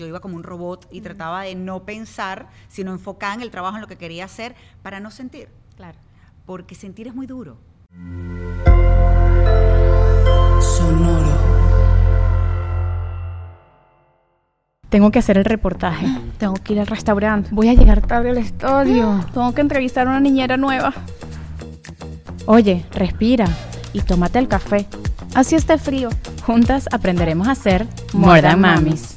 Yo 0.00 0.06
iba 0.06 0.20
como 0.20 0.36
un 0.36 0.44
robot 0.44 0.86
y 0.92 1.00
trataba 1.00 1.42
de 1.42 1.56
no 1.56 1.82
pensar, 1.82 2.46
sino 2.68 2.92
enfocar 2.92 3.34
en 3.34 3.42
el 3.42 3.50
trabajo, 3.50 3.78
en 3.78 3.80
lo 3.80 3.88
que 3.88 3.96
quería 3.96 4.26
hacer, 4.26 4.54
para 4.80 5.00
no 5.00 5.10
sentir. 5.10 5.48
Claro. 5.74 5.98
Porque 6.46 6.76
sentir 6.76 7.08
es 7.08 7.16
muy 7.16 7.26
duro. 7.26 7.56
Sonoro. 10.60 11.32
Tengo 14.88 15.10
que 15.10 15.18
hacer 15.18 15.36
el 15.36 15.44
reportaje. 15.44 16.06
Tengo 16.38 16.54
que 16.54 16.74
ir 16.74 16.78
al 16.78 16.86
restaurante. 16.86 17.48
Voy 17.50 17.68
a 17.68 17.74
llegar 17.74 18.00
tarde 18.06 18.30
al 18.30 18.38
estudio. 18.38 19.26
Tengo 19.34 19.52
que 19.52 19.62
entrevistar 19.62 20.06
a 20.06 20.10
una 20.10 20.20
niñera 20.20 20.56
nueva. 20.56 20.94
Oye, 22.46 22.86
respira 22.92 23.48
y 23.92 24.02
tómate 24.02 24.38
el 24.38 24.46
café. 24.46 24.86
Así 25.34 25.56
esté 25.56 25.76
frío. 25.76 26.10
Juntas 26.46 26.88
aprenderemos 26.92 27.48
a 27.48 27.50
hacer 27.50 27.88
More 28.12 28.42
Than 28.42 28.60
Mamis. 28.60 29.16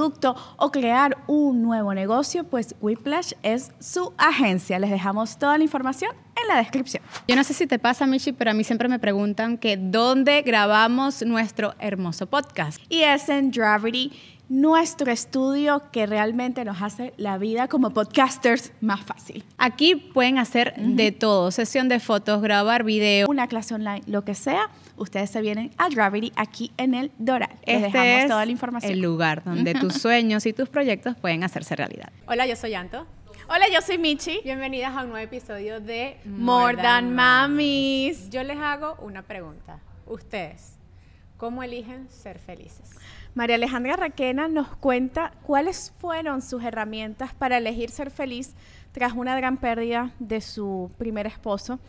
o 0.57 0.71
crear 0.71 1.17
un 1.27 1.61
nuevo 1.61 1.93
negocio, 1.93 2.43
pues 2.43 2.75
Whiplash 2.81 3.33
es 3.43 3.71
su 3.79 4.13
agencia. 4.17 4.79
Les 4.79 4.89
dejamos 4.89 5.37
toda 5.37 5.57
la 5.57 5.63
información 5.63 6.11
en 6.41 6.47
la 6.47 6.57
descripción. 6.57 7.03
Yo 7.27 7.35
no 7.35 7.43
sé 7.43 7.53
si 7.53 7.67
te 7.67 7.79
pasa, 7.79 8.07
Michi, 8.07 8.31
pero 8.31 8.51
a 8.51 8.53
mí 8.53 8.63
siempre 8.63 8.87
me 8.87 8.99
preguntan 8.99 9.57
que 9.57 9.77
dónde 9.77 10.41
grabamos 10.41 11.23
nuestro 11.23 11.75
hermoso 11.79 12.25
podcast. 12.27 12.81
Y 12.89 13.03
es 13.03 13.29
en 13.29 13.51
Gravity, 13.51 14.11
nuestro 14.51 15.09
estudio 15.09 15.83
que 15.93 16.05
realmente 16.05 16.65
nos 16.65 16.81
hace 16.81 17.13
la 17.15 17.37
vida 17.37 17.69
como 17.69 17.91
podcasters 17.91 18.73
más 18.81 18.99
fácil. 18.99 19.45
Aquí 19.57 19.95
pueden 19.95 20.37
hacer 20.39 20.73
de 20.75 21.13
todo, 21.13 21.51
sesión 21.51 21.87
de 21.87 22.01
fotos, 22.01 22.41
grabar 22.41 22.83
video, 22.83 23.29
una 23.29 23.47
clase 23.47 23.75
online, 23.75 24.01
lo 24.07 24.25
que 24.25 24.35
sea. 24.35 24.69
Ustedes 25.01 25.31
se 25.31 25.41
vienen 25.41 25.71
a 25.79 25.89
Gravity 25.89 26.31
aquí 26.35 26.71
en 26.77 26.93
el 26.93 27.11
Doral. 27.17 27.49
Les 27.65 27.77
Este 27.83 27.97
dejamos 27.97 28.21
es 28.23 28.27
toda 28.27 28.45
la 28.45 28.51
información. 28.51 28.91
el 28.91 29.01
lugar 29.01 29.43
donde 29.43 29.73
tus 29.73 29.93
sueños 30.01 30.45
y 30.45 30.53
tus 30.53 30.69
proyectos 30.69 31.15
pueden 31.17 31.43
hacerse 31.43 31.75
realidad. 31.75 32.11
Hola, 32.27 32.45
yo 32.45 32.55
soy 32.55 32.75
Anto. 32.75 33.07
Hola, 33.49 33.65
yo 33.73 33.81
soy 33.81 33.97
Michi. 33.97 34.41
Bienvenidas 34.43 34.95
a 34.95 35.01
un 35.01 35.09
nuevo 35.09 35.25
episodio 35.25 35.79
de 35.79 36.17
More 36.25 36.77
Than 36.77 37.15
Mamis. 37.15 38.29
Yo 38.29 38.43
les 38.43 38.57
hago 38.59 38.95
una 39.01 39.23
pregunta. 39.23 39.79
Ustedes, 40.05 40.77
¿cómo 41.37 41.63
eligen 41.63 42.07
ser 42.07 42.37
felices? 42.37 42.91
María 43.33 43.55
Alejandra 43.55 43.95
Raquena 43.95 44.47
nos 44.49 44.67
cuenta 44.75 45.31
cuáles 45.41 45.91
fueron 45.97 46.43
sus 46.43 46.63
herramientas 46.63 47.33
para 47.33 47.57
elegir 47.57 47.89
ser 47.89 48.11
feliz 48.11 48.53
tras 48.91 49.13
una 49.13 49.35
gran 49.35 49.57
pérdida 49.57 50.11
de 50.19 50.41
su 50.41 50.91
primer 50.99 51.25
esposo. 51.25 51.79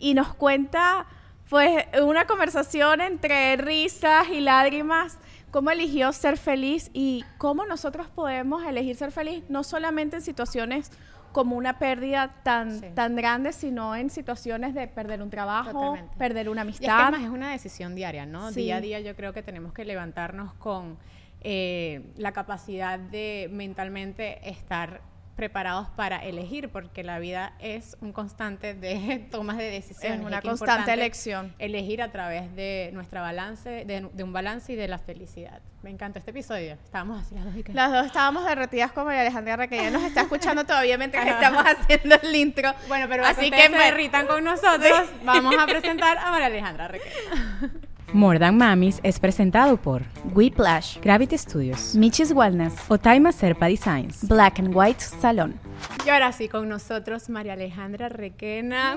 Y 0.00 0.14
nos 0.14 0.34
cuenta, 0.34 1.06
pues, 1.48 1.84
una 2.02 2.26
conversación 2.26 3.00
entre 3.00 3.56
risas 3.56 4.28
y 4.30 4.40
lágrimas, 4.40 5.18
cómo 5.50 5.70
eligió 5.70 6.12
ser 6.12 6.36
feliz 6.38 6.90
y 6.92 7.24
cómo 7.38 7.64
nosotros 7.66 8.08
podemos 8.08 8.64
elegir 8.64 8.96
ser 8.96 9.12
feliz, 9.12 9.44
no 9.48 9.62
solamente 9.64 10.16
en 10.16 10.22
situaciones 10.22 10.90
como 11.32 11.56
una 11.56 11.78
pérdida 11.78 12.34
tan, 12.42 12.80
Sí. 12.80 12.86
tan 12.94 13.14
grande, 13.14 13.52
sino 13.52 13.94
en 13.94 14.08
situaciones 14.10 14.72
de 14.74 14.88
perder 14.88 15.22
un 15.22 15.28
trabajo, 15.30 15.72
Totalmente. 15.72 16.16
perder 16.16 16.48
una 16.48 16.64
Y 16.64 16.70
es 16.70 16.78
que 16.80 16.86
amistad. 16.86 17.02
además 17.08 17.22
es 17.22 17.28
una 17.28 17.50
decisión 17.52 17.94
diaria, 17.94 18.24
¿no? 18.26 18.50
Sí. 18.52 18.62
Día 18.62 18.76
a 18.76 18.80
día 18.80 19.00
yo 19.00 19.14
creo 19.14 19.32
que 19.34 19.42
tenemos 19.42 19.72
que 19.74 19.84
levantarnos 19.84 20.54
con 20.54 20.96
eh, 21.42 22.02
la 22.16 22.32
capacidad 22.32 22.98
de 22.98 23.48
mentalmente 23.52 24.48
estar 24.48 25.00
preparados 25.36 25.88
para 25.90 26.16
elegir, 26.24 26.70
porque 26.70 27.04
la 27.04 27.18
vida 27.18 27.52
es 27.60 27.96
un 28.00 28.12
constante 28.12 28.72
de 28.74 29.18
tomas 29.30 29.58
de 29.58 29.64
decisiones. 29.70 30.20
Es 30.20 30.26
una 30.26 30.40
constante 30.40 30.92
elección. 30.92 31.54
Elegir 31.58 32.00
a 32.02 32.10
través 32.10 32.54
de 32.56 32.90
nuestra 32.94 33.20
balance, 33.20 33.84
de, 33.84 34.08
de 34.12 34.22
un 34.24 34.32
balance 34.32 34.72
y 34.72 34.76
de 34.76 34.88
la 34.88 34.98
felicidad. 34.98 35.60
Me 35.82 35.90
encantó 35.90 36.18
este 36.18 36.30
episodio. 36.32 36.72
Estábamos 36.82 37.20
así 37.20 37.34
las 37.34 37.44
dos 37.44 37.56
y 37.56 37.62
que- 37.62 37.72
Las 37.74 37.92
dos 37.92 38.06
estábamos 38.06 38.44
derretidas 38.46 38.90
María 39.04 39.20
Alejandra 39.20 39.68
que 39.68 39.76
ya 39.76 39.90
nos 39.90 40.02
está 40.02 40.22
escuchando 40.22 40.64
todavía 40.64 40.96
mientras 40.98 41.24
que 41.24 41.30
estamos 41.30 41.62
haciendo 41.66 42.16
el 42.22 42.34
intro. 42.34 42.74
Bueno, 42.88 43.06
pero 43.08 43.24
así 43.24 43.50
que 43.50 43.68
me- 43.68 43.78
derritan 43.78 44.26
con 44.26 44.42
nosotros, 44.42 45.08
vamos 45.22 45.54
a 45.56 45.66
presentar 45.66 46.18
a 46.18 46.30
María 46.30 46.46
Alejandra 46.46 46.88
Requena. 46.88 47.70
More 48.12 48.38
Than 48.38 48.56
Mamis 48.56 49.00
es 49.02 49.18
presentado 49.18 49.76
por 49.76 50.02
Whiplash, 50.34 50.98
Gravity 51.02 51.36
Studios, 51.36 51.94
Michis 51.94 52.32
Wellness, 52.32 52.74
Otaima 52.88 53.32
Serpa 53.32 53.66
Designs. 53.68 54.26
Black 54.28 54.58
and 54.58 54.74
White 54.74 55.00
Salon. 55.00 55.58
Y 56.04 56.08
ahora 56.08 56.30
sí, 56.30 56.48
con 56.48 56.68
nosotros 56.68 57.28
María 57.28 57.54
Alejandra 57.54 58.08
Requena. 58.08 58.96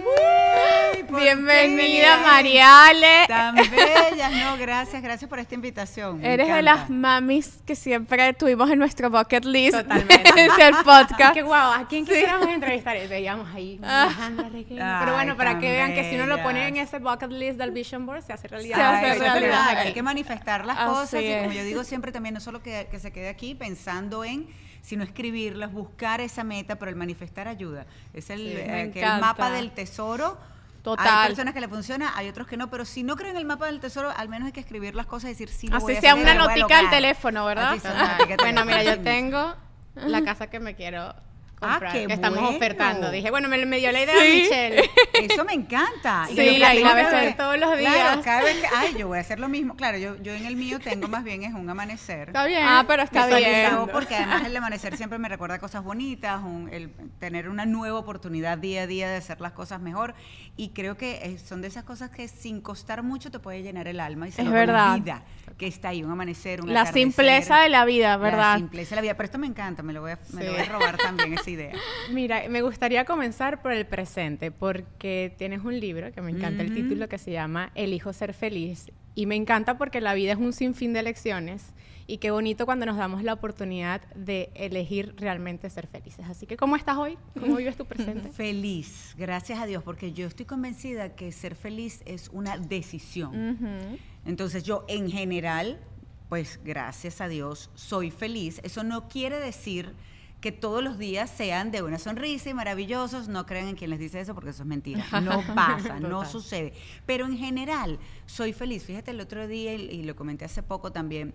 por 1.10 1.20
Bienvenida. 1.20 2.18
Mariale. 2.18 3.26
Tan 3.28 3.56
bellas, 3.56 4.32
no, 4.32 4.58
gracias, 4.58 5.02
gracias 5.02 5.28
por 5.28 5.40
esta 5.40 5.56
invitación. 5.56 6.20
me 6.20 6.34
Eres 6.36 6.46
de 6.48 6.60
encanta. 6.60 6.62
las 6.82 6.90
mamis 6.92 7.62
que 7.66 7.76
siempre 7.76 8.32
tuvimos 8.34 8.70
en 8.70 8.78
nuestro 8.78 9.10
bucket 9.10 9.44
list 9.46 9.76
Totalmente. 9.78 10.34
del 10.60 10.76
podcast. 10.86 11.34
Qué 11.34 11.42
guau, 11.42 11.74
¿a 11.74 11.88
quién 11.88 12.06
quisiéramos 12.06 12.48
entrevistar? 12.50 12.96
Y 12.98 13.08
Veíamos 13.08 13.48
ahí 13.56 13.80
Ah. 13.84 14.04
Alejandra 14.04 14.50
Requena. 14.50 15.00
Ay, 15.00 15.06
Pero 15.06 15.16
bueno, 15.16 15.36
para 15.36 15.58
que 15.60 15.72
vean 15.72 15.94
que 15.96 16.08
si 16.10 16.16
uno 16.16 16.28
lo 16.28 16.44
pone 16.44 16.68
en 16.68 16.74
bellas. 16.76 16.90
ese 16.90 17.00
bucket 17.00 17.32
list 17.32 17.58
del 17.58 17.72
Vision 17.72 18.06
Board, 18.06 18.22
se 18.22 18.34
hace 18.34 18.48
realidad. 18.48 18.76
Se 18.76 18.82
hace 18.84 19.06
Ay, 19.06 19.12
es 19.14 19.20
realidad. 19.20 19.68
hay 19.80 19.94
que 19.94 20.04
manifestar 20.04 20.64
las 20.66 20.78
Así 20.78 20.88
cosas 20.90 21.22
y 21.24 21.34
como 21.40 21.50
es. 21.52 21.58
yo 21.58 21.64
digo 21.64 21.84
siempre 21.84 22.12
también 22.12 22.36
no 22.36 22.40
solo 22.40 22.62
que, 22.62 22.88
que 22.92 23.00
se 23.00 23.12
quede 23.12 23.30
aquí 23.30 23.56
pensando 23.56 24.24
en 24.24 24.48
sino 24.82 25.04
escribirlas, 25.04 25.72
buscar 25.72 26.22
esa 26.22 26.44
meta, 26.44 26.78
pero 26.78 26.90
el 26.90 26.96
manifestar 26.96 27.48
ayuda. 27.48 27.86
Es 28.14 28.30
el, 28.30 28.40
Sí, 28.40 28.54
eh, 28.58 28.92
que 28.94 29.04
el 29.04 29.20
mapa 29.20 29.52
del 29.52 29.72
tesoro. 29.72 30.38
Total. 30.82 31.08
Hay 31.08 31.28
personas 31.28 31.54
que 31.54 31.60
le 31.60 31.68
funciona, 31.68 32.14
hay 32.16 32.30
otros 32.30 32.48
que 32.48 32.56
no, 32.56 32.70
pero 32.70 32.86
si 32.86 33.04
no 33.04 33.18
creen 33.18 33.32
en 33.32 33.38
el 33.38 33.46
mapa 33.46 33.66
del 33.66 33.82
tesoro, 33.82 34.12
al 34.16 34.30
menos 34.30 34.48
hay 34.48 34.52
que 34.54 34.62
escribir 34.62 34.96
las 34.96 35.08
cosas 35.08 35.32
y 35.32 35.34
decir 35.34 35.50
sí. 35.50 35.68
lo 35.68 35.80
voy 35.80 35.92
Así 35.92 35.98
a 35.98 36.02
sea 36.02 36.14
hacer, 36.14 36.24
una 36.24 36.34
notica 36.36 36.80
al 36.80 36.90
teléfono, 36.90 37.46
¿verdad? 37.46 37.72
Así 37.74 37.82
sea 37.82 38.18
Bueno, 38.38 38.64
mira, 38.64 38.84
yo 38.84 39.00
tengo 39.02 39.56
la 39.96 40.22
casa 40.26 40.48
que 40.48 40.60
me 40.60 40.76
quiero 40.76 41.14
Ah, 41.62 41.80
qué 41.92 42.08
que 42.08 42.14
estamos 42.14 42.40
bueno. 42.40 42.56
ofertando. 42.56 43.12
Dije, 43.12 43.30
bueno, 43.32 43.50
me, 43.50 43.66
me 43.66 43.78
dio 43.80 43.92
la 43.92 44.02
idea 44.04 44.16
Sí. 44.20 44.42
Michelle. 44.44 44.90
Eso 45.14 45.44
me 45.46 45.54
encanta. 45.54 46.26
Sí, 46.28 46.34
Y 46.34 46.58
lo 46.58 46.68
que 46.68 46.80
la 46.80 46.92
hacer 46.92 47.36
todos 47.36 47.60
los 47.60 47.70
Claro, 47.78 47.80
días. 47.80 48.18
cada 48.24 48.44
vez 48.44 48.58
que, 48.58 48.68
ay, 48.76 48.96
yo 48.98 49.08
voy 49.08 49.18
a 49.18 49.22
hacer 49.22 49.40
lo 49.40 49.50
mismo. 49.50 49.76
Claro, 49.76 49.98
yo, 49.98 50.16
yo 50.22 50.34
en 50.34 50.46
el 50.46 50.56
mío 50.56 50.80
tengo 50.80 51.08
más 51.08 51.24
bien 51.24 51.44
es 51.44 51.54
un 51.54 51.70
amanecer. 51.70 52.30
Está 52.30 52.46
bien. 52.46 52.62
Ah, 52.64 52.86
pero 52.88 53.04
está 53.04 53.28
bien. 53.28 53.68
porque 53.92 54.16
además 54.16 54.46
el 54.46 54.56
amanecer 54.56 54.96
siempre 54.96 55.20
me 55.20 55.28
recuerda 55.28 55.60
cosas 55.60 55.84
bonitas, 55.84 56.42
un- 56.44 56.70
el 56.72 56.92
tener 57.20 57.50
una 57.50 57.66
nueva 57.66 58.00
oportunidad 58.00 58.58
día 58.58 58.84
a 58.84 58.88
día 58.88 59.10
de 59.10 59.18
hacer 59.18 59.42
las 59.42 59.52
cosas 59.52 59.82
mejor. 59.82 60.16
Y 60.56 60.70
creo 60.70 60.98
que 60.98 61.20
eh, 61.24 61.38
son 61.40 61.62
de 61.62 61.68
esas 61.68 61.84
cosas 61.84 62.10
que 62.10 62.28
sin 62.28 62.62
costar 62.62 63.04
mucho 63.04 63.32
te 63.32 63.40
puede 63.40 63.62
llenar 63.64 63.88
el 63.88 64.00
alma 64.00 64.28
y 64.28 64.32
se 64.32 64.42
Es 64.42 64.46
nos 64.46 64.54
verdad. 64.54 64.94
olvida 64.96 65.24
que 65.60 65.68
está 65.68 65.90
ahí 65.90 66.04
un 66.04 66.10
amanecer, 66.10 66.62
un 66.62 66.74
La 66.74 66.82
atardecer. 66.82 67.04
simpleza 67.04 67.60
de 67.62 67.70
la 67.70 67.86
vida, 67.86 68.18
¿verdad? 68.18 68.54
La 68.54 68.58
simpleza 68.58 68.92
de 68.92 68.96
la 68.96 69.02
vida. 69.04 69.14
Pero 69.16 69.26
esto 69.26 69.38
me 69.38 69.46
encanta, 69.46 69.84
me 69.84 69.94
lo 69.94 70.02
voy 70.02 70.12
a, 70.12 70.20
me 70.34 70.46
lo 70.46 70.54
voy 70.54 70.62
a 70.62 70.66
robar 70.66 70.98
también 70.98 71.34
esa 71.34 71.50
idea. 71.50 71.74
Mira, 72.12 72.44
me 72.50 72.62
gustaría 72.62 73.04
comenzar 73.06 73.62
por 73.62 73.74
el 73.74 73.86
presente, 73.86 74.50
porque 74.50 75.36
tienes 75.38 75.64
un 75.64 75.80
libro 75.80 76.12
que 76.14 76.22
me 76.22 76.32
encanta 76.32 76.64
el 76.64 76.74
título 76.74 77.08
que 77.10 77.18
se 77.20 77.32
llama 77.32 77.72
Elijo 77.76 78.14
ser 78.14 78.34
feliz. 78.34 78.90
Y 79.20 79.26
me 79.26 79.36
encanta 79.36 79.78
porque 79.78 80.00
la 80.00 80.14
vida 80.14 80.32
es 80.32 80.38
un 80.38 80.54
sinfín 80.54 80.94
de 80.94 81.02
elecciones 81.02 81.74
y 82.08 82.20
qué 82.20 82.32
bonito 82.32 82.66
cuando 82.66 82.86
nos 82.86 82.96
damos 82.96 83.22
la 83.22 83.34
oportunidad 83.34 84.00
de 84.16 84.50
elegir 84.56 85.14
realmente 85.18 85.70
ser 85.70 85.88
felices. 85.88 86.26
Así 86.30 86.46
que, 86.46 86.56
¿cómo 86.56 86.78
estás 86.78 86.96
hoy? 86.96 87.18
¿Cómo 87.38 87.58
vives 87.58 87.76
tu 87.76 87.84
presente? 87.86 88.30
Feliz, 88.34 89.16
gracias 89.18 89.60
a 89.60 89.66
Dios, 89.66 89.84
porque 89.84 90.14
yo 90.14 90.26
estoy 90.26 90.46
convencida 90.46 91.18
que 91.18 91.34
ser 91.34 91.56
feliz 91.56 92.02
es 92.06 92.30
una 92.30 92.58
decisión. 92.58 94.00
Entonces 94.24 94.64
yo 94.64 94.86
en 94.88 95.12
general, 95.12 95.82
pues 96.30 96.62
gracias 96.64 97.20
a 97.20 97.28
Dios, 97.28 97.72
soy 97.76 98.12
feliz. 98.12 98.62
Eso 98.64 98.86
no 98.86 99.10
quiere 99.10 99.38
decir 99.38 99.96
que 100.42 100.52
todos 100.52 100.84
los 100.84 100.98
días 100.98 101.30
sean 101.30 101.72
de 101.72 101.82
una 101.82 102.00
sonrisa 102.00 102.50
y 102.50 102.54
maravillosos. 102.54 103.28
No 103.28 103.46
crean 103.46 103.68
en 103.68 103.76
quien 103.76 103.90
les 103.90 104.00
dice 104.00 104.22
eso 104.22 104.34
porque 104.34 104.52
eso 104.52 104.64
es 104.64 104.68
mentira. 104.68 105.06
No 105.22 105.44
pasa, 105.56 106.00
no 106.00 106.26
sucede. 106.26 106.74
Pero 107.06 107.26
en 107.26 107.38
general 107.38 108.00
soy 108.26 108.54
feliz. 108.54 108.84
Fíjate, 108.84 109.12
el 109.12 109.20
otro 109.20 109.48
día, 109.48 109.74
y, 109.74 110.04
lo 110.04 110.16
comenté 110.16 110.46
hace 110.46 110.64
poco 110.64 110.92
también, 110.92 111.34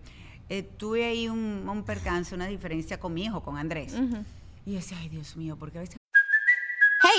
eh, 0.49 0.62
tuve 0.62 1.05
ahí 1.05 1.29
un, 1.29 1.69
un 1.69 1.85
percance, 1.85 2.35
una 2.35 2.47
diferencia 2.47 2.99
con 2.99 3.15
mi 3.15 3.25
hijo, 3.25 3.43
con 3.43 3.56
Andrés. 3.56 3.95
Y 4.65 4.73
yo 4.73 4.77
decía, 4.77 4.99
ay 5.01 5.09
Dios 5.09 5.37
mío, 5.37 5.56
porque 5.59 5.79
a 5.79 5.83
veces 5.83 5.97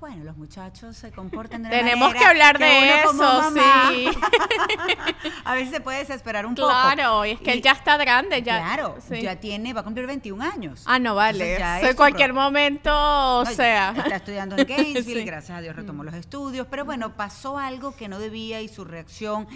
Bueno, 0.00 0.24
los 0.24 0.36
muchachos 0.38 0.96
se 0.96 1.12
comportan 1.12 1.62
de 1.62 1.68
una 1.68 1.76
Tenemos 1.78 2.08
manera 2.08 2.20
que 2.20 2.26
hablar 2.26 2.58
de 2.58 3.02
uno 3.04 3.06
como 3.08 3.22
eso, 3.22 3.50
mamá, 3.50 3.90
sí. 3.92 4.06
a 5.44 5.54
veces 5.54 5.70
se 5.74 5.80
puede 5.82 5.98
desesperar 5.98 6.46
un 6.46 6.54
poco. 6.54 6.68
Claro, 6.68 7.26
y 7.26 7.32
es 7.32 7.40
que 7.40 7.52
él 7.52 7.60
ya 7.60 7.72
está 7.72 7.98
grande, 7.98 8.42
ya. 8.42 8.60
Claro, 8.60 8.96
sí. 9.06 9.20
ya 9.20 9.36
tiene, 9.36 9.74
va 9.74 9.82
a 9.82 9.84
cumplir 9.84 10.06
21 10.06 10.42
años. 10.42 10.84
Ah, 10.86 10.98
no 10.98 11.14
vale. 11.14 11.56
En 11.82 11.94
cualquier 11.96 12.30
pro- 12.32 12.40
momento, 12.40 12.90
o 12.94 13.44
No, 13.44 13.50
sea. 13.50 13.92
Está 13.94 14.16
estudiando 14.16 14.56
en 14.56 14.66
Gainesville, 14.68 15.20
Sí. 15.20 15.24
gracias 15.26 15.58
a 15.58 15.60
Dios 15.60 15.76
retomó 15.76 16.02
los 16.02 16.14
estudios, 16.14 16.66
pero 16.70 16.86
bueno, 16.86 17.14
pasó 17.14 17.58
algo 17.58 17.94
que 17.94 18.08
no 18.08 18.18
debía 18.18 18.62
y 18.62 18.68
su 18.68 18.86
reacción, 18.86 19.48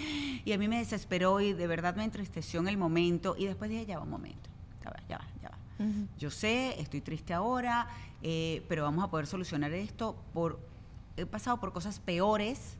y 0.44 0.52
a 0.52 0.58
mí 0.58 0.68
me 0.68 0.76
desesperó 0.76 1.40
y 1.40 1.54
de 1.54 1.66
verdad 1.66 1.96
me 1.96 2.04
entristeció 2.04 2.60
en 2.60 2.68
el 2.68 2.76
momento, 2.76 3.34
y 3.38 3.46
después 3.46 3.70
dije, 3.70 3.86
ya 3.86 3.96
va 3.96 4.04
un 4.04 4.10
momento, 4.10 4.50
Yo 6.18 6.30
sé, 6.30 6.80
estoy 6.80 7.00
triste 7.00 7.34
ahora, 7.34 7.88
eh, 8.22 8.64
pero 8.68 8.84
vamos 8.84 9.04
a 9.04 9.08
poder 9.08 9.26
solucionar 9.26 9.72
esto 9.72 10.16
por, 10.32 10.58
he 11.16 11.26
pasado 11.26 11.58
por 11.58 11.72
cosas 11.72 11.98
peores. 11.98 12.76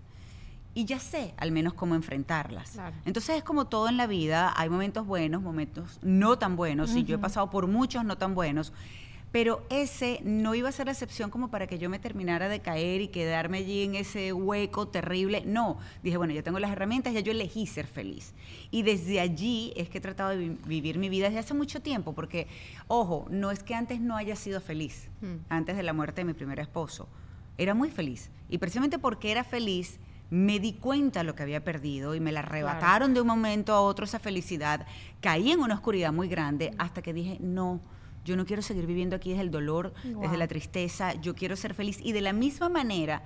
Y 0.77 0.87
ya 0.87 0.99
sé 0.99 1.35
al 1.37 1.53
menos 1.53 1.73
cómo 1.75 1.95
enfrentarlas. 1.95 2.73
Claro. 2.73 2.97
Entonces 3.05 3.37
es 3.37 3.45
como 3.45 3.67
todo 3.67 3.89
en 3.89 3.97
la 3.97 4.09
vida, 4.09 4.53
hay 4.57 4.69
momentos 4.69 5.07
buenos, 5.07 5.41
momentos 5.41 6.01
no 6.03 6.37
tan 6.37 6.57
buenos, 6.57 6.97
y 6.97 7.05
yo 7.05 7.15
he 7.15 7.19
pasado 7.19 7.49
por 7.49 7.69
muchos 7.69 8.05
no 8.05 8.19
tan 8.19 8.35
buenos, 8.35 8.73
pero 9.35 9.67
ese 9.69 10.21
no 10.23 10.55
iba 10.55 10.69
a 10.69 10.73
ser 10.73 10.87
la 10.87 10.93
excepción 10.93 11.29
como 11.29 11.49
para 11.49 11.67
que 11.67 11.77
yo 11.77 11.91
me 11.91 11.99
terminara 11.99 12.49
de 12.49 12.61
caer 12.61 13.01
y 13.01 13.09
quedarme 13.09 13.59
allí 13.59 13.83
en 13.83 13.97
ese 13.97 14.33
hueco 14.33 14.87
terrible. 14.87 15.43
No, 15.45 15.77
dije, 16.05 16.17
bueno, 16.19 16.33
ya 16.33 16.45
tengo 16.45 16.61
las 16.61 16.71
herramientas, 16.71 17.13
ya 17.15 17.19
yo 17.19 17.33
elegí 17.33 17.67
ser 17.67 17.89
feliz. 17.89 18.33
Y 18.71 18.83
desde 18.85 19.19
allí 19.19 19.73
es 19.75 19.89
que 19.89 19.99
he 19.99 20.01
tratado 20.01 20.31
de 20.31 20.37
vi- 20.37 20.59
vivir 20.67 20.99
mi 20.99 21.09
vida 21.09 21.27
desde 21.27 21.41
hace 21.41 21.53
mucho 21.53 21.83
tiempo, 21.83 22.13
porque, 22.15 22.47
ojo, 22.87 23.27
no 23.29 23.51
es 23.51 23.65
que 23.65 23.75
antes 23.75 24.01
no 24.01 24.17
haya 24.17 24.37
sido 24.37 24.61
feliz, 24.61 25.09
antes 25.49 25.77
de 25.77 25.83
la 25.83 25.93
muerte 25.93 26.21
de 26.21 26.27
mi 26.27 26.35
primer 26.35 26.61
esposo. 26.61 27.09
Era 27.59 27.75
muy 27.75 27.91
feliz. 27.91 28.31
Y 28.49 28.59
precisamente 28.59 29.01
porque 29.01 29.33
era 29.33 29.43
feliz, 29.43 29.99
me 30.31 30.61
di 30.61 30.75
cuenta 30.75 31.19
de 31.21 31.25
lo 31.25 31.35
que 31.35 31.43
había 31.43 31.65
perdido 31.65 32.15
y 32.15 32.21
me 32.21 32.31
la 32.31 32.39
arrebataron 32.39 33.15
de 33.15 33.21
un 33.21 33.27
momento 33.27 33.73
a 33.73 33.81
otro 33.81 34.05
esa 34.05 34.21
felicidad. 34.21 34.87
Caí 35.21 35.51
en 35.51 35.59
una 35.59 35.75
oscuridad 35.75 36.13
muy 36.13 36.29
grande 36.29 36.73
hasta 36.79 37.03
que 37.03 37.13
dije, 37.13 37.39
no, 37.41 37.81
yo 38.25 38.37
no 38.37 38.47
quiero 38.47 38.63
seguir 38.63 38.87
viviendo 38.87 39.17
aquí 39.17 39.31
desde 39.31 39.43
el 39.43 39.51
dolor, 39.51 39.93
desde 40.05 40.37
la 40.37 40.47
tristeza, 40.49 41.15
yo 41.15 41.35
quiero 41.35 41.57
ser 41.57 41.75
feliz. 41.75 41.99
Y 42.03 42.13
de 42.13 42.21
la 42.21 42.33
misma 42.33 42.69
manera, 42.69 43.23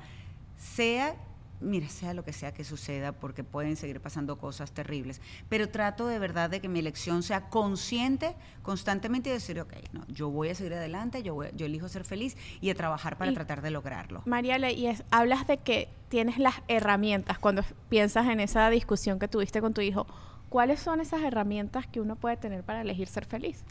sea, 0.57 1.15
mira, 1.61 1.89
sea 1.89 2.15
lo 2.15 2.25
que 2.25 2.33
sea 2.33 2.53
que 2.53 2.63
suceda, 2.65 3.13
porque 3.13 3.43
pueden 3.45 3.77
seguir 3.77 4.01
pasando 4.01 4.39
cosas 4.39 4.73
terribles, 4.73 5.21
pero 5.49 5.69
trato 5.69 6.07
de 6.07 6.19
verdad 6.19 6.51
de 6.51 6.61
que 6.61 6.69
mi 6.69 6.79
elección 6.79 7.23
sea 7.23 7.49
consciente 7.49 8.35
constantemente 8.63 9.31
y 9.31 9.33
decir, 9.33 9.61
ok, 9.61 9.73
no, 9.93 10.05
yo 10.09 10.31
voy 10.31 10.49
a 10.51 10.55
seguir 10.55 10.75
adelante, 10.75 11.23
yo, 11.23 11.35
voy- 11.35 11.49
yo 11.55 11.67
elijo 11.67 11.89
ser 11.89 12.05
feliz 12.05 12.37
y 12.61 12.71
a 12.71 12.75
trabajar 12.75 13.19
para 13.19 13.31
Y- 13.31 13.35
tratar 13.35 13.61
de 13.63 13.71
lograrlo. 13.71 14.23
Mariale, 14.27 14.73
y 14.73 14.87
es- 14.87 15.03
hablas 15.11 15.47
de 15.49 15.59
que 15.59 15.89
tienes 16.09 16.39
las 16.39 16.55
herramientas 16.69 17.39
cuando 17.39 17.63
piensas 17.89 18.27
en 18.29 18.41
esa 18.41 18.71
discusión 18.71 19.19
que 19.19 19.29
tuviste 19.29 19.61
con 19.61 19.75
tu 19.75 19.81
hijo. 19.81 20.07
¿Cuáles 20.49 20.81
son 20.81 21.01
esas 21.01 21.21
herramientas 21.23 21.87
que 21.87 22.01
uno 22.01 22.17
puede 22.17 22.37
tener 22.39 22.63
para 22.65 22.81
elegir 22.81 23.07
ser 23.09 23.27
feliz? 23.27 23.65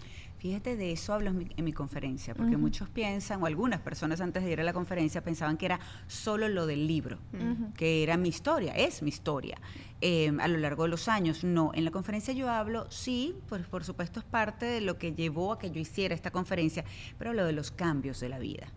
Fíjate, 0.47 0.77
de 0.77 0.93
eso 0.93 1.13
hablo 1.13 1.31
en 1.31 1.37
mi, 1.39 1.47
en 1.57 1.65
mi 1.65 1.73
conferencia, 1.73 2.33
porque 2.33 2.55
muchos 2.55 2.87
piensan, 2.87 3.43
o 3.43 3.47
algunas 3.47 3.81
personas 3.81 4.21
antes 4.21 4.45
de 4.45 4.51
ir 4.53 4.61
a 4.61 4.63
la 4.63 4.71
conferencia 4.71 5.21
pensaban 5.21 5.57
que 5.57 5.65
era 5.65 5.77
solo 6.07 6.47
lo 6.47 6.65
del 6.65 6.87
libro, 6.87 7.17
que 7.75 8.01
era 8.01 8.15
mi 8.15 8.29
historia, 8.29 8.71
es 8.73 9.01
mi 9.01 9.09
historia. 9.09 9.57
eh, 9.99 10.31
a 10.39 10.47
lo 10.47 10.57
largo 10.59 10.83
de 10.83 10.89
los 10.89 11.07
años, 11.09 11.43
no. 11.43 11.71
En 11.73 11.83
la 11.83 11.91
conferencia 11.91 12.33
yo 12.33 12.49
hablo, 12.49 12.85
sí, 12.89 13.35
pues 13.49 13.65
por 13.65 13.83
supuesto 13.83 14.19
es 14.19 14.25
parte 14.25 14.65
de 14.65 14.79
lo 14.79 14.97
que 14.97 15.13
llevó 15.13 15.51
a 15.51 15.59
que 15.59 15.71
yo 15.71 15.81
hiciera 15.81 16.15
esta 16.15 16.31
conferencia, 16.31 16.85
pero 17.17 17.31
hablo 17.31 17.45
de 17.45 17.51
los 17.51 17.71
cambios 17.71 18.19
de 18.19 18.29
la 18.29 18.39
vida. 18.39 18.67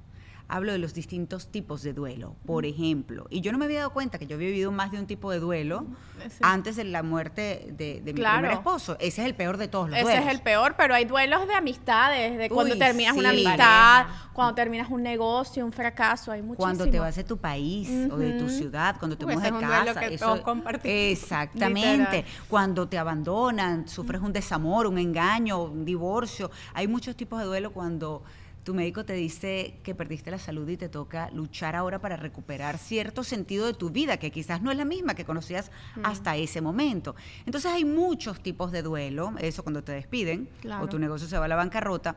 Hablo 0.53 0.73
de 0.73 0.79
los 0.79 0.95
distintos 0.95 1.47
tipos 1.53 1.83
de 1.85 1.93
duelo, 1.93 2.35
por 2.45 2.67
ejemplo. 2.67 3.27
Y 3.31 3.41
yo 3.41 3.53
no 3.53 3.59
me 3.59 3.67
había 3.67 3.79
dado 3.79 3.93
cuenta 3.93 4.19
que 4.19 4.27
yo 4.27 4.35
había 4.35 4.49
vivido 4.49 4.73
más 4.73 4.91
de 4.91 4.99
un 4.99 5.07
tipo 5.07 5.31
de 5.31 5.39
duelo 5.39 5.87
Sí. 6.29 6.39
antes 6.43 6.75
de 6.77 6.83
la 6.85 7.03
muerte 7.05 7.69
de, 7.79 8.01
de 8.05 8.13
mi 8.13 8.21
Claro. 8.21 8.39
primer 8.41 8.53
esposo. 8.59 8.97
Ese 8.99 9.23
es 9.23 9.27
el 9.29 9.35
peor 9.37 9.59
de 9.59 9.69
todos 9.69 9.89
los 9.89 9.97
Ese 9.97 10.07
duelos. 10.07 10.25
es 10.27 10.31
el 10.35 10.43
peor, 10.43 10.75
pero 10.77 10.95
hay 10.95 11.05
duelos 11.05 11.47
de 11.47 11.55
amistades, 11.55 12.37
de 12.37 12.49
cuando 12.51 12.77
terminas 12.77 13.17
una 13.17 13.31
amistad, 13.31 14.07
cuando 14.33 14.55
terminas 14.57 14.91
un 14.91 15.03
negocio, 15.05 15.65
un 15.65 15.73
fracaso, 15.73 16.33
hay 16.33 16.43
muchísimo. 16.43 16.57
Cuando 16.65 16.87
te 16.91 16.99
vas 16.99 17.15
de 17.15 17.25
tu 17.25 17.37
país 17.39 17.89
o 18.11 18.17
de 18.19 18.33
tu 18.33 18.49
ciudad, 18.49 18.97
cuando 18.99 19.17
te 19.17 19.25
ese 19.25 19.41
de 19.41 19.47
es 19.47 19.53
un 19.53 19.61
duelo 19.61 19.85
casa. 19.87 20.01
que 20.01 20.15
eso- 20.15 20.25
todos 20.27 20.41
compartimos. 20.41 20.99
Exactamente. 21.13 22.17
Literal. 22.19 22.25
Cuando 22.49 22.89
te 22.89 22.99
abandonan, 22.99 23.89
sufres 23.89 24.21
un 24.21 24.33
desamor, 24.33 24.87
un 24.87 24.99
engaño, 24.99 25.63
un 25.63 25.85
divorcio. 25.85 26.51
Hay 26.75 26.89
muchos 26.89 27.17
tipos 27.17 27.39
de 27.39 27.47
duelo 27.47 27.73
cuando 27.73 28.23
tu 28.65 28.75
médico 28.75 29.05
te 29.05 29.15
dice 29.15 29.79
que 29.83 29.95
perdiste 29.95 30.31
la 30.31 30.39
salud 30.39 30.69
y 30.69 30.77
te 30.77 30.89
toca 30.89 31.31
luchar 31.31 31.75
ahora 31.77 31.99
para 31.99 32.17
recuperar 32.17 32.77
cierto 32.79 33.25
sentido 33.25 33.67
de 33.67 33.73
tu 33.75 33.91
vida, 33.91 34.19
que 34.19 34.31
quizás 34.31 34.61
no 34.61 34.71
es 34.71 34.77
la 34.77 34.85
misma 34.85 35.15
que 35.15 35.25
conocías 35.25 35.71
hasta 36.03 36.37
ese 36.37 36.61
momento. 36.61 37.15
Entonces 37.47 37.71
hay 37.73 37.85
muchos 37.85 38.41
tipos 38.41 38.71
de 38.71 38.83
duelo, 38.83 39.33
eso 39.39 39.63
cuando 39.63 39.83
te 39.83 39.93
despiden 39.93 40.49
Claro. 40.61 40.85
o 40.85 40.89
tu 40.89 40.99
negocio 40.99 41.27
se 41.27 41.39
va 41.39 41.47
a 41.47 41.49
la 41.49 41.57
bancarrota. 41.57 42.17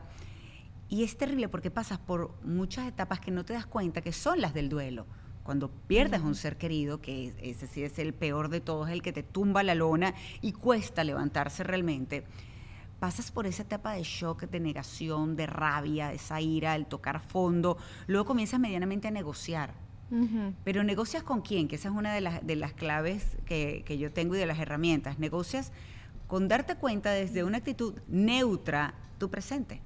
Y 0.90 1.02
es 1.02 1.16
terrible 1.16 1.48
porque 1.48 1.70
pasas 1.70 1.98
por 1.98 2.34
muchas 2.44 2.86
etapas 2.86 3.20
que 3.20 3.30
no 3.30 3.44
te 3.44 3.54
das 3.54 3.64
cuenta 3.66 4.02
que 4.02 4.12
son 4.12 4.40
las 4.40 4.52
del 4.52 4.68
duelo. 4.68 5.06
Cuando 5.42 5.70
pierdes 5.70 6.20
un 6.20 6.34
ser 6.34 6.56
querido, 6.56 7.00
que 7.00 7.26
es- 7.28 7.34
ese 7.40 7.66
sí 7.66 7.82
es 7.82 7.98
el 7.98 8.12
peor 8.12 8.48
de 8.48 8.60
todos, 8.60 8.90
el 8.90 9.02
que 9.02 9.12
te 9.12 9.22
tumba 9.22 9.62
la 9.62 9.74
lona 9.74 10.14
y 10.42 10.52
cuesta 10.52 11.04
levantarse 11.04 11.64
realmente, 11.64 12.24
pasas 13.04 13.30
por 13.30 13.46
esa 13.46 13.64
etapa 13.64 13.92
de 13.92 14.02
shock, 14.02 14.44
de 14.44 14.60
negación, 14.60 15.36
de 15.36 15.44
rabia, 15.44 16.14
esa 16.14 16.40
ira, 16.40 16.74
el 16.74 16.86
tocar 16.86 17.20
fondo. 17.20 17.76
Luego 18.06 18.24
comienzas 18.24 18.58
medianamente 18.58 19.08
a 19.08 19.10
negociar. 19.10 19.74
Pero 20.64 20.82
negocias 20.84 21.22
con 21.22 21.42
quién, 21.42 21.68
que 21.68 21.76
esa 21.76 21.90
es 21.90 21.94
una 21.94 22.14
de 22.14 22.22
las, 22.22 22.46
de 22.46 22.56
las 22.56 22.72
claves 22.72 23.36
que, 23.44 23.82
que 23.84 23.98
yo 23.98 24.10
tengo 24.10 24.36
y 24.36 24.38
de 24.38 24.46
las 24.46 24.58
herramientas. 24.58 25.18
Negocias 25.18 25.70
con 26.28 26.48
darte 26.48 26.76
cuenta 26.76 27.10
desde 27.10 27.44
una 27.44 27.58
actitud 27.58 27.92
neutra 28.08 28.94
tu 29.18 29.28
presente. 29.28 29.82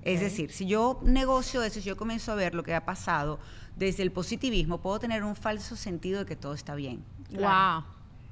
Es 0.00 0.20
decir, 0.20 0.50
si 0.50 0.64
yo 0.64 1.00
negocio 1.02 1.62
eso, 1.62 1.78
si 1.78 1.86
yo 1.86 1.98
comienzo 1.98 2.32
a 2.32 2.36
ver 2.36 2.54
lo 2.54 2.62
que 2.62 2.74
ha 2.74 2.86
pasado 2.86 3.38
desde 3.76 4.02
el 4.02 4.12
positivismo, 4.12 4.80
puedo 4.80 4.98
tener 4.98 5.24
un 5.24 5.36
falso 5.36 5.76
sentido 5.76 6.20
de 6.20 6.24
que 6.24 6.36
todo 6.36 6.54
está 6.54 6.74
bien. 6.74 7.04
Wow. 7.32 7.84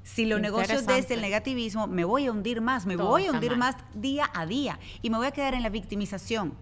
Si 0.06 0.24
lo 0.24 0.38
negocio 0.38 0.80
desde 0.82 1.14
el 1.14 1.20
negativismo, 1.20 1.88
me 1.88 2.04
voy 2.04 2.26
a 2.26 2.30
hundir 2.32 2.60
más, 2.60 2.86
me 2.86 2.96
Todo 2.96 3.08
voy 3.08 3.26
a 3.26 3.32
hundir 3.32 3.56
mal. 3.56 3.74
más 3.74 3.76
día 3.92 4.30
a 4.32 4.46
día 4.46 4.78
y 5.02 5.10
me 5.10 5.16
voy 5.16 5.26
a 5.26 5.32
quedar 5.32 5.54
en 5.54 5.64
la 5.64 5.68
victimización. 5.68 6.54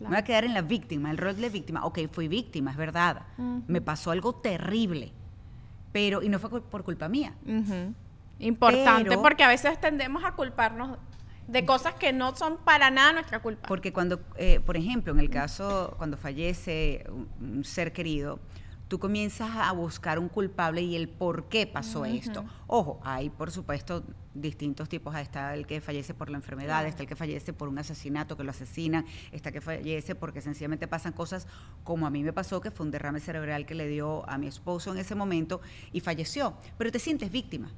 Me 0.00 0.06
voy 0.08 0.16
a 0.16 0.24
quedar 0.24 0.44
en 0.44 0.54
la 0.54 0.62
víctima, 0.62 1.10
el 1.10 1.18
rol 1.18 1.36
de 1.36 1.50
víctima. 1.50 1.84
Ok, 1.84 1.98
fui 2.10 2.28
víctima, 2.28 2.70
es 2.70 2.76
verdad. 2.78 3.26
Me 3.66 3.82
pasó 3.82 4.10
algo 4.10 4.34
terrible, 4.36 5.12
pero, 5.92 6.22
y 6.22 6.30
no 6.30 6.38
fue 6.38 6.62
por 6.62 6.82
culpa 6.82 7.08
mía. 7.08 7.34
Importante 8.38 9.10
Pero- 9.10 9.22
porque 9.22 9.44
a 9.44 9.48
veces 9.48 9.78
tendemos 9.80 10.24
a 10.24 10.32
culparnos 10.32 10.96
de 11.46 11.64
cosas 11.66 11.94
que 11.94 12.12
no 12.12 12.34
son 12.36 12.56
para 12.58 12.90
nada 12.90 13.12
nuestra 13.12 13.40
culpa. 13.40 13.66
Porque 13.68 13.92
cuando, 13.92 14.20
eh, 14.36 14.60
por 14.64 14.76
ejemplo, 14.76 15.12
en 15.12 15.18
el 15.20 15.28
caso 15.30 15.94
cuando 15.98 16.16
fallece 16.16 17.04
un, 17.10 17.28
un 17.40 17.64
ser 17.64 17.92
querido, 17.92 18.38
tú 18.88 18.98
comienzas 18.98 19.50
a 19.54 19.70
buscar 19.72 20.18
un 20.18 20.28
culpable 20.28 20.82
y 20.82 20.96
el 20.96 21.08
por 21.08 21.48
qué 21.48 21.66
pasó 21.66 22.04
esto. 22.06 22.44
Ojo, 22.66 23.00
hay 23.04 23.28
por 23.28 23.50
supuesto 23.50 24.02
distintos 24.34 24.88
tipos. 24.88 25.14
Está 25.14 25.54
el 25.54 25.66
que 25.66 25.80
fallece 25.80 26.14
por 26.14 26.30
la 26.30 26.38
enfermedad, 26.38 26.86
está 26.86 27.02
el 27.02 27.08
que 27.08 27.14
fallece 27.14 27.52
por 27.52 27.68
un 27.68 27.78
asesinato, 27.78 28.36
que 28.36 28.44
lo 28.44 28.50
asesinan, 28.50 29.04
está 29.30 29.50
el 29.50 29.52
que 29.52 29.60
fallece 29.60 30.14
porque 30.14 30.40
sencillamente 30.40 30.88
pasan 30.88 31.12
cosas 31.12 31.46
como 31.84 32.06
a 32.06 32.10
mí 32.10 32.22
me 32.22 32.32
pasó, 32.32 32.60
que 32.60 32.70
fue 32.70 32.86
un 32.86 32.90
derrame 32.90 33.20
cerebral 33.20 33.66
que 33.66 33.74
le 33.74 33.86
dio 33.86 34.28
a 34.28 34.38
mi 34.38 34.46
esposo 34.46 34.92
en 34.92 34.98
ese 34.98 35.14
momento 35.14 35.60
y 35.92 36.00
falleció. 36.00 36.54
Pero 36.78 36.90
te 36.90 36.98
sientes 36.98 37.30
víctima 37.30 37.70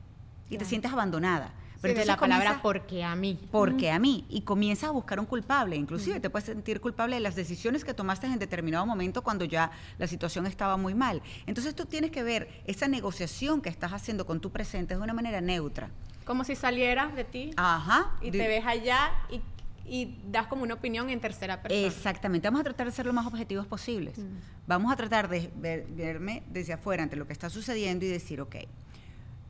y 0.49 0.59
te 0.59 0.65
sientes 0.65 0.93
abandonada. 0.93 1.53
Sí, 1.81 1.85
Pero 1.85 1.95
de 1.95 2.01
entonces 2.03 2.07
la 2.09 2.21
palabra 2.21 2.61
porque 2.63 3.03
a 3.03 3.15
mí. 3.17 3.39
porque 3.51 3.91
a 3.91 3.99
mí 3.99 4.27
y 4.29 4.43
comienzas 4.43 4.91
a 4.91 4.93
buscar 4.93 5.19
un 5.19 5.25
culpable, 5.25 5.77
inclusive 5.77 6.21
te 6.21 6.29
puedes 6.29 6.45
sentir 6.45 6.79
culpable 6.79 7.17
de 7.17 7.21
las 7.21 7.35
decisiones 7.37 7.87
que 7.87 7.95
tomaste 7.95 8.27
en 8.27 8.39
determinado 8.39 8.85
momento 8.85 9.23
cuando 9.23 9.47
ya 9.47 9.71
la 9.97 10.07
situación 10.07 10.47
estaba 10.47 10.77
muy 10.77 10.93
mal. 10.93 11.23
Entonces 11.47 11.75
tú 11.75 11.87
tienes 11.87 12.11
que 12.11 12.23
ver 12.23 12.49
esa 12.67 12.87
negociación 12.87 13.63
que 13.63 13.71
estás 13.71 13.95
haciendo 13.95 14.27
con 14.27 14.41
tu 14.41 14.51
presente 14.51 14.95
de 14.95 15.01
una 15.01 15.15
manera 15.15 15.41
neutra. 15.41 15.89
Como 16.27 16.45
si 16.45 16.55
salieras 16.55 17.15
de 17.15 17.25
ti 17.25 17.53
Ajá. 17.57 18.11
y 18.21 18.31
de- 18.31 18.39
te 18.39 18.47
ves 18.49 18.67
allá 18.67 19.13
y, 19.31 19.41
y 19.87 20.19
das 20.31 20.49
como 20.49 20.65
una 20.65 20.75
opinión 20.75 21.09
en 21.09 21.19
tercera 21.19 21.63
persona. 21.63 21.87
Exactamente, 21.87 22.47
vamos 22.47 22.61
a 22.61 22.65
tratar 22.65 22.89
de 22.89 22.93
ser 22.93 23.07
lo 23.07 23.15
más 23.15 23.27
objetivos 23.27 23.67
posibles. 23.67 24.19
Vamos 24.67 24.93
a 24.93 24.97
tratar 24.97 25.29
de 25.31 25.51
ver- 25.57 25.87
verme 25.89 26.43
desde 26.51 26.75
afuera 26.75 27.03
ante 27.03 27.17
lo 27.17 27.27
que 27.27 27.33
está 27.33 27.49
sucediendo 27.49 28.05
y 28.05 28.09
decir, 28.09 28.43
ok, 28.43 28.57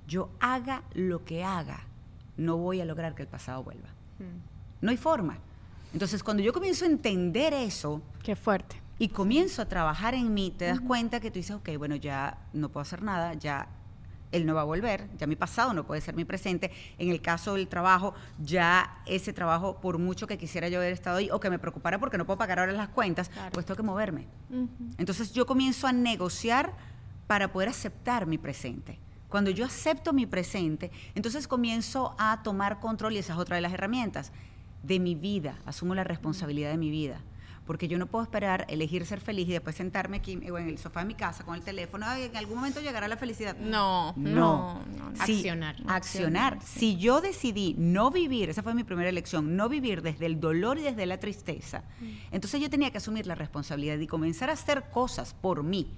yo 0.07 0.31
haga 0.39 0.85
lo 0.95 1.25
que 1.25 1.43
haga, 1.45 1.87
no 2.41 2.57
voy 2.57 2.81
a 2.81 2.85
lograr 2.85 3.15
que 3.15 3.23
el 3.23 3.29
pasado 3.29 3.63
vuelva. 3.63 3.89
No 4.81 4.91
hay 4.91 4.97
forma. 4.97 5.39
Entonces, 5.93 6.23
cuando 6.23 6.43
yo 6.43 6.53
comienzo 6.53 6.85
a 6.85 6.89
entender 6.89 7.53
eso 7.53 8.01
Qué 8.23 8.35
fuerte. 8.37 8.77
y 8.99 9.09
comienzo 9.09 9.61
a 9.63 9.67
trabajar 9.67 10.15
en 10.15 10.33
mí, 10.33 10.51
te 10.57 10.65
das 10.67 10.81
cuenta 10.81 11.21
que 11.21 11.31
tú 11.31 11.35
dices, 11.39 11.57
ok, 11.57 11.71
bueno, 11.79 11.97
ya 11.97 12.39
no 12.53 12.69
puedo 12.71 12.83
hacer 12.83 13.03
nada, 13.03 13.35
ya 13.35 13.69
él 14.33 14.47
no 14.47 14.55
va 14.55 14.61
a 14.61 14.65
volver, 14.65 15.09
ya 15.19 15.27
mi 15.27 15.35
pasado 15.37 15.75
no 15.75 15.85
puede 15.85 16.01
ser 16.01 16.15
mi 16.15 16.25
presente. 16.25 16.71
En 16.99 17.11
el 17.11 17.21
caso 17.21 17.55
del 17.55 17.67
trabajo, 17.67 18.15
ya 18.39 19.03
ese 19.05 19.33
trabajo, 19.33 19.81
por 19.81 19.99
mucho 19.99 20.27
que 20.27 20.39
quisiera 20.39 20.69
yo 20.69 20.79
haber 20.79 20.93
estado 20.93 21.17
ahí 21.17 21.29
o 21.31 21.41
que 21.41 21.51
me 21.51 21.59
preocupara 21.59 21.99
porque 21.99 22.17
no 22.17 22.25
puedo 22.25 22.39
pagar 22.39 22.61
ahora 22.61 22.73
las 22.73 22.89
cuentas, 22.91 23.31
pues 23.53 23.67
tengo 23.67 23.77
que 23.77 23.83
moverme. 23.83 24.27
Entonces 24.99 25.33
yo 25.33 25.45
comienzo 25.47 25.87
a 25.89 25.93
negociar 25.93 26.73
para 27.27 27.53
poder 27.53 27.69
aceptar 27.69 28.27
mi 28.27 28.39
presente. 28.39 28.99
Cuando 29.31 29.51
yo 29.51 29.65
acepto 29.65 30.13
mi 30.13 30.27
presente, 30.27 30.91
entonces 31.15 31.49
comienzo 31.49 32.15
a 32.19 32.43
tomar 32.43 32.81
control, 32.81 33.15
y 33.15 33.19
esa 33.19 33.33
es 33.33 33.39
otra 33.39 33.57
de 33.57 33.63
las 33.63 33.73
herramientas, 33.73 34.33
de 34.83 34.99
mi 34.99 35.15
vida, 35.15 35.57
asumo 35.67 35.95
la 35.95 36.05
responsabilidad 36.05 36.71
de 36.71 36.77
mi 36.79 36.91
vida. 36.91 37.21
Porque 37.67 37.87
yo 37.87 37.99
no 37.99 38.07
puedo 38.07 38.25
esperar 38.25 38.67
elegir 38.69 39.07
ser 39.07 39.21
feliz 39.21 39.47
y 39.49 39.53
después 39.53 39.77
sentarme 39.77 40.17
aquí 40.17 40.41
o 40.51 40.59
en 40.59 40.67
el 40.69 40.79
sofá 40.79 41.01
de 41.01 41.07
mi 41.07 41.15
casa 41.15 41.45
con 41.45 41.55
el 41.55 41.61
teléfono, 41.63 42.05
"Ay, 42.09 42.25
en 42.25 42.37
algún 42.37 42.57
momento 42.57 42.81
llegará 42.81 43.07
la 43.07 43.17
felicidad. 43.17 43.57
No, 43.57 44.13
No, 44.17 44.81
no, 44.85 44.85
no, 44.99 45.11
no. 45.11 45.25
Si- 45.27 45.35
Accionar. 45.35 45.77
Accionar. 45.87 46.59
Si 46.65 46.97
yo 46.97 47.21
decidí 47.21 47.77
no 47.79 48.11
vivir, 48.11 48.49
esa 48.51 48.65
fue 48.65 48.75
mi 48.75 48.83
primera 48.83 49.09
elección, 49.09 49.55
no 49.55 49.69
vivir 49.69 50.03
desde 50.03 50.27
el 50.27 50.41
dolor 50.41 50.79
y 50.79 50.83
desde 50.83 51.07
la 51.07 51.21
tristeza, 51.21 51.85
entonces 52.33 52.61
yo 52.61 52.69
tenía 52.71 52.91
que 52.91 52.99
asumir 52.99 53.27
la 53.29 53.37
responsabilidad 53.37 53.99
y 53.99 54.07
comenzar 54.09 54.51
a 54.51 54.55
hacer 54.55 54.91
cosas 54.91 55.35
por 55.35 55.63
mí. 55.63 55.93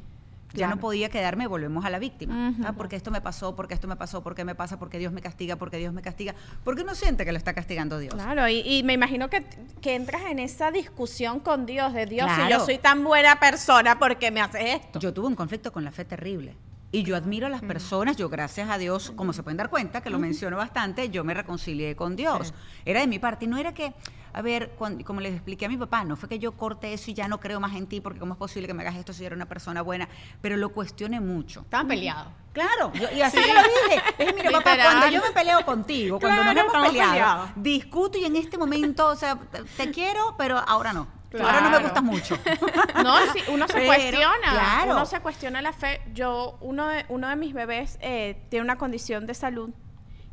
Ya 0.54 0.68
no 0.68 0.76
podía 0.78 1.09
quedarme, 1.09 1.47
volvemos 1.47 1.85
a 1.85 1.90
la 1.90 1.99
víctima. 1.99 2.54
Ah, 2.64 2.73
porque 2.76 2.97
esto 2.97 3.11
me 3.11 3.21
pasó, 3.21 3.54
porque 3.56 3.75
esto 3.75 3.88
me 3.88 3.97
pasó, 3.97 4.23
porque 4.23 4.44
me 4.44 4.54
pasa, 4.54 4.78
porque 4.78 4.99
Dios 4.99 5.12
me 5.12 5.21
castiga, 5.21 5.56
porque 5.56 5.76
Dios 5.78 5.92
me 5.92 6.02
castiga. 6.02 6.35
Porque 6.64 6.82
uno 6.82 6.94
siente 6.94 7.25
que 7.25 7.32
lo 7.32 7.38
está 7.38 7.52
castigando 7.54 7.99
Dios. 7.99 8.14
Claro, 8.14 8.49
y, 8.49 8.61
y 8.61 8.82
me 8.82 8.92
imagino 8.92 9.28
que, 9.30 9.44
que 9.80 9.94
entras 9.94 10.23
en 10.30 10.38
esa 10.38 10.71
discusión 10.71 11.40
con 11.40 11.66
Dios, 11.66 11.92
de 11.94 12.06
Dios, 12.06 12.28
si 12.30 12.37
Claro. 12.37 12.50
yo 12.59 12.64
soy 12.64 12.78
tan 12.78 13.02
buena 13.04 13.38
persona, 13.40 13.99
¿por 13.99 14.16
qué 14.18 14.30
me 14.30 14.40
haces 14.40 14.62
esto? 14.82 14.99
Yo 14.99 15.12
tuve 15.12 15.26
un 15.28 15.35
conflicto 15.35 15.73
con 15.73 15.85
la 15.85 15.90
fe 15.92 16.04
terrible. 16.04 16.54
Y 16.95 17.05
yo 17.05 17.17
admiro 17.17 17.47
a 17.47 17.51
las 17.51 17.63
personas, 17.63 18.19
yo 18.19 18.29
gracias 18.29 18.69
a 18.69 18.77
Dios, 18.77 19.13
como 19.17 19.33
se 19.33 19.43
pueden 19.43 19.57
dar 19.57 19.71
cuenta, 19.71 20.03
que 20.03 20.11
lo 20.11 20.19
menciono 20.19 20.59
bastante, 20.59 21.09
yo 21.09 21.25
me 21.25 21.33
reconcilié 21.33 21.97
con 21.97 22.17
Dios. 22.17 22.53
Era 22.85 23.01
de 23.01 23.07
mi 23.07 23.19
parte. 23.19 23.47
Y 23.47 23.49
no 23.49 23.57
era 23.57 23.73
que, 23.73 23.95
a 24.35 24.43
ver, 24.43 24.73
cuando- 24.77 25.03
como 25.03 25.23
les 25.23 25.33
expliqué 25.33 25.65
a 25.65 25.69
mi 25.71 25.79
papá, 25.79 26.05
no 26.05 26.17
fue 26.17 26.29
que 26.29 26.39
yo 26.39 26.53
corte 26.53 26.93
eso 26.93 27.11
y 27.11 27.15
ya 27.15 27.29
no 27.29 27.41
creo 27.41 27.61
más 27.61 27.75
en 27.77 27.87
ti, 27.87 28.03
porque 28.03 28.21
cómo 28.21 28.35
es 28.35 28.39
posible 28.39 28.69
que 28.69 28.75
me 28.75 28.83
hagas 28.83 28.97
esto 28.97 29.15
si 29.15 29.25
eres 29.25 29.35
una 29.37 29.47
persona 29.47 29.81
buena, 29.81 30.07
pero 30.43 30.59
lo 30.59 30.69
cuestioné 30.75 31.19
mucho. 31.19 31.61
Estaban 31.63 31.89
peleados. 31.89 32.31
Claro, 32.53 32.93
yo- 32.93 33.09
y 33.17 33.23
así 33.23 33.39
se 33.39 33.55
lo 33.55 33.63
dije. 33.63 34.35
Mira, 34.37 34.51
papá, 34.51 34.77
cuando 34.83 35.09
yo 35.09 35.23
me 35.23 35.31
peleo 35.31 35.65
contigo, 35.65 36.21
cuando 36.21 36.45
nos 36.45 36.53
Claro, 36.53 36.61
hemos 36.61 36.75
estamos 36.75 36.89
peleado, 36.91 37.49
discuto 37.57 38.19
y 38.19 38.27
en 38.27 38.37
este 38.37 38.59
momento, 38.59 39.07
o 39.09 39.17
sea, 39.17 39.39
te 39.79 39.91
quiero, 39.91 40.35
pero 40.37 40.59
ahora 40.59 40.93
no. 40.93 41.22
Ahora 41.41 41.61
no 41.61 41.71
me 41.71 41.79
gustas 41.79 42.03
mucho. 42.03 42.39
No, 43.03 43.17
sí, 43.33 43.41
uno 43.53 43.67
se 43.67 43.75
Pero, 43.75 43.87
cuestiona. 43.87 44.51
claro. 44.51 44.93
Uno 44.93 45.07
se 45.07 45.21
cuestiona 45.21 45.62
la 45.62 45.73
fe. 45.73 46.01
Yo, 46.15 46.57
uno 46.61 46.87
de, 46.89 47.05
uno 47.09 47.29
de 47.29 47.37
mis 47.37 47.53
bebés 47.55 47.99
eh, 48.01 48.37
tiene 48.49 48.65
una 48.65 48.77
condición 48.79 49.27
de 49.27 49.35
salud 49.35 49.71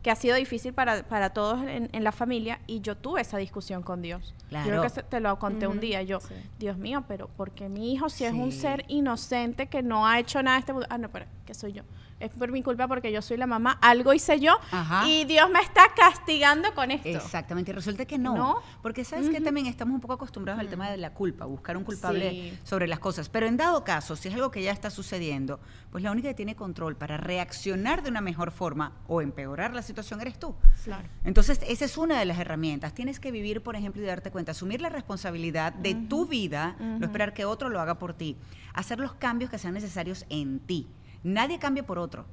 que 0.03 0.12
ha 0.12 0.15
sido 0.15 0.36
difícil 0.36 0.72
para, 0.74 1.03
para 1.03 1.32
todos 1.32 1.62
en, 1.63 1.89
en 1.91 2.03
la 2.03 2.12
familia 2.13 2.60
y 2.68 2.79
yo 2.82 2.96
tuve 2.96 3.20
esa 3.22 3.38
discusión 3.38 3.82
con 3.84 4.01
Dios. 4.01 4.34
Yo 4.44 4.48
Claro. 4.50 4.68
creo 4.70 4.82
que 4.84 4.89
se- 4.89 5.03
te 5.03 5.20
lo 5.20 5.38
conté 5.39 5.68
un 5.68 5.79
día. 5.79 6.01
Yo, 6.03 6.20
Dios 6.58 6.77
mío, 6.77 7.03
pero 7.08 7.29
porque 7.36 7.68
mi 7.70 7.91
hijo, 7.94 8.10
si 8.10 8.24
es 8.25 8.34
un 8.34 8.51
ser 8.51 8.86
inocente 8.88 9.68
que 9.68 9.82
no 9.84 10.08
ha 10.08 10.20
hecho 10.20 10.41
nada 10.44 10.56
de 10.58 10.60
este 10.62 10.74
mundo. 10.74 10.88
Ah, 10.89 10.98
no, 10.98 11.10
pero 11.10 11.25
¿qué 11.46 11.53
soy 11.53 11.74
yo? 11.74 11.84
Es 12.19 12.31
por 12.31 12.51
mi 12.51 12.61
culpa 12.63 12.88
porque 12.88 13.11
yo 13.11 13.21
soy 13.21 13.38
la 13.38 13.47
mamá. 13.47 13.77
Algo 13.81 14.13
hice 14.13 14.39
yo 14.39 14.57
Ajá. 14.71 15.07
y 15.07 15.23
Dios 15.25 15.49
me 15.49 15.59
está 15.61 15.83
castigando 15.95 16.73
con 16.75 16.91
esto. 16.91 17.07
Exactamente, 17.07 17.71
y 17.71 17.73
resulta 17.73 18.05
que 18.05 18.17
no. 18.17 18.35
¿No? 18.35 18.55
Porque 18.81 19.03
sabes 19.05 19.29
que 19.29 19.39
también 19.41 19.67
estamos 19.67 19.95
un 19.95 20.01
poco 20.01 20.13
acostumbrados 20.13 20.59
al 20.59 20.67
tema 20.67 20.89
de 20.89 20.97
la 20.97 21.13
culpa, 21.13 21.45
buscar 21.45 21.77
un 21.77 21.83
culpable 21.83 22.29
Sí. 22.31 22.59
sobre 22.63 22.88
las 22.88 22.99
cosas. 22.99 23.29
Pero 23.29 23.45
en 23.47 23.55
dado 23.57 23.83
caso, 23.83 24.15
si 24.15 24.27
es 24.27 24.33
algo 24.33 24.51
que 24.51 24.61
ya 24.61 24.71
está 24.71 24.89
sucediendo, 24.89 25.59
pues 25.91 26.03
la 26.03 26.11
única 26.11 26.27
que 26.29 26.33
tiene 26.33 26.55
control 26.55 26.95
para 26.95 27.17
reaccionar 27.17 28.03
de 28.03 28.09
una 28.09 28.21
mejor 28.21 28.51
forma 28.51 28.91
o 29.07 29.21
empeorar 29.21 29.73
la 29.73 29.81
situación 29.81 30.19
eres 30.21 30.38
tú. 30.38 30.55
Claro. 30.83 31.07
Entonces, 31.23 31.59
esa 31.67 31.85
es 31.85 31.97
una 31.97 32.19
de 32.19 32.25
las 32.25 32.38
herramientas. 32.39 32.93
Tienes 32.93 33.19
que 33.19 33.31
vivir, 33.31 33.61
por 33.63 33.75
ejemplo, 33.75 34.01
y 34.01 34.05
darte 34.05 34.29
cuenta, 34.31 34.51
asumir 34.51 34.81
la 34.81 34.89
responsabilidad 34.89 35.73
de 35.73 35.95
tu 35.95 36.25
vida, 36.25 36.75
no 36.79 37.05
esperar 37.05 37.33
que 37.33 37.45
otro 37.45 37.69
lo 37.69 37.79
haga 37.79 37.97
por 37.97 38.13
ti, 38.13 38.35
hacer 38.73 38.99
los 38.99 39.13
cambios 39.13 39.49
que 39.49 39.57
sean 39.57 39.73
necesarios 39.73 40.25
en 40.29 40.59
ti. 40.59 40.88
Nadie 41.23 41.59
cambia 41.59 41.85
por 41.85 41.99
otro. 41.99 42.25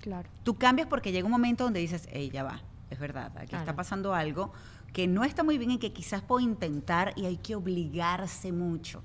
Claro. 0.00 0.28
Tú 0.44 0.56
cambias 0.56 0.88
porque 0.88 1.12
llega 1.12 1.26
un 1.26 1.32
momento 1.32 1.64
donde 1.64 1.80
dices, 1.80 2.08
hey, 2.10 2.30
ya 2.32 2.42
va, 2.42 2.62
es 2.88 2.98
verdad, 2.98 3.32
aquí 3.36 3.54
está 3.54 3.76
pasando 3.76 4.14
algo 4.14 4.52
que 4.92 5.06
no 5.06 5.24
está 5.24 5.42
muy 5.42 5.58
bien 5.58 5.72
y 5.72 5.78
que 5.78 5.92
quizás 5.92 6.22
puedo 6.22 6.40
intentar 6.40 7.12
y 7.16 7.26
hay 7.26 7.36
que 7.36 7.54
obligarse 7.54 8.52
mucho. 8.52 9.02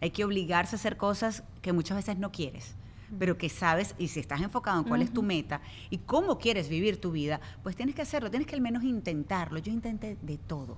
Hay 0.00 0.10
que 0.10 0.24
obligarse 0.24 0.76
a 0.76 0.78
hacer 0.78 0.96
cosas 0.96 1.44
que 1.62 1.72
muchas 1.72 1.96
veces 1.96 2.18
no 2.18 2.30
quieres, 2.30 2.74
pero 3.18 3.38
que 3.38 3.48
sabes 3.48 3.94
y 3.98 4.08
si 4.08 4.20
estás 4.20 4.42
enfocado 4.42 4.78
en 4.80 4.84
cuál 4.84 5.00
es 5.00 5.12
tu 5.12 5.22
meta 5.22 5.62
y 5.88 5.98
cómo 5.98 6.38
quieres 6.38 6.68
vivir 6.68 7.00
tu 7.00 7.10
vida, 7.10 7.40
pues 7.62 7.74
tienes 7.74 7.94
que 7.94 8.02
hacerlo, 8.02 8.30
tienes 8.30 8.46
que 8.46 8.54
al 8.54 8.60
menos 8.60 8.82
intentarlo. 8.82 9.58
Yo 9.58 9.72
intenté 9.72 10.18
de 10.20 10.36
todo. 10.36 10.76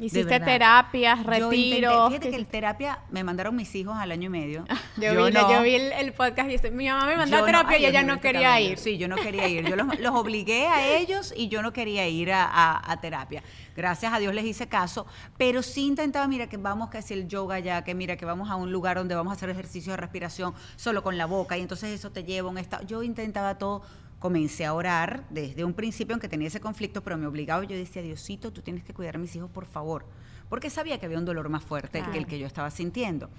Hiciste 0.00 0.38
terapias, 0.38 1.18
Yo 1.18 1.24
intenté- 1.52 1.70
retiros. 1.70 2.08
Fíjate 2.10 2.30
que 2.30 2.36
el 2.36 2.46
terapia 2.46 3.00
me 3.10 3.24
mandaron 3.24 3.56
mis 3.56 3.74
hijos 3.74 3.96
al 3.98 4.12
año 4.12 4.26
y 4.26 4.28
medio. 4.28 4.64
Yo, 4.96 5.26
vi, 5.26 5.32
no. 5.32 5.52
yo 5.52 5.62
vi 5.62 5.74
el, 5.74 5.92
el 5.92 6.12
podcast 6.12 6.48
y 6.48 6.52
dice, 6.52 6.70
mi 6.70 6.86
mamá 6.88 7.06
me 7.06 7.16
mandó 7.16 7.32
Yo 7.32 7.38
a 7.38 7.40
no- 7.40 7.46
terapia 7.46 7.76
ay, 7.78 7.82
y 7.82 7.86
ella 7.86 8.02
no 8.04 8.14
este 8.14 8.28
quería 8.28 8.60
ir. 8.60 8.78
Sí, 8.78 8.96
yo 8.96 9.08
no 9.08 9.16
quería 9.16 9.48
ir. 9.48 9.68
Yo 9.68 9.74
los, 9.74 9.98
los 9.98 10.14
obligué 10.14 10.68
a 10.68 10.86
ellos 10.96 11.34
y 11.36 11.48
yo 11.48 11.62
no 11.62 11.72
quería 11.72 12.06
ir 12.06 12.30
a, 12.32 12.44
a- 12.44 12.92
a 12.92 13.00
terapia. 13.00 13.42
Gracias 13.76 14.12
a 14.12 14.18
Dios 14.20 14.32
les 14.34 14.44
hice 14.44 14.68
caso, 14.68 15.06
pero 15.36 15.62
sí 15.62 15.86
intentaba, 15.86 16.26
mira, 16.28 16.48
que 16.48 16.56
vamos 16.58 16.90
que 16.90 16.98
hacer 16.98 17.18
el 17.18 17.28
yoga 17.28 17.58
ya, 17.58 17.82
que 17.82 17.94
mira, 17.94 18.16
que 18.16 18.24
vamos 18.24 18.50
a 18.50 18.56
un 18.56 18.70
lugar 18.70 18.96
donde 18.98 19.14
vamos 19.16 19.32
a 19.32 19.34
hacer 19.36 19.50
ejercicio 19.50 19.92
de 19.92 19.96
respiración 19.96 20.54
solo 20.76 21.02
con 21.02 21.18
la 21.18 21.26
boca 21.26 21.58
y 21.58 21.60
entonces 21.62 21.90
eso 21.90 22.10
te 22.12 22.22
lleva 22.24 22.48
a 22.48 22.52
un 22.52 22.58
estado. 22.58 22.86
Yo 22.86 23.02
intentaba 23.02 23.58
todo. 23.58 23.82
Comencé 24.18 24.64
a 24.64 24.74
orar 24.74 25.24
desde 25.30 25.64
un 25.64 25.74
principio, 25.74 26.14
aunque 26.14 26.28
tenía 26.28 26.48
ese 26.48 26.60
conflicto, 26.60 27.02
pero 27.02 27.16
me 27.16 27.26
obligaba. 27.26 27.64
Yo 27.64 27.76
decía, 27.76 28.02
Diosito, 28.02 28.52
tú 28.52 28.62
tienes 28.62 28.84
que 28.84 28.92
cuidar 28.92 29.16
a 29.16 29.18
mis 29.18 29.34
hijos, 29.36 29.50
por 29.50 29.66
favor. 29.66 30.06
Porque 30.48 30.70
sabía 30.70 30.98
que 30.98 31.06
había 31.06 31.18
un 31.18 31.24
dolor 31.24 31.48
más 31.48 31.62
fuerte 31.62 32.02
que 32.12 32.18
el 32.18 32.26
que 32.26 32.38
yo 32.38 32.46
estaba 32.46 32.70
sintiendo 32.70 33.30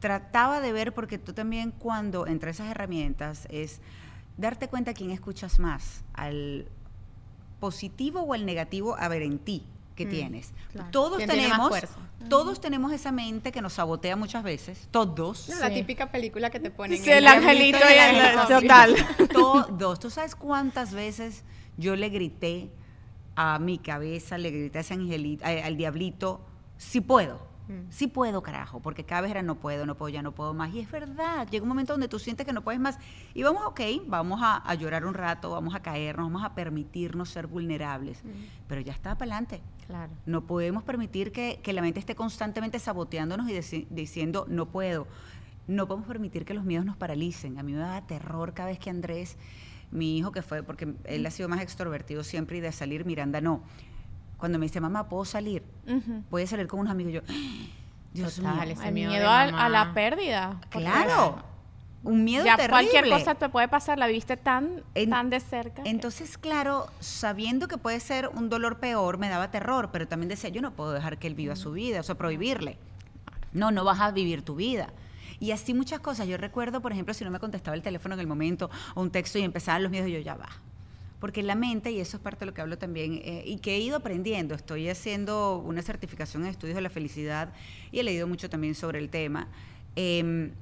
trataba 0.00 0.60
de 0.60 0.72
ver, 0.72 0.92
porque 0.92 1.18
tú 1.18 1.32
también 1.32 1.70
cuando 1.70 2.26
entre 2.26 2.50
esas 2.50 2.68
herramientas 2.68 3.46
es 3.50 3.80
darte 4.36 4.68
cuenta 4.68 4.90
a 4.90 4.94
quién 4.94 5.10
escuchas 5.10 5.58
más, 5.60 6.02
al 6.14 6.66
positivo 7.60 8.22
o 8.22 8.32
al 8.32 8.46
negativo, 8.46 8.96
a 8.98 9.06
ver, 9.08 9.22
en 9.22 9.38
ti, 9.38 9.66
que 10.04 10.10
tienes. 10.10 10.52
claro. 10.72 10.90
Todos 10.90 11.16
¿Quién 11.18 11.30
tiene 11.30 11.48
más 11.48 11.70
tenemos, 11.70 11.96
todos 12.28 12.60
tenemos 12.60 12.92
esa 12.92 13.12
mente 13.12 13.50
que 13.52 13.60
nos 13.62 13.72
sabotea 13.74 14.16
muchas 14.16 14.42
veces, 14.42 14.88
todos. 14.90 15.48
No, 15.48 15.58
La 15.58 15.70
típica 15.70 16.10
película 16.10 16.50
que 16.50 16.60
te 16.60 16.70
ponen. 16.70 17.02
Sí, 17.02 17.10
el 17.10 17.26
angelito 17.26 17.78
y 17.78 17.92
el- 17.92 17.98
angelito. 18.20 18.60
total. 18.60 18.94
Todos. 19.32 19.98
¿Tú 20.00 20.10
sabes 20.10 20.34
cuántas 20.34 20.92
veces 20.92 21.44
yo 21.76 21.96
le 21.96 22.08
grité 22.08 22.70
a 23.36 23.58
mi 23.58 23.78
cabeza, 23.78 24.36
le 24.38 24.50
grité 24.50 24.78
a 24.78 24.80
ese 24.82 24.94
angelito, 24.94 25.44
a- 25.44 25.66
al 25.66 25.76
diablito, 25.76 26.40
si 26.78 27.00
puedo? 27.00 27.49
Sí 27.90 28.06
puedo, 28.06 28.42
carajo, 28.42 28.80
porque 28.80 29.04
cada 29.04 29.22
vez 29.22 29.30
era 29.30 29.42
no 29.42 29.56
puedo, 29.56 29.86
no 29.86 29.96
puedo, 29.96 30.08
ya 30.08 30.22
no 30.22 30.32
puedo 30.32 30.54
más. 30.54 30.72
Y 30.74 30.80
es 30.80 30.90
verdad, 30.90 31.48
llega 31.48 31.62
un 31.62 31.68
momento 31.68 31.92
donde 31.92 32.08
tú 32.08 32.18
sientes 32.18 32.46
que 32.46 32.52
no 32.52 32.62
puedes 32.62 32.80
más. 32.80 32.98
Y 33.34 33.42
vamos, 33.42 33.62
ok, 33.66 33.80
vamos 34.06 34.40
a, 34.42 34.56
a 34.58 34.74
llorar 34.74 35.04
un 35.04 35.14
rato, 35.14 35.50
vamos 35.50 35.74
a 35.74 35.80
caernos, 35.80 36.26
vamos 36.32 36.44
a 36.44 36.54
permitirnos 36.54 37.28
ser 37.30 37.46
vulnerables. 37.46 38.22
Pero 38.68 38.80
ya 38.80 38.92
está 38.92 39.16
para 39.16 39.32
adelante. 39.32 39.60
Claro. 39.86 40.12
No 40.26 40.46
podemos 40.46 40.82
permitir 40.82 41.32
que, 41.32 41.60
que 41.62 41.72
la 41.72 41.82
mente 41.82 42.00
esté 42.00 42.14
constantemente 42.14 42.78
saboteándonos 42.78 43.48
y 43.48 43.52
deci- 43.52 43.86
diciendo 43.90 44.46
no 44.48 44.66
puedo. 44.66 45.06
No 45.66 45.86
podemos 45.86 46.08
permitir 46.08 46.44
que 46.44 46.54
los 46.54 46.64
miedos 46.64 46.84
nos 46.86 46.96
paralicen. 46.96 47.58
A 47.58 47.62
mí 47.62 47.72
me 47.72 47.78
da 47.78 48.00
terror 48.06 48.54
cada 48.54 48.70
vez 48.70 48.78
que 48.78 48.90
Andrés, 48.90 49.36
mi 49.92 50.18
hijo 50.18 50.32
que 50.32 50.42
fue, 50.42 50.62
porque 50.62 50.94
él 51.04 51.26
ha 51.26 51.30
sido 51.30 51.48
más 51.48 51.60
extrovertido 51.60 52.24
siempre 52.24 52.56
y 52.58 52.60
de 52.60 52.72
salir, 52.72 53.04
Miranda 53.04 53.40
no. 53.40 53.62
Cuando 54.40 54.58
me 54.58 54.64
dice, 54.66 54.80
mamá, 54.80 55.08
¿puedo 55.08 55.24
salir? 55.24 55.62
A 55.86 56.46
salir 56.46 56.66
con 56.66 56.80
unos 56.80 56.90
amigos. 56.90 57.12
Yo, 57.12 57.20
Dios 58.12 58.34
Total, 58.36 58.54
mío. 58.66 58.72
ese 58.72 58.88
El 58.88 58.94
miedo 58.94 59.28
a 59.30 59.68
la 59.68 59.92
pérdida. 59.94 60.58
Claro. 60.70 61.42
Un 62.02 62.24
miedo 62.24 62.46
Ya 62.46 62.56
terrible. 62.56 62.88
cualquier 62.90 63.10
cosa 63.10 63.34
te 63.34 63.50
puede 63.50 63.68
pasar, 63.68 63.98
la 63.98 64.06
viste 64.06 64.38
tan, 64.38 64.82
En- 64.94 65.10
tan 65.10 65.28
de 65.28 65.38
cerca. 65.38 65.82
que- 65.82 65.90
Entonces, 65.90 66.38
claro, 66.38 66.86
sabiendo 67.00 67.68
que 67.68 67.76
puede 67.76 68.00
ser 68.00 68.28
un 68.28 68.48
dolor 68.48 68.78
peor, 68.78 69.18
me 69.18 69.28
daba 69.28 69.50
terror, 69.50 69.90
pero 69.92 70.08
también 70.08 70.30
decía, 70.30 70.48
yo 70.48 70.62
no 70.62 70.70
puedo 70.70 70.92
dejar 70.92 71.18
que 71.18 71.26
él 71.26 71.34
viva 71.34 71.54
su 71.56 71.72
vida, 71.72 72.00
o 72.00 72.02
sea, 72.02 72.14
prohibirle. 72.14 72.78
No, 73.52 73.70
no 73.70 73.84
vas 73.84 74.00
a 74.00 74.10
vivir 74.12 74.42
tu 74.42 74.54
vida. 74.54 74.88
Y 75.40 75.50
así 75.50 75.74
muchas 75.74 76.00
cosas. 76.00 76.26
Yo 76.26 76.38
recuerdo, 76.38 76.80
por 76.80 76.92
ejemplo, 76.92 77.12
si 77.12 77.22
no 77.24 77.30
me 77.30 77.38
contestaba 77.38 77.74
el 77.76 77.82
teléfono 77.82 78.14
en 78.14 78.20
el 78.20 78.26
momento 78.26 78.70
o 78.94 79.02
un 79.02 79.10
texto 79.10 79.38
y 79.38 79.42
empezaban 79.42 79.82
los 79.82 79.90
miedos, 79.92 80.08
yo 80.10 80.18
ya 80.20 80.34
va. 80.36 80.48
Porque 81.20 81.42
la 81.42 81.54
mente, 81.54 81.92
y 81.92 82.00
eso 82.00 82.16
es 82.16 82.22
parte 82.22 82.40
de 82.40 82.46
lo 82.46 82.54
que 82.54 82.62
hablo 82.62 82.78
también, 82.78 83.20
eh, 83.24 83.44
y 83.46 83.58
que 83.58 83.76
he 83.76 83.78
ido 83.78 83.98
aprendiendo, 83.98 84.54
estoy 84.54 84.88
haciendo 84.88 85.58
una 85.58 85.82
certificación 85.82 86.44
en 86.44 86.48
estudios 86.48 86.76
de 86.76 86.82
la 86.82 86.90
felicidad 86.90 87.52
y 87.92 88.00
he 88.00 88.02
leído 88.02 88.26
mucho 88.26 88.48
también 88.48 88.74
sobre 88.74 88.98
el 88.98 89.10
tema. 89.10 89.48
em, 89.96 90.52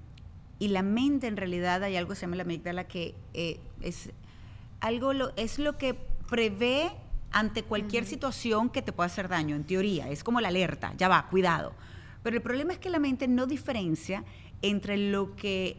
y 0.59 0.69
la 0.69 0.83
mente 0.83 1.29
en 1.29 1.37
realidad 1.37 1.85
hay 1.85 1.95
algo 1.97 2.11
que 2.11 2.17
se 2.17 2.23
llama 2.23 2.37
la 2.37 2.43
amígdala 2.43 2.88
que 2.88 3.15
eh, 3.35 3.61
es 3.81 4.11
algo 4.81 5.12
lo, 5.12 5.33
es 5.37 5.59
lo 5.59 5.77
que 5.79 5.95
prevé 6.29 6.91
ante 7.31 7.62
cualquier 7.62 8.05
situación 8.05 8.71
que 8.71 8.83
te 8.83 8.93
pueda 8.93 9.07
hacer 9.07 9.29
daño, 9.29 9.55
en 9.55 9.65
teoría, 9.65 10.09
es 10.09 10.25
como 10.25 10.41
la 10.41 10.49
alerta, 10.49 10.95
ya 10.97 11.09
va, 11.09 11.29
cuidado. 11.29 11.75
Pero 12.23 12.37
el 12.37 12.43
problema 12.43 12.73
es 12.73 12.79
que 12.79 12.91
la 12.91 12.99
mente 12.99 13.29
no 13.29 13.47
diferencia 13.47 14.25
entre 14.62 14.97
lo 14.97 15.37
que 15.37 15.77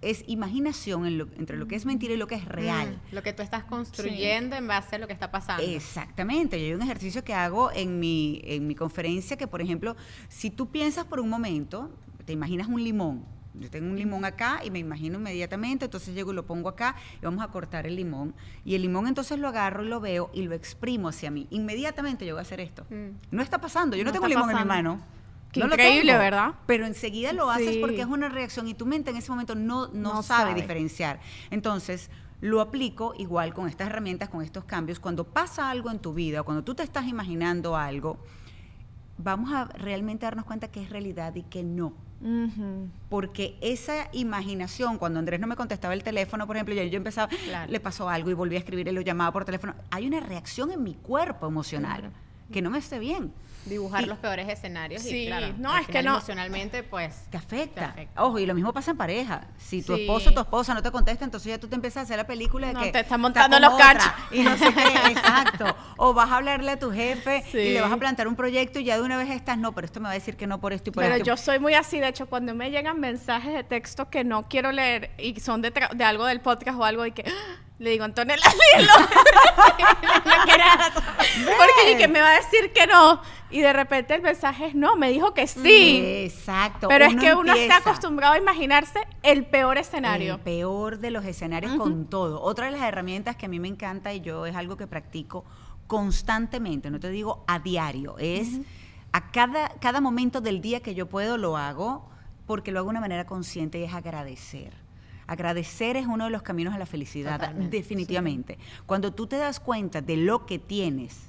es 0.00 0.24
imaginación, 0.28 1.06
en 1.06 1.18
lo- 1.18 1.28
entre 1.36 1.56
lo 1.56 1.66
que 1.66 1.74
es 1.76 1.84
mentira 1.86 2.14
y 2.14 2.16
lo 2.16 2.26
que 2.26 2.36
es 2.36 2.44
real. 2.44 2.98
Mm, 3.10 3.14
lo 3.14 3.22
que 3.22 3.32
tú 3.32 3.42
estás 3.42 3.64
construyendo 3.64 4.54
en 4.56 4.66
base 4.68 4.96
a 4.96 4.98
lo 4.98 5.06
que 5.06 5.12
está 5.12 5.30
pasando. 5.30 5.62
Exactamente. 5.62 6.58
Yo 6.60 6.66
hay 6.66 6.74
un 6.74 6.82
ejercicio 6.82 7.24
que 7.24 7.34
hago 7.34 7.70
en 7.72 7.98
mi, 7.98 8.40
en 8.44 8.66
mi 8.66 8.74
conferencia 8.74 9.36
que, 9.36 9.46
por 9.46 9.60
ejemplo, 9.60 9.96
si 10.28 10.50
tú 10.50 10.68
piensas 10.70 11.04
por 11.04 11.18
un 11.20 11.28
momento, 11.28 11.90
te 12.24 12.32
imaginas 12.32 12.68
un 12.68 12.82
limón. 12.82 13.24
Yo 13.54 13.68
tengo 13.70 13.90
un 13.90 13.96
limón 13.98 14.24
acá 14.24 14.60
y 14.64 14.70
me 14.70 14.78
imagino 14.78 15.18
inmediatamente, 15.18 15.86
entonces 15.86 16.14
llego 16.14 16.30
y 16.30 16.34
lo 16.36 16.46
pongo 16.46 16.68
acá 16.68 16.94
y 17.20 17.24
vamos 17.24 17.42
a 17.42 17.48
cortar 17.48 17.88
el 17.88 17.96
limón. 17.96 18.34
Y 18.64 18.76
el 18.76 18.82
limón 18.82 19.08
entonces 19.08 19.36
lo 19.40 19.48
agarro 19.48 19.84
y 19.84 19.88
lo 19.88 19.98
veo 19.98 20.30
y 20.32 20.42
lo 20.42 20.54
exprimo 20.54 21.08
hacia 21.08 21.32
mí. 21.32 21.48
Inmediatamente 21.50 22.24
yo 22.24 22.34
voy 22.34 22.38
a 22.40 22.42
hacer 22.42 22.60
esto. 22.60 22.84
Mm. 22.88 23.16
No 23.32 23.42
está 23.42 23.60
pasando, 23.60 23.96
yo 23.96 24.04
no, 24.04 24.10
No 24.10 24.12
tengo 24.12 24.28
limón 24.28 24.50
en 24.50 24.58
mi 24.58 24.64
mano. 24.64 25.00
Qué 25.52 25.60
No 25.60 25.66
lo 25.66 25.74
increíble, 25.74 26.12
tengo. 26.12 26.22
¿verdad? 26.22 26.54
Pero 26.66 26.86
enseguida 26.86 27.32
lo 27.32 27.50
haces 27.50 27.74
Sí. 27.74 27.78
porque 27.80 28.00
es 28.02 28.06
una 28.06 28.28
reacción 28.28 28.68
y 28.68 28.74
tu 28.74 28.84
mente 28.86 29.10
en 29.10 29.16
ese 29.16 29.30
momento 29.30 29.54
no, 29.54 29.88
no, 29.88 30.14
No 30.14 30.22
sabe, 30.22 30.50
sabe. 30.50 30.60
diferenciar. 30.60 31.20
Entonces, 31.50 32.10
lo 32.40 32.60
aplico 32.60 33.14
igual 33.18 33.54
con 33.54 33.66
estas 33.68 33.88
herramientas, 33.88 34.28
con 34.28 34.42
estos 34.42 34.64
cambios. 34.64 35.00
Cuando 35.00 35.24
pasa 35.24 35.70
algo 35.70 35.90
en 35.90 35.98
tu 35.98 36.12
vida, 36.14 36.42
cuando 36.42 36.62
tú 36.64 36.74
te 36.74 36.82
estás 36.82 37.06
imaginando 37.06 37.76
algo, 37.76 38.18
vamos 39.16 39.52
a 39.52 39.64
realmente 39.64 40.26
darnos 40.26 40.44
cuenta 40.44 40.68
que 40.68 40.82
es 40.82 40.90
realidad 40.90 41.34
y 41.34 41.42
que 41.42 41.62
no. 41.64 41.94
Porque 43.08 43.56
esa 43.60 44.08
imaginación, 44.12 44.98
cuando 44.98 45.18
Andrés 45.18 45.40
no 45.40 45.46
me 45.46 45.56
contestaba 45.56 45.94
el 45.94 46.02
teléfono, 46.02 46.46
por 46.46 46.56
ejemplo, 46.56 46.74
yo, 46.74 46.82
yo 46.84 46.96
empezaba, 46.96 47.28
Claro. 47.44 47.70
le 47.70 47.80
pasó 47.80 48.08
algo 48.08 48.30
y 48.30 48.34
volví 48.34 48.56
a 48.56 48.58
escribir 48.58 48.86
y 48.88 48.92
lo 48.92 49.00
llamaba 49.00 49.32
por 49.32 49.44
teléfono, 49.44 49.74
hay 49.90 50.06
una 50.06 50.20
reacción 50.20 50.70
en 50.72 50.82
mi 50.82 50.94
cuerpo 50.94 51.46
emocional 51.46 52.10
que 52.52 52.62
no 52.62 52.70
me 52.70 52.78
esté 52.78 52.98
bien. 52.98 53.32
Dibujar 53.66 54.04
Y- 54.04 54.06
los 54.06 54.16
peores 54.18 54.48
escenarios 54.48 55.02
Sí, 55.02 55.24
y 55.24 55.26
claro, 55.26 55.48
no, 55.58 55.76
es 55.76 55.86
que 55.86 56.02
no- 56.02 56.12
emocionalmente 56.12 56.82
pues 56.84 57.26
te 57.28 57.36
afecta. 57.36 57.80
Te 57.80 57.84
afecta. 58.02 58.22
Ojo, 58.24 58.38
y 58.38 58.46
lo 58.46 58.54
mismo 58.54 58.72
pasa 58.72 58.92
en 58.92 58.96
pareja. 58.96 59.46
Si 59.58 59.82
tu 59.82 59.94
Sí. 59.94 60.02
esposo 60.02 60.30
o 60.30 60.32
tu 60.32 60.40
esposa 60.40 60.72
no 60.72 60.82
te 60.82 60.90
contesta, 60.90 61.24
entonces 61.26 61.50
ya 61.50 61.58
tú 61.58 61.68
te 61.68 61.74
empiezas 61.74 61.98
a 61.98 62.00
hacer 62.04 62.16
la 62.16 62.26
película 62.26 62.68
de 62.68 62.72
No, 62.72 62.80
que 62.80 62.92
te 62.92 63.00
está 63.00 63.18
montando 63.18 63.56
con 63.56 63.62
los 63.62 63.74
cachos. 63.74 64.10
Y 64.30 64.40
no 64.42 64.56
sé 64.56 64.72
qué, 64.72 64.82
exacto. 65.10 65.66
O 65.98 66.14
vas 66.14 66.30
a 66.30 66.36
hablarle 66.36 66.70
a 66.70 66.78
tu 66.78 66.90
jefe 66.92 67.44
y 67.52 67.74
le 67.74 67.80
vas 67.82 67.92
a 67.92 67.96
plantear 67.98 68.26
un 68.28 68.36
proyecto 68.36 68.78
y 68.78 68.84
ya 68.84 68.96
de 68.96 69.02
una 69.02 69.18
vez 69.18 69.28
estás, 69.30 69.58
no, 69.58 69.72
pero 69.74 69.84
esto 69.84 70.00
me 70.00 70.04
va 70.04 70.12
a 70.12 70.14
decir 70.14 70.36
que 70.38 70.46
no 70.46 70.60
por 70.60 70.72
esto 70.72 70.88
y 70.88 70.92
por 70.94 71.02
Pero 71.02 71.16
esto. 71.16 71.26
yo 71.26 71.36
soy 71.36 71.58
muy 71.58 71.74
así, 71.74 71.98
de 72.00 72.08
hecho, 72.08 72.26
cuando 72.26 72.54
me 72.54 72.70
llegan 72.70 72.98
mensajes 73.00 73.52
de 73.52 73.64
texto 73.64 74.08
que 74.08 74.24
no 74.24 74.48
quiero 74.48 74.72
leer 74.72 75.10
y 75.18 75.38
son 75.40 75.60
de, 75.60 75.74
tra- 75.74 75.90
de 75.92 76.04
algo 76.04 76.24
del 76.24 76.40
podcast 76.40 76.78
o 76.78 76.84
algo 76.84 77.04
y 77.04 77.12
que 77.12 77.24
¡ah! 77.26 77.56
Le 77.78 77.90
digo, 77.90 78.04
Antonella, 78.04 78.42
léelo. 78.76 78.92
Porque 81.88 82.08
me 82.08 82.20
va 82.20 82.30
a 82.30 82.36
decir 82.36 82.72
que 82.72 82.86
no. 82.86 83.20
Y 83.50 83.60
de 83.60 83.72
repente 83.72 84.14
el 84.14 84.22
mensaje 84.22 84.66
es 84.66 84.74
no, 84.74 84.96
me 84.96 85.10
dijo 85.10 85.32
que 85.32 85.46
sí. 85.46 86.02
Exacto. 86.24 86.88
Pero 86.88 87.06
es 87.06 87.16
que 87.16 87.34
uno 87.34 87.54
está 87.54 87.78
acostumbrado 87.78 88.34
a 88.34 88.38
imaginarse 88.38 89.00
el 89.22 89.46
peor 89.46 89.78
escenario. 89.78 90.34
El 90.34 90.40
peor 90.40 90.98
de 90.98 91.10
los 91.10 91.24
escenarios 91.24 91.74
con 91.76 92.06
todo. 92.06 92.42
Otra 92.42 92.66
de 92.66 92.72
las 92.72 92.82
herramientas 92.82 93.36
que 93.36 93.46
a 93.46 93.48
mí 93.48 93.60
me 93.60 93.68
encanta 93.68 94.12
y 94.12 94.20
yo 94.20 94.46
es 94.46 94.56
algo 94.56 94.76
que 94.76 94.86
practico 94.86 95.44
constantemente, 95.86 96.90
no 96.90 97.00
te 97.00 97.08
digo 97.08 97.44
a 97.48 97.60
diario, 97.60 98.18
es 98.18 98.60
a 99.12 99.30
cada, 99.30 99.70
cada 99.80 100.02
momento 100.02 100.42
del 100.42 100.60
día 100.60 100.80
que 100.80 100.94
yo 100.94 101.08
puedo 101.08 101.38
lo 101.38 101.56
hago 101.56 102.10
porque 102.46 102.72
lo 102.72 102.80
hago 102.80 102.88
de 102.88 102.90
una 102.90 103.00
manera 103.00 103.24
consciente 103.24 103.78
y 103.78 103.84
es 103.84 103.94
agradecer. 103.94 104.87
Agradecer 105.28 105.96
es 105.96 106.06
uno 106.06 106.24
de 106.24 106.30
los 106.30 106.42
caminos 106.42 106.74
a 106.74 106.78
la 106.78 106.86
felicidad, 106.86 107.38
Totalmente, 107.38 107.76
definitivamente. 107.76 108.58
Cuando 108.86 109.12
tú 109.14 109.28
te 109.28 109.36
das 109.36 109.60
cuenta 109.60 110.02
de 110.02 110.16
lo 110.16 110.44
que 110.46 110.58
tienes, 110.58 111.28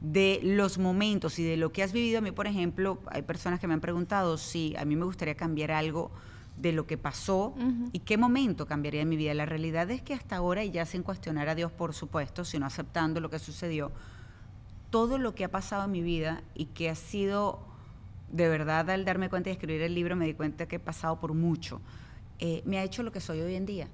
de 0.00 0.40
los 0.42 0.78
momentos 0.78 1.38
y 1.38 1.44
de 1.44 1.56
lo 1.56 1.72
que 1.72 1.82
has 1.82 1.92
vivido. 1.92 2.18
A 2.18 2.20
mí, 2.22 2.32
por 2.32 2.46
ejemplo, 2.46 3.00
hay 3.06 3.22
personas 3.22 3.60
que 3.60 3.66
me 3.66 3.74
han 3.74 3.80
preguntado 3.80 4.38
si 4.38 4.74
a 4.76 4.84
mí 4.84 4.96
me 4.96 5.04
gustaría 5.04 5.34
cambiar 5.34 5.70
algo 5.72 6.10
de 6.56 6.72
lo 6.72 6.86
que 6.86 6.98
pasó 6.98 7.54
y 7.92 8.00
qué 8.00 8.18
momento 8.18 8.66
cambiaría 8.66 9.02
en 9.02 9.08
mi 9.08 9.16
vida. 9.16 9.32
La 9.34 9.46
realidad 9.46 9.90
es 9.90 10.02
que 10.02 10.14
hasta 10.14 10.36
ahora, 10.36 10.64
y 10.64 10.70
ya 10.70 10.84
sin 10.84 11.02
cuestionar 11.02 11.48
a 11.48 11.54
Dios, 11.54 11.72
por 11.72 11.94
supuesto, 11.94 12.44
sino 12.44 12.66
aceptando 12.66 13.20
lo 13.20 13.30
que 13.30 13.38
sucedió, 13.38 13.92
todo 14.90 15.18
lo 15.18 15.34
que 15.34 15.44
ha 15.44 15.50
pasado 15.50 15.84
en 15.84 15.92
mi 15.92 16.02
vida 16.02 16.42
y 16.54 16.66
que 16.66 16.90
ha 16.90 16.94
sido, 16.94 17.60
de 18.30 18.48
verdad, 18.48 18.90
al 18.90 19.04
darme 19.04 19.30
cuenta 19.30 19.48
y 19.48 19.52
escribir 19.52 19.82
el 19.82 19.94
libro, 19.94 20.16
me 20.16 20.26
di 20.26 20.34
cuenta 20.34 20.66
que 20.66 20.76
he 20.76 20.80
pasado 20.80 21.18
por 21.18 21.32
mucho, 21.32 21.80
eh, 22.40 22.62
me 22.64 22.78
ha 22.78 22.82
hecho 22.82 23.02
lo 23.02 23.12
que 23.12 23.20
soy 23.20 23.40
hoy 23.40 23.54
en 23.54 23.66
día. 23.66 23.88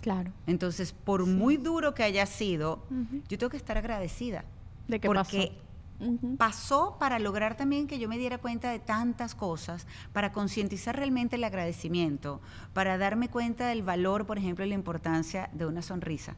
Claro. 0.00 0.32
Entonces, 0.46 0.92
por 0.92 1.26
muy 1.26 1.56
duro 1.56 1.94
que 1.94 2.02
haya 2.02 2.26
sido, 2.26 2.82
yo 3.28 3.38
tengo 3.38 3.50
que 3.50 3.56
estar 3.56 3.78
agradecida. 3.78 4.44
¿De 4.88 4.98
qué 4.98 5.06
porque 5.06 5.52
pasó? 5.98 6.10
Ujú. 6.12 6.36
pasó 6.36 6.96
para 6.98 7.18
lograr 7.18 7.56
también 7.56 7.86
que 7.86 7.98
yo 7.98 8.08
me 8.08 8.16
diera 8.16 8.38
cuenta 8.38 8.70
de 8.70 8.78
tantas 8.78 9.34
cosas, 9.34 9.86
para 10.12 10.32
concientizar 10.32 10.96
realmente 10.96 11.36
el 11.36 11.44
agradecimiento, 11.44 12.40
para 12.72 12.96
darme 12.96 13.28
cuenta 13.28 13.68
del 13.68 13.82
valor, 13.82 14.26
por 14.26 14.38
ejemplo, 14.38 14.64
y 14.64 14.68
la 14.68 14.74
importancia 14.74 15.50
de 15.52 15.66
una 15.66 15.82
sonrisa. 15.82 16.34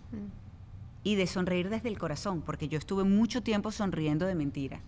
Y 1.05 1.15
de 1.15 1.27
sonreír 1.27 1.69
desde 1.69 1.89
el 1.89 1.99
corazón, 1.99 2.43
porque 2.43 2.69
yo 2.69 2.79
estuve 2.79 3.05
mucho 3.05 3.43
tiempo 3.43 3.71
sonriendo 3.71 4.27
de 4.27 4.35
mentira 4.35 4.81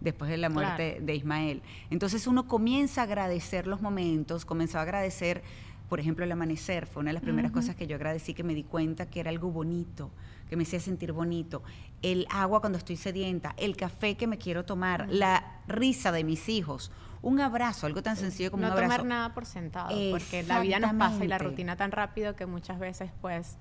después 0.00 0.30
de 0.30 0.36
la 0.36 0.48
muerte 0.48 0.98
de 1.00 1.14
Ismael. 1.14 1.62
Entonces 1.90 2.26
uno 2.26 2.46
comienza 2.46 3.00
a 3.00 3.04
agradecer 3.04 3.66
los 3.66 3.80
momentos, 3.80 4.44
comenzó 4.44 4.78
a 4.78 4.82
agradecer, 4.82 5.42
por 5.88 6.00
ejemplo, 6.00 6.24
el 6.24 6.32
amanecer, 6.32 6.86
fue 6.86 7.00
una 7.00 7.10
de 7.10 7.14
las 7.14 7.22
primeras 7.22 7.52
cosas 7.52 7.76
que 7.76 7.86
yo 7.86 7.96
agradecí, 7.96 8.34
que 8.34 8.42
me 8.42 8.54
di 8.54 8.64
cuenta 8.64 9.06
que 9.06 9.20
era 9.20 9.30
algo 9.30 9.50
bonito, 9.50 10.10
que 10.48 10.56
me 10.56 10.64
hacía 10.64 10.80
sentir 10.80 11.12
bonito. 11.12 11.62
El 12.02 12.26
agua 12.30 12.60
cuando 12.60 12.78
estoy 12.78 12.96
sedienta, 12.96 13.54
el 13.56 13.76
café 13.76 14.16
que 14.16 14.26
me 14.26 14.38
quiero 14.38 14.64
tomar, 14.64 15.06
la 15.08 15.60
risa 15.68 16.10
de 16.12 16.24
mis 16.24 16.48
hijos, 16.48 16.90
un 17.22 17.40
abrazo, 17.40 17.86
algo 17.86 18.02
tan 18.02 18.16
sencillo 18.16 18.50
como 18.50 18.62
no 18.62 18.68
un 18.68 18.72
abrazo. 18.72 18.96
tomar 18.96 19.06
nada 19.06 19.34
por 19.34 19.46
sentado, 19.46 19.90
porque 20.10 20.42
la 20.42 20.60
vida 20.60 20.78
nos 20.78 20.94
pasa 20.94 21.24
y 21.24 21.28
la 21.28 21.38
rutina 21.38 21.76
tan 21.76 21.92
rápido 21.92 22.36
que 22.36 22.46
muchas 22.46 22.78
veces 22.78 23.10
pues 23.20 23.56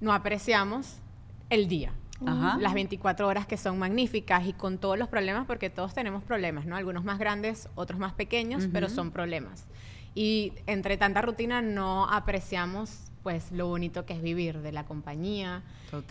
no 0.00 0.12
apreciamos 0.12 0.98
el 1.50 1.68
día. 1.68 1.92
Ajá. 2.24 2.56
Las 2.60 2.74
24 2.74 3.26
horas 3.26 3.46
que 3.46 3.56
son 3.56 3.78
magníficas 3.78 4.46
y 4.46 4.52
con 4.52 4.78
todos 4.78 4.98
los 4.98 5.08
problemas, 5.08 5.46
porque 5.46 5.70
todos 5.70 5.94
tenemos 5.94 6.22
problemas, 6.22 6.66
¿no? 6.66 6.76
Algunos 6.76 7.04
más 7.04 7.18
grandes, 7.18 7.68
otros 7.74 7.98
más 7.98 8.12
pequeños, 8.12 8.68
pero 8.72 8.88
son 8.88 9.10
problemas. 9.10 9.66
Y 10.14 10.52
entre 10.66 10.96
tanta 10.96 11.22
rutina 11.22 11.62
no 11.62 12.08
apreciamos 12.08 13.11
pues 13.22 13.52
lo 13.52 13.68
bonito 13.68 14.04
que 14.04 14.14
es 14.14 14.22
vivir, 14.22 14.58
de 14.58 14.72
la 14.72 14.84
compañía, 14.84 15.62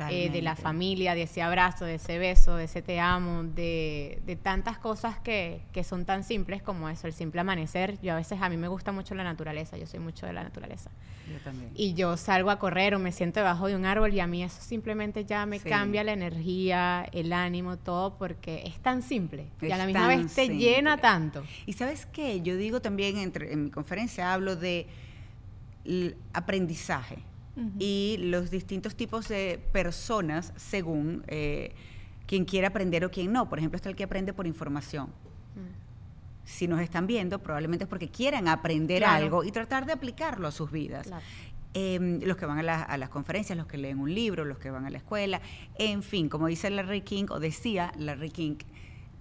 eh, 0.10 0.30
de 0.30 0.42
la 0.42 0.56
familia, 0.56 1.14
de 1.16 1.24
ese 1.24 1.42
abrazo, 1.42 1.86
de 1.86 1.96
ese 1.96 2.18
beso, 2.20 2.56
de 2.56 2.66
ese 2.66 2.82
te 2.82 3.00
amo, 3.00 3.44
de, 3.44 4.22
de 4.26 4.36
tantas 4.36 4.78
cosas 4.78 5.18
que, 5.20 5.62
que 5.74 5.84
son 5.84 6.06
tan 6.06 6.24
simples 6.24 6.62
como 6.64 6.88
eso, 6.88 7.08
el 7.08 7.14
simple 7.14 7.42
amanecer. 7.42 8.00
Yo 8.02 8.14
a 8.14 8.16
veces, 8.16 8.42
a 8.42 8.48
mí 8.50 8.58
me 8.58 8.68
gusta 8.68 8.92
mucho 8.92 9.14
la 9.16 9.24
naturaleza, 9.24 9.78
yo 9.78 9.86
soy 9.88 10.00
mucho 10.00 10.26
de 10.26 10.34
la 10.34 10.44
naturaleza. 10.44 10.90
Yo 11.30 11.38
también. 11.40 11.72
Y 11.76 11.94
yo 11.94 12.16
salgo 12.18 12.50
a 12.50 12.60
correr 12.60 12.96
o 12.96 13.00
me 13.00 13.12
siento 13.12 13.40
debajo 13.40 13.68
de 13.68 13.76
un 13.76 13.86
árbol 13.86 14.14
y 14.14 14.20
a 14.20 14.28
mí 14.28 14.44
eso 14.44 14.62
simplemente 14.62 15.26
ya 15.26 15.46
me 15.46 15.60
Sí. 15.60 15.68
cambia 15.70 16.04
la 16.04 16.14
energía, 16.14 17.06
el 17.12 17.34
ánimo, 17.34 17.78
todo, 17.78 18.18
porque 18.18 18.64
es 18.66 18.80
tan 18.80 19.02
simple 19.02 19.48
y 19.62 19.72
a 19.72 19.78
la 19.78 19.86
misma 19.86 20.08
vez 20.08 20.34
te 20.34 20.46
simple. 20.46 20.58
llena 20.60 20.98
tanto. 20.98 21.44
Y 21.66 21.74
sabes 21.74 22.06
qué, 22.06 22.42
yo 22.42 22.56
digo 22.58 22.82
también 22.82 23.18
entre, 23.18 23.52
en 23.54 23.66
mi 23.66 23.70
conferencia 23.72 24.34
hablo 24.34 24.56
de 24.56 24.88
aprendizaje 26.34 27.24
y 27.80 28.18
los 28.20 28.50
distintos 28.50 28.96
tipos 28.96 29.28
de 29.28 29.60
personas 29.74 30.54
según 30.56 31.24
eh, 31.28 31.74
quien 32.26 32.46
quiera 32.46 32.70
aprender 32.70 33.04
o 33.06 33.12
quien 33.12 33.32
no. 33.34 33.50
Por 33.50 33.60
ejemplo, 33.60 33.76
está 33.76 33.90
el 33.90 33.96
que 33.96 34.04
aprende 34.04 34.34
por 34.34 34.48
información. 34.48 35.10
Si 36.44 36.68
nos 36.68 36.82
están 36.82 37.08
viendo, 37.08 37.40
probablemente 37.40 37.84
es 37.86 37.90
porque 37.90 38.10
quieran 38.10 38.48
aprender 38.48 39.00
Claro. 39.00 39.24
algo 39.24 39.44
y 39.44 39.52
tratar 39.52 39.86
de 39.86 39.94
aplicarlo 39.94 40.48
a 40.48 40.52
sus 40.52 40.72
vidas. 40.72 41.08
Claro. 41.08 41.24
Em, 41.74 42.20
los 42.24 42.36
que 42.36 42.46
van 42.46 42.58
a, 42.58 42.64
la- 42.64 42.82
a 42.84 42.98
las 42.98 43.10
conferencias, 43.10 43.56
los 43.58 43.68
que 43.68 43.78
leen 43.78 44.00
un 44.00 44.14
libro, 44.14 44.44
los 44.44 44.58
que 44.58 44.70
van 44.72 44.86
a 44.86 44.90
la 44.90 44.98
escuela, 44.98 45.40
en 45.78 46.04
fin, 46.04 46.28
como 46.30 46.48
dice 46.48 46.70
Larry 46.70 47.02
King, 47.02 47.26
o 47.30 47.40
decía 47.40 47.94
Larry 47.98 48.32
King, 48.32 48.56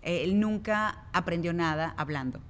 eh, 0.02 0.22
él 0.24 0.40
nunca 0.40 1.04
aprendió 1.12 1.52
nada 1.52 1.94
hablando, 1.96 2.40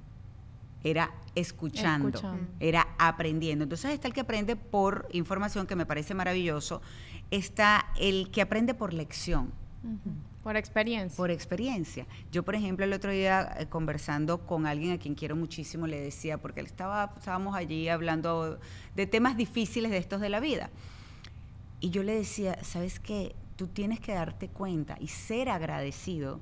era 0.84 1.10
escuchando, 1.34 2.08
Escuchando. 2.08 2.46
era 2.60 2.86
aprendiendo. 3.08 3.64
Entonces 3.64 3.92
está 3.92 4.08
el 4.08 4.14
que 4.14 4.20
aprende 4.20 4.56
por 4.56 5.08
información, 5.12 5.66
que 5.66 5.76
me 5.76 5.86
parece 5.86 6.14
maravilloso, 6.14 6.82
está 7.30 7.86
el 7.98 8.30
que 8.30 8.42
aprende 8.42 8.74
por 8.74 8.92
lección 8.92 9.52
Por 10.42 10.56
experiencia. 10.56 11.16
por 11.16 11.30
experiencia. 11.30 12.06
Yo, 12.30 12.42
por 12.42 12.54
ejemplo, 12.54 12.84
el 12.84 12.92
otro 12.92 13.10
día 13.10 13.56
eh, 13.58 13.66
conversando 13.66 14.46
con 14.46 14.66
alguien 14.66 14.92
a 14.92 14.98
quien 14.98 15.14
quiero 15.14 15.36
muchísimo, 15.36 15.86
le 15.86 16.00
decía, 16.00 16.38
porque 16.38 16.60
él 16.60 16.66
estaba, 16.66 17.14
estábamos 17.16 17.54
allí 17.56 17.88
hablando 17.88 18.58
de 18.94 19.06
temas 19.06 19.36
difíciles 19.36 19.90
de 19.90 19.98
estos 19.98 20.20
de 20.20 20.28
la 20.28 20.40
vida. 20.40 20.70
Y 21.80 21.90
yo 21.90 22.02
le 22.02 22.14
decía, 22.14 22.62
¿sabes 22.62 23.00
qué? 23.00 23.34
Tú 23.56 23.66
tienes 23.66 24.00
que 24.00 24.12
darte 24.12 24.48
cuenta 24.48 24.96
y 25.00 25.08
ser 25.08 25.48
agradecido 25.48 26.40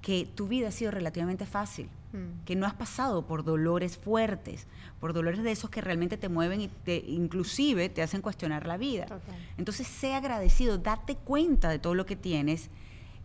que 0.00 0.26
tu 0.34 0.48
vida 0.48 0.68
ha 0.68 0.72
sido 0.72 0.90
relativamente 0.90 1.46
fácil, 1.46 1.88
Mm. 2.14 2.44
que 2.44 2.54
no 2.54 2.64
has 2.64 2.74
pasado 2.74 3.26
por 3.26 3.42
dolores 3.42 3.98
fuertes, 3.98 4.68
por 5.00 5.12
dolores 5.12 5.42
de 5.42 5.50
esos 5.50 5.68
que 5.68 5.80
realmente 5.80 6.16
te 6.16 6.28
mueven 6.28 6.60
y 6.60 6.68
te, 6.68 6.96
inclusive 7.08 7.88
te 7.88 8.02
hacen 8.02 8.22
cuestionar 8.22 8.66
la 8.68 8.76
vida. 8.76 9.06
Entonces, 9.58 9.88
sé 9.88 10.14
agradecido, 10.14 10.78
date 10.78 11.16
cuenta 11.16 11.68
de 11.70 11.80
todo 11.80 11.94
lo 11.96 12.06
que 12.06 12.14
tienes 12.14 12.70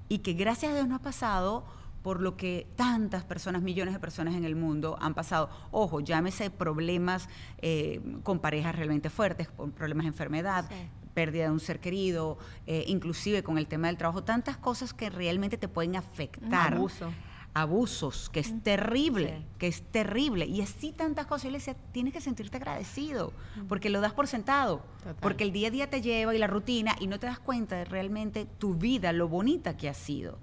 y 0.08 0.18
que 0.20 0.34
gracias 0.34 0.72
a 0.72 0.76
Dios 0.76 0.88
no 0.88 0.96
has 0.96 1.02
pasado 1.02 1.64
por 2.02 2.20
lo 2.20 2.36
que 2.36 2.66
tantas 2.76 3.24
personas, 3.26 3.62
millones 3.62 3.94
de 3.94 4.00
personas 4.00 4.34
en 4.34 4.44
el 4.44 4.56
mundo 4.56 4.98
han 5.02 5.14
pasado. 5.14 5.50
Ojo, 5.70 6.00
llámese 6.00 6.50
problemas 6.50 7.30
eh, 7.60 8.02
con 8.24 8.40
parejas 8.40 8.76
realmente 8.76 9.10
fuertes, 9.12 9.50
con 9.50 9.72
problemas 9.72 10.06
de 10.06 10.10
enfermedad, 10.10 10.66
Sí. 10.68 10.76
pérdida 11.14 11.44
de 11.44 11.52
un 11.52 11.60
ser 11.60 11.80
querido, 11.80 12.38
eh, 12.66 12.86
inclusive 12.88 13.44
con 13.44 13.58
el 13.58 13.68
tema 13.68 13.88
del 13.88 13.98
trabajo, 13.98 14.24
tantas 14.24 14.58
cosas 14.58 14.94
que 14.94 15.10
realmente 15.10 15.58
te 15.58 15.68
pueden 15.68 15.96
afectar. 15.98 16.74
Abuso. 16.74 17.12
Abusos, 17.54 18.30
que 18.30 18.40
es 18.40 18.64
terrible, 18.64 19.38
Sí. 19.40 19.46
que 19.58 19.68
es 19.68 19.82
terrible. 19.82 20.46
Y 20.46 20.62
así 20.62 20.92
tantas 20.92 21.26
cosas. 21.26 21.46
Yo 21.46 21.52
le 21.52 21.58
decía, 21.58 21.76
tienes 21.92 22.14
que 22.14 22.22
sentirte 22.22 22.58
agradecido, 22.58 23.34
porque 23.68 23.90
lo 23.90 24.02
das 24.02 24.14
por 24.14 24.28
sentado, 24.28 24.84
Total. 25.00 25.16
porque 25.20 25.44
el 25.44 25.52
día 25.52 25.70
a 25.70 25.72
día 25.72 25.90
te 25.90 26.02
lleva 26.02 26.34
y 26.36 26.38
la 26.38 26.48
rutina 26.48 26.96
y 27.00 27.08
no 27.08 27.20
te 27.20 27.26
das 27.28 27.40
cuenta 27.40 27.76
de 27.76 27.86
realmente 27.86 28.46
tu 28.46 28.76
vida, 28.76 29.12
lo 29.14 29.28
bonita 29.28 29.76
que 29.78 29.90
ha 29.90 29.94
sido. 29.94 30.38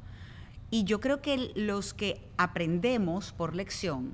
Y 0.70 0.82
yo 0.84 1.00
creo 1.00 1.22
que 1.22 1.52
los 1.54 1.94
que 1.94 2.20
aprendemos 2.38 3.32
por 3.32 3.54
lección, 3.54 4.12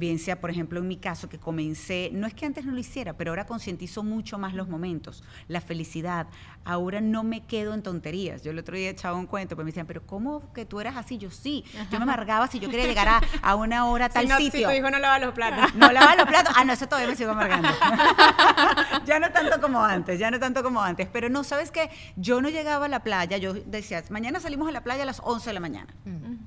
bien 0.00 0.18
sea, 0.18 0.40
por 0.40 0.50
ejemplo, 0.50 0.80
en 0.80 0.88
mi 0.88 0.96
caso, 0.96 1.28
que 1.28 1.38
comencé, 1.38 2.10
no 2.12 2.26
es 2.26 2.34
que 2.34 2.46
antes 2.46 2.64
no 2.64 2.72
lo 2.72 2.78
hiciera, 2.78 3.12
pero 3.12 3.30
ahora 3.30 3.46
concientizo 3.46 4.02
mucho 4.02 4.38
más 4.38 4.54
los 4.54 4.68
momentos, 4.68 5.22
la 5.46 5.60
felicidad. 5.60 6.26
Ahora 6.64 7.00
no 7.00 7.22
me 7.22 7.44
quedo 7.46 7.74
en 7.74 7.82
tonterías. 7.82 8.42
Yo 8.42 8.50
el 8.50 8.58
otro 8.58 8.76
día 8.76 8.90
echaba 8.90 9.16
un 9.16 9.26
cuento, 9.26 9.54
pues 9.54 9.64
me 9.64 9.70
decían, 9.70 9.86
pero 9.86 10.04
¿cómo 10.04 10.52
que 10.52 10.64
tú 10.66 10.80
eras 10.80 10.96
así? 10.96 11.18
Yo 11.18 11.30
sí. 11.30 11.64
Yo 11.90 11.98
me 11.98 12.02
amargaba 12.02 12.48
si 12.48 12.58
yo 12.58 12.68
quería 12.68 12.86
llegar 12.86 13.08
a, 13.08 13.20
a 13.42 13.54
una 13.54 13.86
hora 13.86 14.06
a 14.06 14.08
tal 14.10 14.24
si, 14.24 14.28
no, 14.28 14.36
si 14.38 14.44
sitio. 14.50 14.68
tu 14.68 14.74
hijo 14.74 14.90
no 14.90 14.98
lava 14.98 15.18
los 15.20 15.32
platos. 15.32 15.74
No 15.76 15.92
lava 15.92 16.16
los 16.16 16.26
platos. 16.26 16.52
Ah, 16.56 16.64
no, 16.64 16.72
eso 16.72 16.86
todavía 16.88 17.08
me 17.10 17.16
sigo 17.16 17.30
amargando. 17.30 17.68
ya 19.06 19.18
no 19.20 19.30
tanto 19.30 19.60
como 19.60 19.84
antes, 19.84 20.18
ya 20.18 20.30
no 20.30 20.38
tanto 20.40 20.62
como 20.62 20.82
antes. 20.82 21.08
Pero 21.12 21.28
no, 21.28 21.44
¿sabes 21.44 21.70
qué? 21.70 21.90
Yo 22.16 22.40
no 22.40 22.48
llegaba 22.48 22.86
a 22.86 22.88
la 22.88 23.02
playa, 23.02 23.36
yo 23.36 23.54
decía, 23.54 24.02
mañana 24.10 24.40
salimos 24.40 24.68
a 24.68 24.72
la 24.72 24.82
playa 24.82 25.02
a 25.02 25.06
las 25.06 25.20
11 25.22 25.50
de 25.50 25.54
la 25.54 25.60
mañana, 25.60 25.94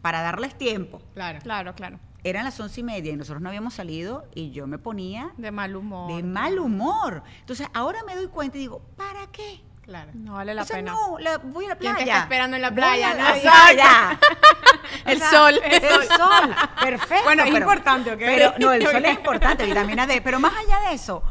para 0.02 0.22
darles 0.22 0.58
tiempo. 0.58 1.02
Claro. 1.14 1.40
Claro, 1.42 1.76
claro. 1.76 2.00
Eran 2.24 2.46
las 2.46 2.60
once 2.60 2.80
y 2.80 2.84
media 2.84 3.12
y 3.12 3.18
nosotros 3.18 3.42
no 3.42 3.50
habíamos 3.50 3.74
salido 3.74 4.26
y 4.34 4.52
yo 4.52 4.66
me 4.66 4.78
ponía 4.78 5.32
De 5.38 5.52
mal 5.52 5.76
humor. 5.76 6.14
de 6.16 6.24
mal 6.24 6.58
humor. 6.58 7.24
Entonces, 7.42 7.68
ahora 7.74 8.00
me 8.08 8.16
doy 8.16 8.28
cuenta 8.28 8.58
y 8.58 8.62
digo, 8.62 8.82
¿para 8.96 9.28
qué? 9.32 9.62
Claro. 9.82 10.12
No 10.14 10.36
vale 10.36 10.54
la 10.54 10.62
o 10.62 10.66
sea, 10.66 10.78
pena. 10.78 10.94
no, 10.94 11.20
la- 11.20 11.40
voy 11.40 11.66
a 11.66 11.70
la 11.70 11.76
¿Quién 11.76 11.92
playa. 11.94 12.06
te 12.06 12.10
está 12.12 12.24
esperando 12.24 12.56
en 12.56 12.62
la 12.62 12.70
Voy 12.70 12.78
playa? 12.78 13.12
a 13.12 13.14
la 13.16 13.24
Nadie. 13.24 13.42
playa. 13.42 14.20
El 15.06 15.18
O 15.18 15.20
sea, 15.20 15.30
sol. 15.30 15.62
El 15.64 15.82
sol. 16.08 16.56
Perfecto. 16.82 17.24
Bueno, 17.26 17.44
es 17.44 17.52
pero- 17.52 17.64
importante, 17.66 18.12
¿ok? 18.14 18.20
Pero, 18.20 18.54
no, 18.60 18.72
el 18.72 18.84
sol 18.88 19.04
es 19.06 19.18
importante, 19.18 19.66
vitamina 19.66 20.08
D. 20.08 20.22
Pero 20.22 20.40
más 20.40 20.54
allá 20.56 20.88
de 20.90 20.96
eso, 20.96 21.22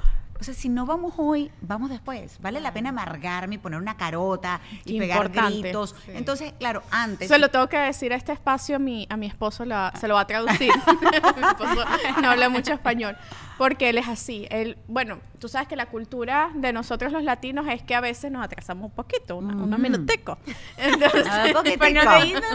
o 0.42 0.44
sea, 0.44 0.54
si 0.54 0.68
no 0.68 0.86
vamos 0.86 1.14
hoy, 1.18 1.52
vamos 1.60 1.88
después. 1.88 2.36
Vale 2.40 2.60
la 2.60 2.72
pena 2.74 2.88
amargarme 2.88 3.54
y 3.54 3.58
poner 3.58 3.78
una 3.80 3.96
carota 3.96 4.60
y 4.84 4.98
pegar 4.98 5.26
Importante. 5.26 5.60
gritos. 5.60 5.94
Sí. 6.04 6.10
Entonces, 6.16 6.52
claro, 6.58 6.82
antes. 6.90 7.28
Se 7.28 7.38
lo 7.38 7.48
tengo 7.48 7.68
que 7.68 7.78
decir 7.78 8.12
a 8.12 8.16
este 8.16 8.32
espacio, 8.32 8.74
a 8.74 8.78
mi, 8.80 9.06
a 9.08 9.16
mi 9.16 9.26
esposo 9.26 9.64
la- 9.64 9.92
se 10.00 10.08
lo 10.08 10.14
va 10.14 10.22
a 10.22 10.26
traducir. 10.26 10.72
mi 11.40 11.46
esposo 11.46 11.84
no 12.20 12.30
habla 12.30 12.48
mucho 12.48 12.72
español. 12.72 13.16
Porque 13.56 13.90
él 13.90 13.98
es 13.98 14.08
así. 14.08 14.48
Él, 14.50 14.78
bueno, 14.88 15.20
tú 15.38 15.46
sabes 15.46 15.68
que 15.68 15.76
la 15.76 15.86
cultura 15.86 16.50
de 16.54 16.72
nosotros 16.72 17.12
los 17.12 17.22
latinos 17.22 17.66
es 17.68 17.80
que 17.84 17.94
a 17.94 18.00
veces 18.00 18.32
nos 18.32 18.44
atrasamos 18.44 18.86
un 18.86 18.90
poquito, 18.96 19.36
una- 19.36 19.54
unos 19.54 19.78
minuticos. 19.78 20.38
Entonces, 20.76 21.24
Ah, 21.30 21.44
un 21.46 21.52
Pues 21.52 21.78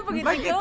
poquitico. 0.04 0.60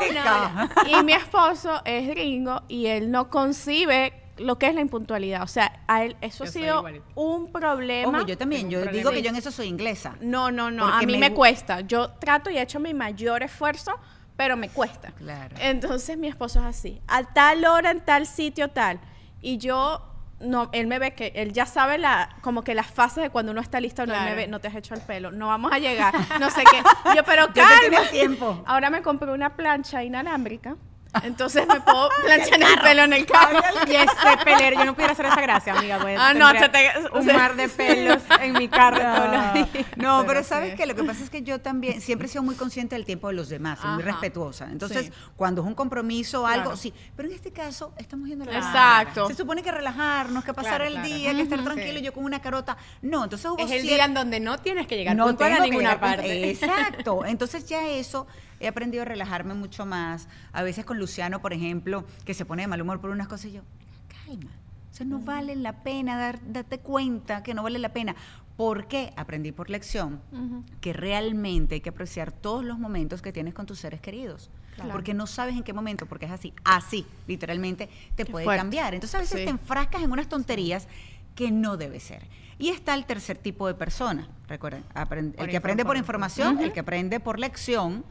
y 0.87 1.03
mi 1.03 1.11
esposo 1.11 1.81
es 1.83 2.07
gringo 2.07 2.61
y 2.69 2.85
él 2.85 3.11
no 3.11 3.29
concibe 3.29 4.13
lo 4.39 4.57
que 4.57 4.67
es 4.67 4.75
la 4.75 4.81
impuntualidad. 4.81 5.43
O 5.43 5.47
sea, 5.47 5.81
a 5.87 6.03
él 6.03 6.15
eso 6.21 6.43
Yo 6.45 6.49
ha 6.49 6.53
sido 6.53 6.77
igualito. 6.79 7.05
un 7.15 7.51
problema. 7.51 8.17
Ojo, 8.19 8.27
yo 8.27 8.37
también. 8.37 8.69
Yo 8.69 8.85
digo 8.85 9.11
que 9.11 9.21
yo 9.21 9.29
en 9.29 9.35
eso 9.35 9.51
soy 9.51 9.67
inglesa. 9.67 10.15
No, 10.21 10.51
no, 10.51 10.71
no. 10.71 10.85
A 10.87 11.01
mí 11.01 11.17
me 11.17 11.33
cuesta. 11.33 11.81
Yo 11.81 12.09
trato 12.11 12.49
y 12.49 12.57
he 12.57 12.61
hecho 12.61 12.79
mi 12.79 12.93
mayor 12.93 13.43
esfuerzo, 13.43 13.93
pero 14.35 14.55
me 14.57 14.69
cuesta. 14.69 15.11
Claro. 15.11 15.55
Entonces 15.59 16.17
mi 16.17 16.27
esposo 16.27 16.59
es 16.59 16.65
así. 16.65 17.01
A 17.07 17.23
tal 17.23 17.65
hora, 17.65 17.91
en 17.91 18.01
tal 18.01 18.25
sitio, 18.27 18.69
tal. 18.69 18.99
Y 19.41 19.57
yo, 19.57 20.01
no, 20.39 20.69
él 20.73 20.87
me 20.87 20.99
ve 20.99 21.13
que 21.13 21.31
él 21.35 21.53
ya 21.53 21.65
sabe 21.65 21.97
la, 21.97 22.35
como 22.41 22.63
que 22.63 22.75
las 22.75 22.87
fases 22.87 23.23
de 23.23 23.29
cuando 23.29 23.51
uno 23.51 23.61
está 23.61 23.79
listo, 23.79 24.05
no, 24.05 24.13
él 24.13 24.23
me 24.25 24.35
ve, 24.35 24.47
no 24.47 24.59
te 24.59 24.67
has 24.67 24.75
hecho 24.75 24.93
el 24.93 25.01
pelo, 25.01 25.31
no 25.31 25.47
vamos 25.47 25.71
a 25.71 25.79
llegar, 25.79 26.13
no 26.39 26.49
sé 26.49 26.63
qué. 26.69 26.77
Yo, 27.15 27.23
pero 27.23 27.47
Yo 27.47 27.53
te 27.53 27.61
tiene 27.81 27.95
calma. 27.95 28.11
tiempo. 28.11 28.63
Ahora 28.65 28.89
me 28.89 29.01
compré 29.01 29.31
una 29.31 29.55
plancha 29.55 30.03
inalámbrica. 30.03 30.75
Entonces 31.23 31.67
me 31.67 31.79
puedo 31.81 32.09
planchar 32.25 32.61
el 32.61 32.79
pelo 32.81 33.03
en 33.03 33.13
el 33.13 33.25
carro. 33.25 33.59
Y 33.87 33.95
ese 33.95 34.07
pelero, 34.43 34.77
yo 34.79 34.85
no 34.85 34.93
pudiera 34.93 35.13
hacer 35.13 35.25
esa 35.27 35.41
gracia, 35.41 35.73
amiga. 35.73 35.99
Pues, 35.99 36.17
Ah, 36.19 36.33
no, 36.33 36.49
se 36.51 36.69
te- 36.69 36.91
un 37.13 37.25
mar 37.27 37.55
de 37.55 37.67
pelos 37.69 38.21
en 38.41 38.53
mi 38.53 38.67
carro 38.67 38.97
todos 38.99 39.31
los 39.31 39.53
días. 39.53 39.85
No, 39.95 40.17
pero, 40.21 40.27
Pero 40.27 40.43
sabes 40.43 40.71
sí. 40.71 40.77
que 40.77 40.85
lo 40.85 40.95
que 40.95 41.03
pasa 41.03 41.23
es 41.23 41.29
que 41.29 41.41
yo 41.43 41.59
también 41.59 42.01
siempre 42.01 42.27
he 42.27 42.29
sido 42.29 42.43
muy 42.43 42.55
consciente 42.55 42.95
del 42.95 43.05
tiempo 43.05 43.27
de 43.27 43.33
los 43.33 43.49
demás, 43.49 43.79
soy 43.79 43.91
muy 43.91 44.03
respetuosa. 44.03 44.67
Entonces, 44.71 45.05
Sí. 45.07 45.11
cuando 45.35 45.61
es 45.61 45.67
un 45.67 45.73
compromiso 45.75 46.43
o 46.43 46.45
algo, 46.47 46.63
Claro. 46.63 46.77
sí. 46.77 46.93
Pero 47.15 47.29
en 47.29 47.35
este 47.35 47.51
caso, 47.51 47.93
estamos 47.97 48.27
yendo 48.27 48.43
a 48.43 48.47
la 48.47 48.57
Exacto. 48.57 49.27
Se 49.27 49.33
supone 49.35 49.63
que 49.63 49.71
relajarnos, 49.71 50.43
que 50.43 50.53
pasar 50.53 50.75
Claro, 50.77 50.85
el 50.85 50.93
claro. 50.93 51.07
día, 51.07 51.33
que 51.33 51.41
estar 51.41 51.63
tranquilo, 51.63 51.99
Sí. 51.99 52.05
yo 52.05 52.13
con 52.13 52.23
una 52.25 52.41
carota. 52.41 52.77
No, 53.01 53.23
entonces 53.23 53.49
hubo 53.49 53.57
Es 53.59 53.71
el 53.71 53.81
día 53.83 54.05
en 54.05 54.13
donde 54.13 54.39
no 54.39 54.57
tienes 54.59 54.87
que 54.87 54.95
llegar 54.97 55.15
no 55.15 55.25
puntual 55.25 55.53
a 55.53 55.59
ninguna 55.59 55.99
parte. 55.99 56.49
Exacto. 56.49 57.25
Entonces 57.25 57.65
ya 57.67 57.87
eso 57.87 58.27
he 58.59 58.67
aprendido 58.67 59.03
a 59.03 59.05
relajarme 59.05 59.53
mucho 59.53 59.85
más. 59.85 60.27
A 60.53 60.63
veces 60.63 60.85
con 60.85 60.97
Luciano, 60.99 61.41
por 61.41 61.53
ejemplo, 61.53 62.05
que 62.25 62.33
se 62.33 62.45
pone 62.45 62.63
de 62.63 62.67
mal 62.67 62.81
humor 62.81 62.99
por 63.01 63.09
unas 63.09 63.27
cosas 63.27 63.47
y 63.47 63.51
yo, 63.53 63.61
calma. 64.25 64.51
O 64.91 64.93
sea, 64.97 65.05
no 65.05 65.19
vale 65.19 65.55
la 65.55 65.83
pena 65.83 66.17
dar, 66.17 66.39
darte 66.51 66.79
cuenta 66.79 67.43
que 67.43 67.53
no 67.53 67.61
vale 67.63 67.77
la 67.79 67.89
pena. 67.93 68.15
¿Por 68.55 68.87
qué? 68.87 69.13
Aprendí 69.15 69.51
por 69.51 69.69
lección 69.69 70.19
que 70.81 70.91
realmente 70.93 71.75
hay 71.75 71.81
que 71.81 71.89
apreciar 71.89 72.31
todos 72.31 72.65
los 72.65 72.79
momentos 72.79 73.21
que 73.21 73.31
tienes 73.31 73.53
con 73.53 73.67
tus 73.67 73.77
seres 73.79 74.01
queridos. 74.01 74.49
Porque 74.91 75.13
no 75.15 75.25
sabes 75.27 75.55
en 75.55 75.63
qué 75.63 75.73
momento, 75.73 76.05
porque 76.05 76.25
es 76.25 76.31
así, 76.31 76.53
así, 76.63 77.05
literalmente, 77.27 77.89
te 78.15 78.25
Qué 78.25 78.31
puede 78.31 78.45
fuerte. 78.45 78.59
cambiar. 78.61 78.93
Entonces 78.93 79.15
a 79.15 79.19
veces 79.19 79.39
Sí. 79.39 79.45
te 79.45 79.49
enfrascas 79.51 80.01
en 80.03 80.11
unas 80.11 80.27
tonterías 80.29 80.87
que 81.35 81.51
no 81.51 81.77
debe 81.77 81.99
ser. 81.99 82.25
Y 82.59 82.69
está 82.69 82.93
el 82.95 83.05
tercer 83.05 83.37
tipo 83.37 83.67
de 83.67 83.73
persona, 83.75 84.27
recuerden, 84.47 84.83
el 85.37 85.47
que 85.49 85.57
aprende 85.57 85.85
por 85.85 85.95
información. 85.97 86.47
información, 86.47 86.59
el 86.59 86.73
que 86.73 86.79
aprende 86.79 87.19
por 87.19 87.39
lección 87.39 88.03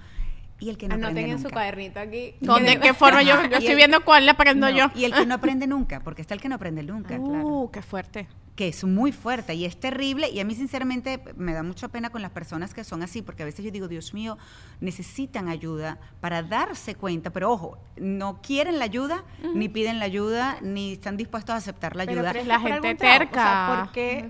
y 0.58 0.70
el 0.70 0.78
que 0.78 0.88
no 0.88 0.94
Anoten 0.94 1.10
aprende 1.12 1.32
en 1.32 1.42
su 1.42 1.50
cuadernito 1.50 2.00
aquí. 2.00 2.34
¿Con 2.46 2.64
¿De 2.64 2.80
qué 2.80 2.94
forma 2.94 3.22
yo, 3.22 3.34
yo 3.50 3.56
estoy 3.56 3.66
el- 3.68 3.76
viendo 3.76 4.04
cuál 4.04 4.24
le 4.24 4.30
aprendo 4.32 4.70
No, 4.70 4.76
yo? 4.76 4.90
Y 4.94 5.04
el 5.04 5.12
que 5.12 5.26
no 5.26 5.34
aprende 5.34 5.66
nunca, 5.66 6.00
porque 6.00 6.22
está 6.22 6.34
el 6.34 6.40
que 6.40 6.48
no 6.48 6.54
aprende 6.54 6.82
nunca. 6.82 7.18
Uh, 7.18 7.70
qué 7.70 7.82
fuerte. 7.82 8.26
Que 8.56 8.68
es 8.68 8.82
muy 8.84 9.12
fuerte 9.12 9.54
y 9.54 9.66
es 9.66 9.78
terrible 9.78 10.30
y 10.30 10.40
a 10.40 10.44
mí 10.44 10.54
sinceramente 10.54 11.22
me 11.36 11.52
da 11.52 11.62
mucha 11.62 11.88
pena 11.88 12.08
con 12.10 12.22
las 12.22 12.30
personas 12.30 12.72
que 12.72 12.84
son 12.84 13.02
así 13.02 13.20
porque 13.22 13.42
a 13.42 13.46
veces 13.46 13.64
yo 13.64 13.70
digo, 13.70 13.86
Dios 13.86 14.14
mío, 14.14 14.38
necesitan 14.80 15.48
ayuda 15.48 15.98
para 16.20 16.42
darse 16.42 16.94
cuenta, 16.94 17.30
pero 17.30 17.52
ojo, 17.52 17.78
no 17.96 18.40
quieren 18.42 18.78
la 18.78 18.86
ayuda, 18.86 19.24
ni 19.54 19.68
piden 19.68 19.98
la 19.98 20.06
ayuda, 20.06 20.56
ni 20.62 20.92
están 20.94 21.16
dispuestos 21.18 21.54
a 21.54 21.58
aceptar 21.58 21.96
la 21.96 22.06
Pero, 22.06 22.20
ayuda. 22.20 22.32
pero 22.32 22.40
es 22.42 22.46
la 22.46 22.58
Por 22.60 22.70
gente 22.70 22.94
terca. 22.94 23.28
o 23.30 23.34
sea, 23.74 23.82
¿por 23.84 23.92
qué? 23.92 24.28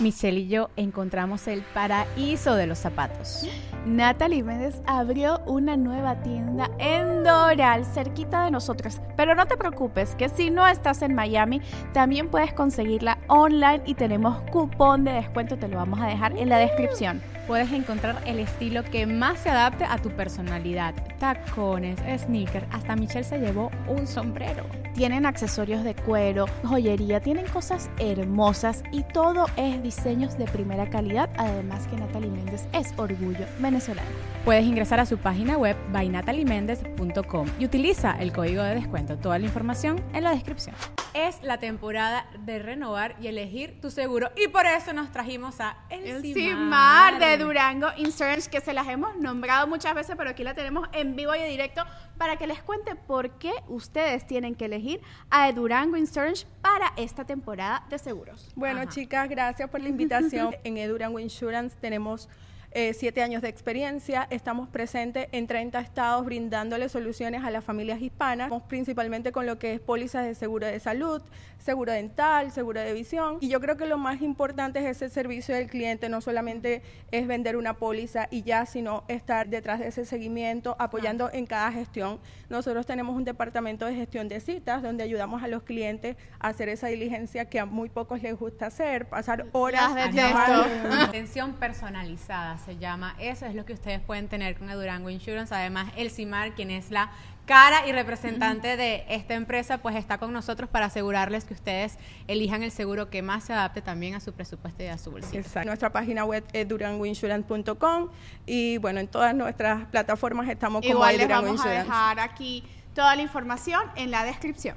Michelle 0.00 0.40
y 0.40 0.48
yo 0.48 0.68
encontramos 0.76 1.46
el 1.48 1.62
paraíso 1.62 2.54
de 2.54 2.66
los 2.66 2.78
zapatos. 2.78 3.46
Natalie 3.86 4.42
Méndez 4.42 4.80
abrió 4.86 5.40
una 5.46 5.76
nueva 5.76 6.22
tienda 6.22 6.70
en 6.78 7.24
Doral, 7.24 7.84
cerquita 7.86 8.44
de 8.44 8.50
nosotros. 8.50 9.00
Pero 9.16 9.34
no 9.34 9.46
te 9.46 9.56
preocupes, 9.56 10.14
que 10.14 10.28
si 10.28 10.50
no 10.50 10.66
estás 10.68 11.02
en 11.02 11.14
Miami, 11.14 11.60
también 11.92 12.28
puedes 12.28 12.52
conseguirla 12.52 13.18
online 13.28 13.61
y 13.86 13.94
tenemos 13.94 14.40
cupón 14.50 15.04
de 15.04 15.12
descuento, 15.12 15.56
te 15.56 15.68
lo 15.68 15.76
vamos 15.76 16.00
a 16.00 16.06
dejar 16.06 16.36
en 16.36 16.48
la 16.48 16.58
descripción. 16.58 17.22
Puedes 17.46 17.70
encontrar 17.70 18.20
el 18.26 18.40
estilo 18.40 18.82
que 18.82 19.06
más 19.06 19.38
se 19.38 19.50
adapte 19.50 19.84
a 19.84 19.98
tu 19.98 20.10
personalidad. 20.10 20.94
Tacones, 21.20 22.00
sneakers, 22.22 22.66
hasta 22.72 22.96
Michelle 22.96 23.22
se 23.22 23.38
llevó 23.38 23.70
un 23.86 24.08
sombrero. 24.08 24.64
Tienen 24.94 25.26
accesorios 25.26 25.84
de 25.84 25.94
cuero, 25.94 26.46
joyería, 26.64 27.20
tienen 27.20 27.46
cosas 27.46 27.88
hermosas 28.00 28.82
y 28.90 29.04
todo 29.04 29.46
es 29.56 29.80
diseños 29.80 30.36
de 30.36 30.46
primera 30.46 30.90
calidad, 30.90 31.30
además 31.36 31.86
que 31.86 31.96
Natalie 31.96 32.30
Méndez 32.30 32.66
es 32.72 32.92
orgullo 32.96 33.46
venezolano. 33.60 34.08
Puedes 34.44 34.64
ingresar 34.64 34.98
a 34.98 35.06
su 35.06 35.18
página 35.18 35.56
web 35.56 35.76
bynatalymendez.com 35.92 37.46
y 37.60 37.64
utiliza 37.64 38.16
el 38.18 38.32
código 38.32 38.64
de 38.64 38.74
descuento. 38.74 39.16
Toda 39.18 39.38
la 39.38 39.46
información 39.46 40.02
en 40.14 40.24
la 40.24 40.32
descripción. 40.32 40.74
Es 41.14 41.42
la 41.42 41.58
temporada 41.58 42.26
de 42.38 42.58
renovar 42.58 43.16
y 43.20 43.26
elegir 43.26 43.80
tu 43.80 43.90
seguro 43.90 44.30
y 44.36 44.48
por 44.48 44.64
eso 44.66 44.92
nos 44.92 45.12
trajimos 45.12 45.60
a 45.60 45.76
El, 45.90 46.04
El 46.04 46.22
Cimar. 46.22 46.34
Cimar 46.34 47.18
de 47.18 47.36
Durango 47.38 47.88
Insurance, 47.96 48.50
que 48.50 48.60
se 48.60 48.72
las 48.72 48.88
hemos 48.88 49.16
nombrado 49.16 49.66
muchas 49.66 49.94
veces, 49.94 50.14
pero 50.16 50.30
aquí 50.30 50.42
la 50.42 50.54
tenemos 50.54 50.88
en 50.92 51.14
vivo 51.14 51.34
y 51.34 51.40
en 51.40 51.48
directo 51.48 51.84
para 52.16 52.36
que 52.36 52.46
les 52.46 52.62
cuente 52.62 52.94
por 52.94 53.38
qué 53.38 53.52
ustedes 53.68 54.26
tienen 54.26 54.54
que 54.54 54.64
elegir 54.64 55.00
a 55.30 55.50
Durango 55.52 55.96
Insurance 55.96 56.46
para 56.62 56.92
esta 56.96 57.24
temporada 57.24 57.84
de 57.90 57.98
seguros. 57.98 58.50
Bueno, 58.54 58.84
chicas, 58.86 59.28
gracias 59.28 59.68
por 59.68 59.80
la 59.80 59.88
invitación. 59.88 60.54
en 60.64 60.78
Edurango 60.78 61.18
Insurance 61.18 61.76
tenemos 61.80 62.28
eh, 62.74 62.94
siete 62.94 63.22
años 63.22 63.42
de 63.42 63.48
experiencia. 63.48 64.26
Estamos 64.30 64.68
presentes 64.68 65.28
en 65.32 65.46
30 65.46 65.80
estados 65.80 66.24
brindándole 66.24 66.88
soluciones 66.88 67.44
a 67.44 67.50
las 67.50 67.64
familias 67.64 68.00
hispanas, 68.00 68.46
Estamos 68.46 68.68
principalmente 68.68 69.32
con 69.32 69.46
lo 69.46 69.58
que 69.58 69.74
es 69.74 69.80
pólizas 69.80 70.24
de 70.24 70.34
seguro 70.34 70.66
de 70.66 70.80
salud, 70.80 71.22
seguro 71.58 71.92
dental, 71.92 72.50
seguro 72.50 72.80
de 72.80 72.92
visión. 72.92 73.38
Y 73.40 73.48
yo 73.48 73.60
creo 73.60 73.76
que 73.76 73.86
lo 73.86 73.98
más 73.98 74.22
importante 74.22 74.80
es 74.80 74.96
ese 74.96 75.08
servicio 75.08 75.54
del 75.54 75.68
cliente, 75.68 76.08
no 76.08 76.20
solamente 76.20 76.82
es 77.10 77.26
vender 77.26 77.56
una 77.56 77.74
póliza 77.74 78.28
y 78.30 78.42
ya, 78.42 78.66
sino 78.66 79.04
estar 79.08 79.48
detrás 79.48 79.78
de 79.80 79.88
ese 79.88 80.04
seguimiento, 80.04 80.76
apoyando 80.78 81.30
en 81.32 81.46
cada 81.46 81.72
gestión. 81.72 82.20
Nosotros 82.48 82.86
tenemos 82.86 83.16
un 83.16 83.24
departamento 83.24 83.86
de 83.86 83.94
gestión 83.94 84.28
de 84.28 84.40
citas 84.40 84.82
donde 84.82 85.04
ayudamos 85.04 85.42
a 85.42 85.48
los 85.48 85.62
clientes 85.62 86.16
a 86.40 86.48
hacer 86.48 86.68
esa 86.68 86.88
diligencia 86.88 87.44
que 87.46 87.60
a 87.60 87.66
muy 87.66 87.88
pocos 87.88 88.22
les 88.22 88.38
gusta 88.38 88.66
hacer, 88.66 89.08
pasar 89.08 89.46
horas 89.52 89.94
Las 89.94 90.14
detesto. 90.14 90.66
Atención 91.02 91.54
personalizada 91.54 92.58
se 92.64 92.76
llama. 92.78 93.14
Eso 93.18 93.46
es 93.46 93.54
lo 93.54 93.64
que 93.64 93.72
ustedes 93.72 94.00
pueden 94.00 94.28
tener 94.28 94.58
con 94.58 94.70
el 94.70 94.78
Durango 94.78 95.10
Insurance. 95.10 95.54
Además, 95.54 95.92
el 95.96 96.10
CIMAR, 96.10 96.54
quien 96.54 96.70
es 96.70 96.90
la 96.90 97.10
cara 97.44 97.86
y 97.88 97.92
representante 97.92 98.76
de 98.76 99.04
esta 99.08 99.34
empresa, 99.34 99.78
pues 99.78 99.96
está 99.96 100.18
con 100.18 100.32
nosotros 100.32 100.70
para 100.70 100.86
asegurarles 100.86 101.44
que 101.44 101.54
ustedes 101.54 101.98
elijan 102.28 102.62
el 102.62 102.70
seguro 102.70 103.10
que 103.10 103.20
más 103.20 103.44
se 103.44 103.52
adapte 103.52 103.82
también 103.82 104.14
a 104.14 104.20
su 104.20 104.32
presupuesto 104.32 104.82
y 104.84 104.86
a 104.86 104.96
su 104.96 105.10
bolsillo. 105.10 105.40
Exacto. 105.40 105.66
Nuestra 105.66 105.90
página 105.90 106.24
web 106.24 106.44
es 106.52 106.68
durangoinsurance.com 106.68 108.08
y 108.46 108.78
bueno, 108.78 109.00
en 109.00 109.08
todas 109.08 109.34
nuestras 109.34 109.86
plataformas 109.86 110.48
estamos 110.48 110.82
como 110.82 110.94
Igual 110.94 111.16
les 111.16 111.26
Durango 111.26 111.46
vamos 111.46 111.60
a 111.60 111.64
Insurance. 111.64 111.88
dejar 111.90 112.20
aquí 112.20 112.64
toda 112.94 113.16
la 113.16 113.22
información 113.22 113.82
en 113.96 114.10
la 114.10 114.24
descripción. 114.24 114.76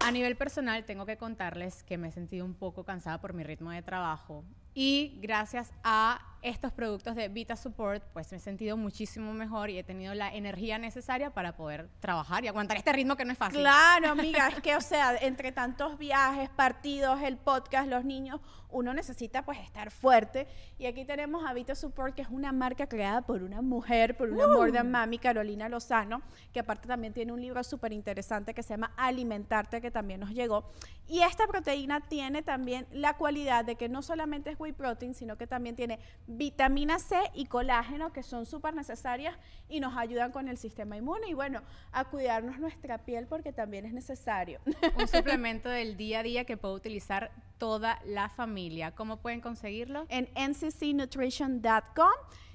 A 0.00 0.10
nivel 0.10 0.36
personal, 0.36 0.84
tengo 0.84 1.04
que 1.06 1.16
contarles 1.16 1.82
que 1.82 1.98
me 1.98 2.08
he 2.08 2.12
sentido 2.12 2.44
un 2.44 2.54
poco 2.54 2.84
cansada 2.84 3.20
por 3.20 3.34
mi 3.34 3.42
ritmo 3.42 3.70
de 3.70 3.82
trabajo 3.82 4.44
y 4.72 5.18
gracias 5.20 5.72
a 5.82 6.20
estos 6.44 6.72
productos 6.72 7.16
de 7.16 7.28
Vita 7.28 7.56
Support, 7.56 8.04
pues 8.12 8.30
me 8.30 8.36
he 8.36 8.40
sentido 8.40 8.76
muchísimo 8.76 9.32
mejor 9.32 9.70
y 9.70 9.78
he 9.78 9.82
tenido 9.82 10.12
la 10.14 10.32
energía 10.34 10.78
necesaria 10.78 11.30
para 11.30 11.56
poder 11.56 11.88
trabajar 12.00 12.44
y 12.44 12.48
aguantar 12.48 12.76
este 12.76 12.92
ritmo 12.92 13.16
que 13.16 13.24
no 13.24 13.32
es 13.32 13.38
fácil. 13.38 13.60
Claro, 13.60 14.08
amiga, 14.10 14.48
es 14.48 14.60
que, 14.60 14.76
o 14.76 14.80
sea, 14.80 15.16
entre 15.16 15.52
tantos 15.52 15.96
viajes, 15.96 16.50
partidos, 16.50 17.22
el 17.22 17.38
podcast, 17.38 17.88
los 17.88 18.04
niños, 18.04 18.40
uno 18.74 18.92
necesita 18.92 19.44
pues 19.44 19.58
estar 19.60 19.90
fuerte. 19.90 20.46
Y 20.78 20.86
aquí 20.86 21.04
tenemos 21.04 21.44
a 21.46 21.54
Vita 21.54 21.74
Support, 21.74 22.14
que 22.14 22.22
es 22.22 22.28
una 22.28 22.52
marca 22.52 22.88
creada 22.88 23.22
por 23.22 23.42
una 23.42 23.62
mujer, 23.62 24.16
por 24.16 24.30
una 24.30 24.44
amor 24.44 24.72
de 24.72 24.82
mami, 24.82 25.18
Carolina 25.18 25.68
Lozano, 25.68 26.22
que 26.52 26.60
aparte 26.60 26.88
también 26.88 27.12
tiene 27.12 27.32
un 27.32 27.40
libro 27.40 27.62
súper 27.64 27.92
interesante 27.92 28.52
que 28.52 28.62
se 28.62 28.70
llama 28.70 28.92
Alimentarte, 28.96 29.80
que 29.80 29.90
también 29.90 30.20
nos 30.20 30.30
llegó. 30.30 30.64
Y 31.06 31.20
esta 31.20 31.46
proteína 31.46 32.00
tiene 32.00 32.42
también 32.42 32.86
la 32.90 33.16
cualidad 33.16 33.64
de 33.64 33.76
que 33.76 33.88
no 33.88 34.02
solamente 34.02 34.50
es 34.50 34.58
whey 34.58 34.72
protein, 34.72 35.14
sino 35.14 35.36
que 35.36 35.46
también 35.46 35.76
tiene 35.76 35.98
vitamina 36.26 36.98
C 36.98 37.16
y 37.34 37.46
colágeno, 37.46 38.12
que 38.12 38.22
son 38.22 38.46
súper 38.46 38.74
necesarias 38.74 39.36
y 39.68 39.80
nos 39.80 39.96
ayudan 39.96 40.32
con 40.32 40.48
el 40.48 40.58
sistema 40.58 40.96
inmune. 40.96 41.28
Y 41.28 41.34
bueno, 41.34 41.62
a 41.92 42.04
cuidarnos 42.06 42.58
nuestra 42.58 42.98
piel 42.98 43.26
porque 43.26 43.52
también 43.52 43.86
es 43.86 43.92
necesario. 43.92 44.60
Un 44.98 45.06
suplemento 45.08 45.68
del 45.68 45.96
día 45.96 46.20
a 46.20 46.22
día 46.22 46.44
que 46.44 46.56
puede 46.56 46.74
utilizar 46.74 47.30
toda 47.58 48.00
la 48.04 48.28
familia. 48.28 48.92
¿Cómo 48.92 49.18
pueden 49.18 49.40
conseguirlo? 49.40 50.06
en 50.08 50.28
nccnutrition.com 50.34 52.12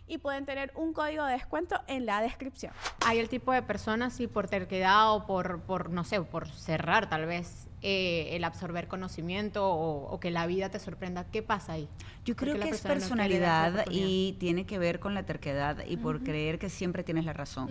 y 0.08 0.18
pueden 0.18 0.46
tener 0.46 0.72
un 0.76 0.92
código 0.92 1.24
de 1.26 1.34
descuento 1.34 1.80
en 1.88 2.06
la 2.06 2.22
descripción. 2.22 2.74
Hay 3.06 3.20
el 3.20 3.30
tipo 3.30 3.54
de 3.54 3.62
personas, 3.62 4.14
si 4.14 4.28
por 4.28 4.48
terquedad 4.48 5.14
o 5.14 5.26
por, 5.26 5.62
por, 5.62 5.92
no 5.92 6.04
sé, 6.04 6.22
por 6.22 6.50
cerrar 6.50 7.08
tal 7.10 7.28
vez 7.28 7.69
eh, 7.82 8.30
el 8.36 8.44
absorber 8.44 8.88
conocimiento 8.88 9.66
o, 9.68 10.10
o 10.12 10.20
que 10.20 10.32
la 10.32 10.46
vida 10.48 10.70
te 10.70 10.80
sorprenda. 10.80 11.24
¿Qué 11.26 11.42
pasa 11.42 11.74
ahí? 11.74 11.88
Yo 12.26 12.36
¿Por 12.36 12.50
creo 12.50 12.56
que 12.62 12.70
es 12.70 12.84
no 12.84 12.90
personalidad 12.90 13.86
y 13.90 14.36
tiene 14.40 14.66
que 14.66 14.78
ver 14.78 15.00
con 15.00 15.14
la 15.14 15.24
terquedad 15.24 15.78
y 15.88 15.98
por 15.98 16.22
creer 16.24 16.60
que 16.60 16.70
siempre 16.70 17.04
tienes 17.04 17.26
la 17.26 17.34
razón. 17.34 17.70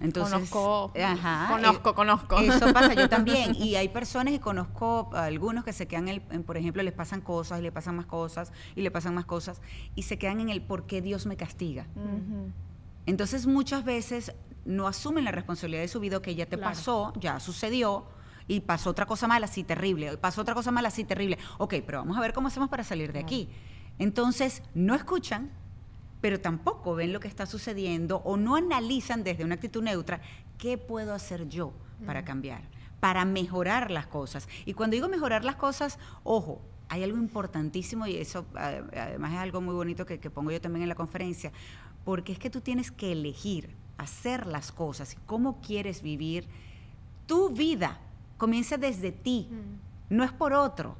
Entonces, 0.00 0.50
conozco, 0.50 0.92
ajá, 1.00 1.46
conozco, 1.48 1.90
eh, 1.90 1.94
conozco. 1.94 2.38
Eso 2.40 2.72
pasa, 2.72 2.94
yo 2.94 3.08
también. 3.08 3.54
Y 3.54 3.76
hay 3.76 3.88
personas 3.88 4.34
y 4.34 4.38
conozco 4.38 5.10
a 5.12 5.24
algunos 5.26 5.64
que 5.64 5.72
se 5.72 5.86
quedan, 5.86 6.08
en, 6.08 6.14
el- 6.16 6.22
en, 6.30 6.42
por 6.42 6.56
ejemplo, 6.56 6.82
les 6.82 6.92
pasan 6.92 7.20
cosas 7.20 7.60
y 7.60 7.62
le 7.62 7.70
pasan 7.72 7.96
más 7.96 8.06
cosas 8.06 8.52
y 8.74 8.82
le 8.82 8.90
pasan 8.90 9.14
más 9.14 9.24
cosas 9.24 9.60
y 9.94 10.02
se 10.02 10.18
quedan 10.18 10.40
en 10.40 10.48
el 10.48 10.60
por 10.62 10.86
qué 10.86 11.00
Dios 11.02 11.26
me 11.26 11.36
castiga. 11.36 11.86
Entonces 13.06 13.46
muchas 13.46 13.84
veces 13.84 14.32
no 14.64 14.86
asumen 14.86 15.24
la 15.24 15.30
responsabilidad 15.30 15.82
de 15.82 15.88
su 15.88 16.00
vida 16.00 16.20
que 16.22 16.34
ya 16.34 16.46
te 16.46 16.56
Claro. 16.56 16.70
pasó, 16.74 17.12
ya 17.20 17.38
sucedió. 17.40 18.06
Y 18.46 18.60
pasó 18.60 18.90
otra 18.90 19.06
cosa 19.06 19.26
mala, 19.26 19.46
sí, 19.46 19.64
terrible. 19.64 20.16
Pasó 20.18 20.42
otra 20.42 20.54
cosa 20.54 20.70
mala, 20.70 20.90
sí, 20.90 21.04
terrible. 21.04 21.38
Ok, 21.58 21.74
pero 21.86 21.98
vamos 21.98 22.16
a 22.16 22.20
ver 22.20 22.32
cómo 22.32 22.48
hacemos 22.48 22.68
para 22.68 22.84
salir 22.84 23.12
de 23.12 23.20
aquí. 23.20 23.48
Entonces, 23.98 24.62
no 24.74 24.94
escuchan, 24.94 25.50
pero 26.20 26.40
tampoco 26.40 26.94
ven 26.94 27.12
lo 27.12 27.20
que 27.20 27.28
está 27.28 27.46
sucediendo 27.46 28.18
o 28.24 28.36
no 28.36 28.56
analizan 28.56 29.24
desde 29.24 29.44
una 29.44 29.54
actitud 29.54 29.82
neutra 29.82 30.20
qué 30.58 30.78
puedo 30.78 31.14
hacer 31.14 31.48
yo 31.48 31.72
para 32.06 32.24
cambiar, 32.24 32.62
para 33.00 33.24
mejorar 33.24 33.90
las 33.90 34.06
cosas. 34.06 34.48
Y 34.64 34.74
cuando 34.74 34.94
digo 34.94 35.08
mejorar 35.08 35.44
las 35.44 35.56
cosas, 35.56 35.98
ojo, 36.22 36.60
hay 36.88 37.02
algo 37.02 37.18
importantísimo 37.18 38.06
y 38.06 38.16
eso 38.16 38.46
además 38.54 39.32
es 39.32 39.38
algo 39.38 39.60
muy 39.60 39.74
bonito 39.74 40.06
que, 40.06 40.18
que 40.18 40.30
pongo 40.30 40.50
yo 40.50 40.60
también 40.60 40.82
en 40.82 40.88
la 40.88 40.94
conferencia, 40.94 41.52
porque 42.04 42.32
es 42.32 42.38
que 42.38 42.50
tú 42.50 42.60
tienes 42.60 42.90
que 42.90 43.12
elegir 43.12 43.74
hacer 43.98 44.46
las 44.46 44.72
cosas 44.72 45.14
y 45.14 45.16
cómo 45.26 45.60
quieres 45.60 46.02
vivir 46.02 46.46
tu 47.26 47.50
vida. 47.50 48.00
Comienza 48.36 48.76
desde 48.76 49.12
ti, 49.12 49.48
no 50.10 50.24
es 50.24 50.32
por 50.32 50.52
otro. 50.52 50.96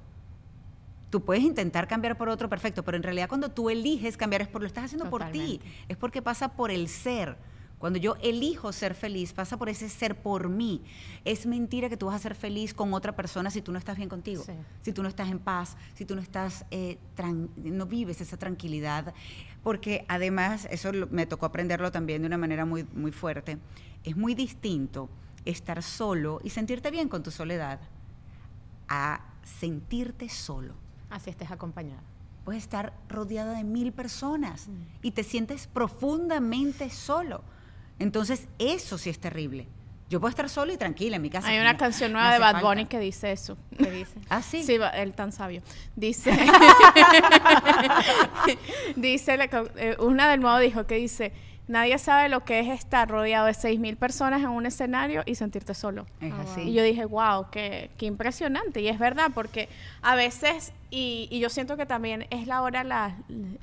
Tú 1.11 1.25
puedes 1.25 1.45
intentar 1.45 1.87
cambiar 1.87 2.17
por 2.19 2.29
otro, 2.29 2.49
perfecto, 2.49 2.85
pero 2.85 2.97
en 2.97 3.03
realidad 3.03 3.29
cuando 3.29 3.49
tú 3.51 3.71
eliges 3.71 4.17
cambiar 4.17 4.43
es 4.43 4.49
por 4.49 4.61
lo 4.63 4.67
estás 4.67 4.85
haciendo 4.85 5.09
por 5.11 5.25
ti, 5.31 5.61
es 5.89 5.97
porque 5.97 6.23
pasa 6.23 6.49
por 6.57 6.71
el 6.71 6.89
ser. 6.89 7.37
Cuando 7.79 7.99
yo 7.99 8.17
elijo 8.23 8.73
ser 8.73 8.95
feliz, 8.95 9.33
pasa 9.35 9.59
por 9.59 9.69
ese 9.69 9.91
ser 9.91 10.17
por 10.17 10.49
mí. 10.49 10.83
Es 11.25 11.45
mentira 11.45 11.89
que 11.91 11.97
tú 11.99 12.07
vas 12.07 12.15
a 12.17 12.19
ser 12.19 12.35
feliz 12.35 12.73
con 12.73 12.95
otra 12.95 13.15
persona 13.15 13.51
si 13.51 13.61
tú 13.61 13.73
no 13.73 13.79
estás 13.79 13.97
bien 13.99 14.09
contigo, 14.09 14.43
Sí. 14.43 14.53
si 14.81 14.93
tú 14.93 15.03
no 15.03 15.09
estás 15.09 15.29
en 15.29 15.39
paz, 15.39 15.77
si 15.95 16.07
tú 16.07 16.15
no 16.17 16.23
estás, 16.23 16.65
eh, 16.71 16.99
no 17.57 17.85
vives 17.85 18.21
esa 18.23 18.39
tranquilidad. 18.39 19.13
Porque 19.63 20.07
además, 20.09 20.67
eso 20.71 20.93
me 21.11 21.27
tocó 21.27 21.45
aprenderlo 21.47 21.93
también 21.93 22.23
de 22.23 22.27
una 22.27 22.39
manera 22.39 22.65
muy, 22.65 22.85
muy 22.95 23.13
fuerte, 23.13 23.59
es 24.03 24.17
muy 24.17 24.35
distinto 24.35 25.11
estar 25.45 25.83
solo 25.83 26.41
y 26.43 26.51
sentirte 26.51 26.91
bien 26.91 27.09
con 27.09 27.23
tu 27.23 27.31
soledad 27.31 27.81
a 28.89 29.21
sentirte 29.43 30.29
solo 30.29 30.75
Así 31.11 31.31
estés 31.31 31.51
acompañada. 31.51 32.03
puedes 32.45 32.63
estar 32.63 32.93
rodeada 33.09 33.53
de 33.55 33.65
mil 33.65 33.93
personas 33.93 34.69
y 35.03 35.13
te 35.13 35.23
sientes 35.23 35.67
profundamente 35.67 36.91
solo. 36.91 37.43
Entonces, 37.99 38.49
eso 38.59 38.99
sí 38.99 39.11
es 39.11 39.19
terrible. 39.21 39.69
Yo 40.11 40.21
puedo 40.21 40.31
estar 40.31 40.49
sola 40.51 40.73
y 40.73 40.77
tranquila 40.77 41.17
en 41.17 41.23
mi 41.23 41.31
casa. 41.31 41.49
Hay 41.49 41.57
no- 41.57 41.63
una 41.63 41.77
canción 41.77 42.13
no 42.13 42.19
nueva 42.19 42.35
de 42.35 42.41
Bad 42.41 42.53
falta. 42.53 42.69
Bunny 42.69 42.87
que 42.87 42.99
dice 42.99 43.33
eso. 43.33 43.57
¿Qué 43.79 43.91
dice? 43.91 44.15
Ah, 44.29 44.43
sí. 44.43 44.63
Sí, 44.63 44.77
él 44.95 45.15
tan 45.15 45.33
sabio. 45.33 45.63
Dice, 45.97 46.33
dice 48.97 49.37
la 49.37 49.45
eh, 49.77 49.97
una 50.01 50.29
del 50.29 50.41
modo 50.41 50.59
dijo 50.59 50.87
que 50.87 50.97
dice, 50.97 51.33
nadie 51.69 51.99
sabe 51.99 52.29
lo 52.29 52.45
que 52.45 52.61
es 52.61 52.69
estar 52.69 53.09
rodeado 53.09 53.47
de 53.47 53.53
6.000 53.53 53.97
personas 53.97 54.41
en 54.41 54.49
un 54.49 54.67
escenario 54.67 55.23
y 55.27 55.35
sentirte 55.35 55.75
solo. 55.75 56.07
Es 56.21 56.33
así. 56.33 56.63
Y 56.63 56.73
yo 56.75 56.83
dije, 56.83 57.05
wow, 57.05 57.47
qué, 57.51 57.91
qué 57.97 58.07
impresionante. 58.07 58.81
Y 58.81 58.89
es 58.89 58.99
verdad, 58.99 59.31
porque 59.35 59.69
a 60.03 60.15
veces, 60.15 60.73
y, 60.95 61.29
y 61.31 61.41
yo 61.41 61.49
siento 61.49 61.77
que 61.77 61.87
también 61.87 62.27
es 62.31 62.47
la 62.47 62.63
hora, 62.63 62.85
la, 62.85 63.17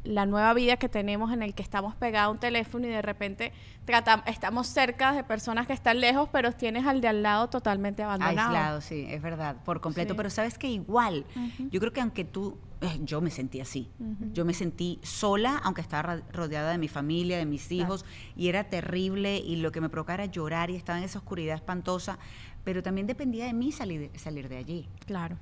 la 0.04 0.26
nueva 0.26 0.54
vida 0.54 0.76
que 0.78 0.90
tenemos 0.90 1.32
en 1.32 1.42
el 1.42 1.54
que 1.54 1.64
estamos 1.64 1.96
pegados 1.96 2.28
a 2.28 2.32
un 2.32 2.40
teléfono 2.40 2.86
y 2.86 2.90
de 2.90 3.02
repente 3.02 3.54
tratam- 3.88 4.24
estamos 4.26 4.68
cerca 4.68 5.14
de 5.14 5.24
personas 5.24 5.66
que 5.68 5.74
están 5.74 6.00
lejos, 6.02 6.28
pero 6.32 6.52
tienes 6.52 6.86
al 6.86 7.00
de 7.02 7.08
al 7.08 7.24
lado 7.24 7.50
totalmente 7.50 8.04
abandonado. 8.04 8.50
Aislado, 8.50 8.82
sí, 8.82 9.06
es 9.10 9.22
verdad, 9.22 9.56
por 9.64 9.80
completo. 9.82 10.14
Sí. 10.14 10.18
Pero 10.18 10.30
sabes 10.30 10.58
que 10.58 10.68
igual, 10.70 11.26
yo 11.72 11.80
creo 11.80 11.94
que 11.94 12.02
aunque 12.02 12.26
tú, 12.26 12.58
eh, 12.82 13.00
yo 13.02 13.22
me 13.22 13.30
sentí 13.30 13.62
así, 13.62 13.90
yo 14.34 14.44
me 14.44 14.54
sentí 14.54 15.00
sola, 15.02 15.62
aunque 15.64 15.82
estaba 15.82 16.18
rodeada 16.34 16.72
de 16.72 16.78
mi 16.78 16.88
familia, 16.88 17.38
de 17.38 17.46
mis 17.46 17.72
hijos, 17.72 18.06
y 18.36 18.50
era 18.50 18.66
terrible, 18.66 19.38
y 19.38 19.56
lo 19.58 19.72
que 19.72 19.80
me 19.82 19.90
provocaba 19.90 20.24
era 20.24 20.32
llorar, 20.32 20.70
y 20.70 20.76
estaba 20.76 20.98
en 21.00 21.06
esa 21.06 21.20
oscuridad 21.20 21.56
espantosa, 21.56 22.20
pero 22.64 22.84
también 22.84 23.08
dependía 23.08 23.46
de 23.46 23.54
mí 23.54 23.72
salir, 23.72 24.12
salir 24.18 24.50
de 24.50 24.58
allí. 24.58 24.90
Claro. 25.06 25.38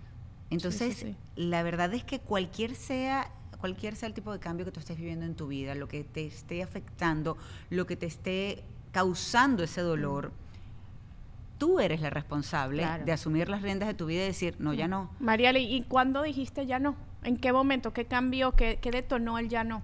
Entonces, 0.50 0.96
sí. 0.98 1.16
la 1.36 1.62
verdad 1.64 1.94
es 1.94 2.04
que 2.04 2.20
cualquier 2.20 2.76
sea 2.76 3.32
cualquier 3.60 3.98
sea 3.98 4.08
el 4.08 4.14
tipo 4.14 4.32
de 4.32 4.40
cambio 4.40 4.66
que 4.66 4.72
tú 4.72 4.80
estés 4.80 4.96
viviendo 4.98 5.26
en 5.26 5.36
tu 5.36 5.48
vida, 5.48 5.76
lo 5.76 5.90
que 5.90 6.06
te 6.06 6.26
esté 6.26 6.64
afectando, 6.64 7.36
lo 7.70 7.86
que 7.86 7.98
te 7.98 8.06
esté 8.06 8.64
causando 8.94 9.64
ese 9.66 9.82
dolor, 9.82 10.32
tú 11.58 11.80
eres 11.82 12.00
la 12.00 12.10
responsable 12.10 12.84
Claro. 12.84 13.04
de 13.04 13.12
asumir 13.12 13.50
las 13.50 13.62
riendas 13.62 13.88
de 13.90 13.94
tu 13.96 14.06
vida 14.06 14.24
y 14.24 14.28
decir, 14.28 14.56
no, 14.60 14.74
ya 14.74 14.88
no. 14.88 15.12
Mariale, 15.20 15.60
¿y 15.60 15.82
cuándo 15.84 16.22
dijiste 16.24 16.66
ya 16.68 16.80
no? 16.80 16.96
¿En 17.24 17.36
qué 17.36 17.52
momento? 17.52 17.92
¿Qué 17.92 18.06
cambió? 18.06 18.54
¿Qué, 18.56 18.80
qué 18.82 18.92
detonó 18.92 19.38
el 19.38 19.50
ya 19.50 19.66
no? 19.66 19.82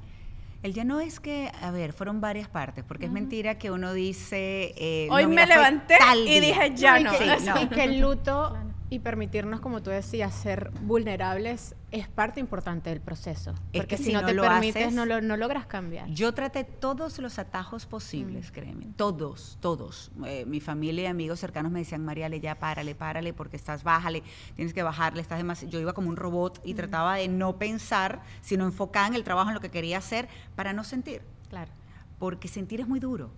El 0.64 0.74
ya 0.74 0.86
no 0.86 1.02
es 1.02 1.20
que, 1.20 1.52
a 1.62 1.70
ver, 1.72 1.92
fueron 1.92 2.22
varias 2.22 2.48
partes, 2.48 2.86
porque 2.88 3.08
es 3.08 3.12
mentira 3.12 3.58
que 3.60 3.72
uno 3.72 3.92
dice... 3.94 4.74
eh, 4.78 5.10
Hoy 5.12 5.24
no, 5.24 5.30
me 5.30 5.36
mira, 5.44 5.48
levanté 5.48 5.98
y 6.26 6.40
día. 6.40 6.42
dije, 6.42 6.74
ya 6.76 7.00
y 7.00 7.04
no. 7.04 7.12
que- 7.12 7.18
Sí, 7.40 7.46
no. 7.46 7.62
Y 7.62 7.68
que 7.68 7.84
el 7.84 8.00
luto 8.00 8.58
y 8.96 9.00
permitirnos, 9.00 9.60
como 9.60 9.82
tú 9.84 9.90
decías, 9.90 10.34
ser 10.34 10.72
vulnerables 10.82 11.76
es 11.92 12.08
parte 12.08 12.40
importante 12.40 12.90
del 12.90 13.02
proceso. 13.02 13.52
Es 13.72 13.82
Porque 13.82 13.88
que 13.88 13.98
si, 13.98 14.04
si 14.06 14.14
no, 14.14 14.22
no 14.22 14.28
te 14.28 14.34
lo 14.34 14.42
permites, 14.44 14.88
haces- 14.88 14.94
no, 14.94 15.06
lo, 15.06 15.22
no 15.22 15.38
logras 15.38 15.66
cambiar. 15.66 16.10
Yo 16.10 16.34
traté 16.34 16.64
todos 16.64 17.20
los 17.20 17.38
atajos 17.40 17.86
posibles, 17.86 18.52
créeme, 18.52 18.88
todos, 18.96 19.58
todos. 19.62 20.12
Eh, 20.26 20.46
mi 20.48 20.60
familia 20.62 21.04
y 21.04 21.08
amigos 21.08 21.40
cercanos 21.40 21.72
me 21.72 21.80
decían, 21.80 22.04
Mariale, 22.06 22.40
ya 22.40 22.56
párale, 22.56 22.96
párale, 22.96 23.34
porque 23.34 23.56
estás, 23.58 23.84
bájale, 23.84 24.24
tienes 24.56 24.74
que 24.74 24.84
bajarle, 24.84 25.22
estás 25.22 25.38
demasiado... 25.38 25.72
Yo 25.72 25.80
iba 25.80 25.94
como 25.94 26.10
un 26.10 26.16
robot 26.18 26.62
y 26.64 26.74
trataba 26.74 27.16
de 27.16 27.28
no 27.28 27.58
pensar, 27.58 28.22
sino 28.42 28.66
enfocar 28.66 29.08
en 29.10 29.16
el 29.16 29.24
trabajo, 29.24 29.50
en 29.50 29.56
lo 29.56 29.62
que 29.62 29.70
quería 29.72 29.98
hacer, 29.98 30.28
para 30.56 30.74
no 30.74 30.84
sentir, 30.84 31.22
Claro. 31.50 31.72
porque 32.20 32.48
sentir 32.48 32.82
es 32.82 32.88
muy 32.88 33.00
duro. 33.00 33.30